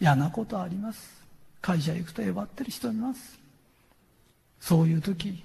[0.00, 1.22] 嫌なことあります
[1.60, 3.45] 会社行くとえばってる人います
[4.60, 5.44] そういう時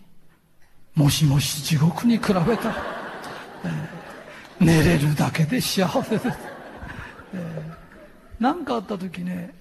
[0.95, 2.75] もしもし地獄に比べたら、
[3.65, 6.38] えー、寝れるだけで幸せです、
[7.33, 9.53] えー、かあった時ね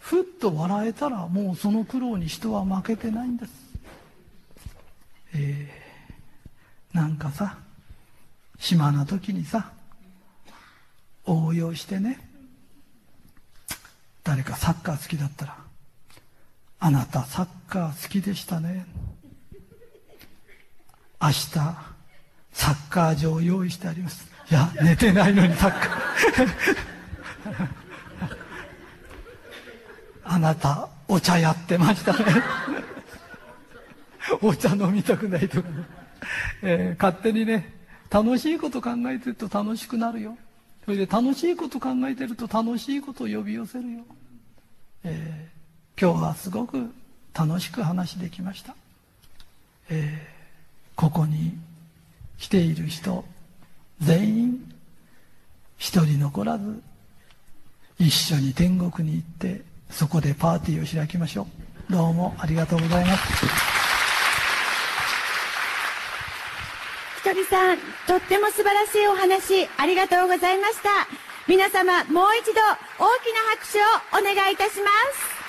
[0.00, 3.52] ふっと笑えたらもうその苦労に人は負けてないんです。
[5.34, 7.58] えー、なんかさ
[8.58, 9.70] 暇な時にさ
[11.26, 12.18] 応用してね
[14.24, 15.56] 誰かサッカー好きだったら
[16.80, 18.86] あなたサッカー好きでしたね。
[21.20, 24.26] 明日サッカー場を用意してあります。
[24.50, 27.68] いや寝てないのにサッカー。
[30.24, 32.18] あなたお茶やってましたね。
[34.40, 35.84] お茶飲みたくないとかね、
[36.62, 37.74] えー、勝手にね
[38.08, 40.38] 楽しいこと考えてると楽しくなるよ。
[40.86, 44.04] それで楽しいこと考えてると楽しいことを呼び寄せるよ、
[45.04, 45.59] えー、
[46.00, 46.90] 今日はすごく
[47.34, 48.74] 楽しく話できました、
[49.90, 50.40] えー
[51.00, 51.54] ここに
[52.38, 53.24] 来ている人
[54.02, 54.74] 全員
[55.78, 56.82] 一人残らず
[57.98, 61.46] 一緒に天国に行ってそこでパーティーを開きましょ
[61.88, 61.92] う。
[61.92, 63.46] どうもありがとうございます。
[67.16, 70.90] ひとりさんとっても素晴らしいお話ありがとうございました。
[71.48, 75.39] 皆様もう一度大きな拍手をお願いいたします。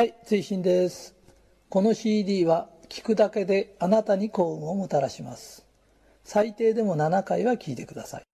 [0.00, 1.14] はい、追伸です。
[1.68, 5.66] この CD は聞くだけであなたに幸運をもたらします。
[6.24, 8.29] 最低でも7回は聞いてください。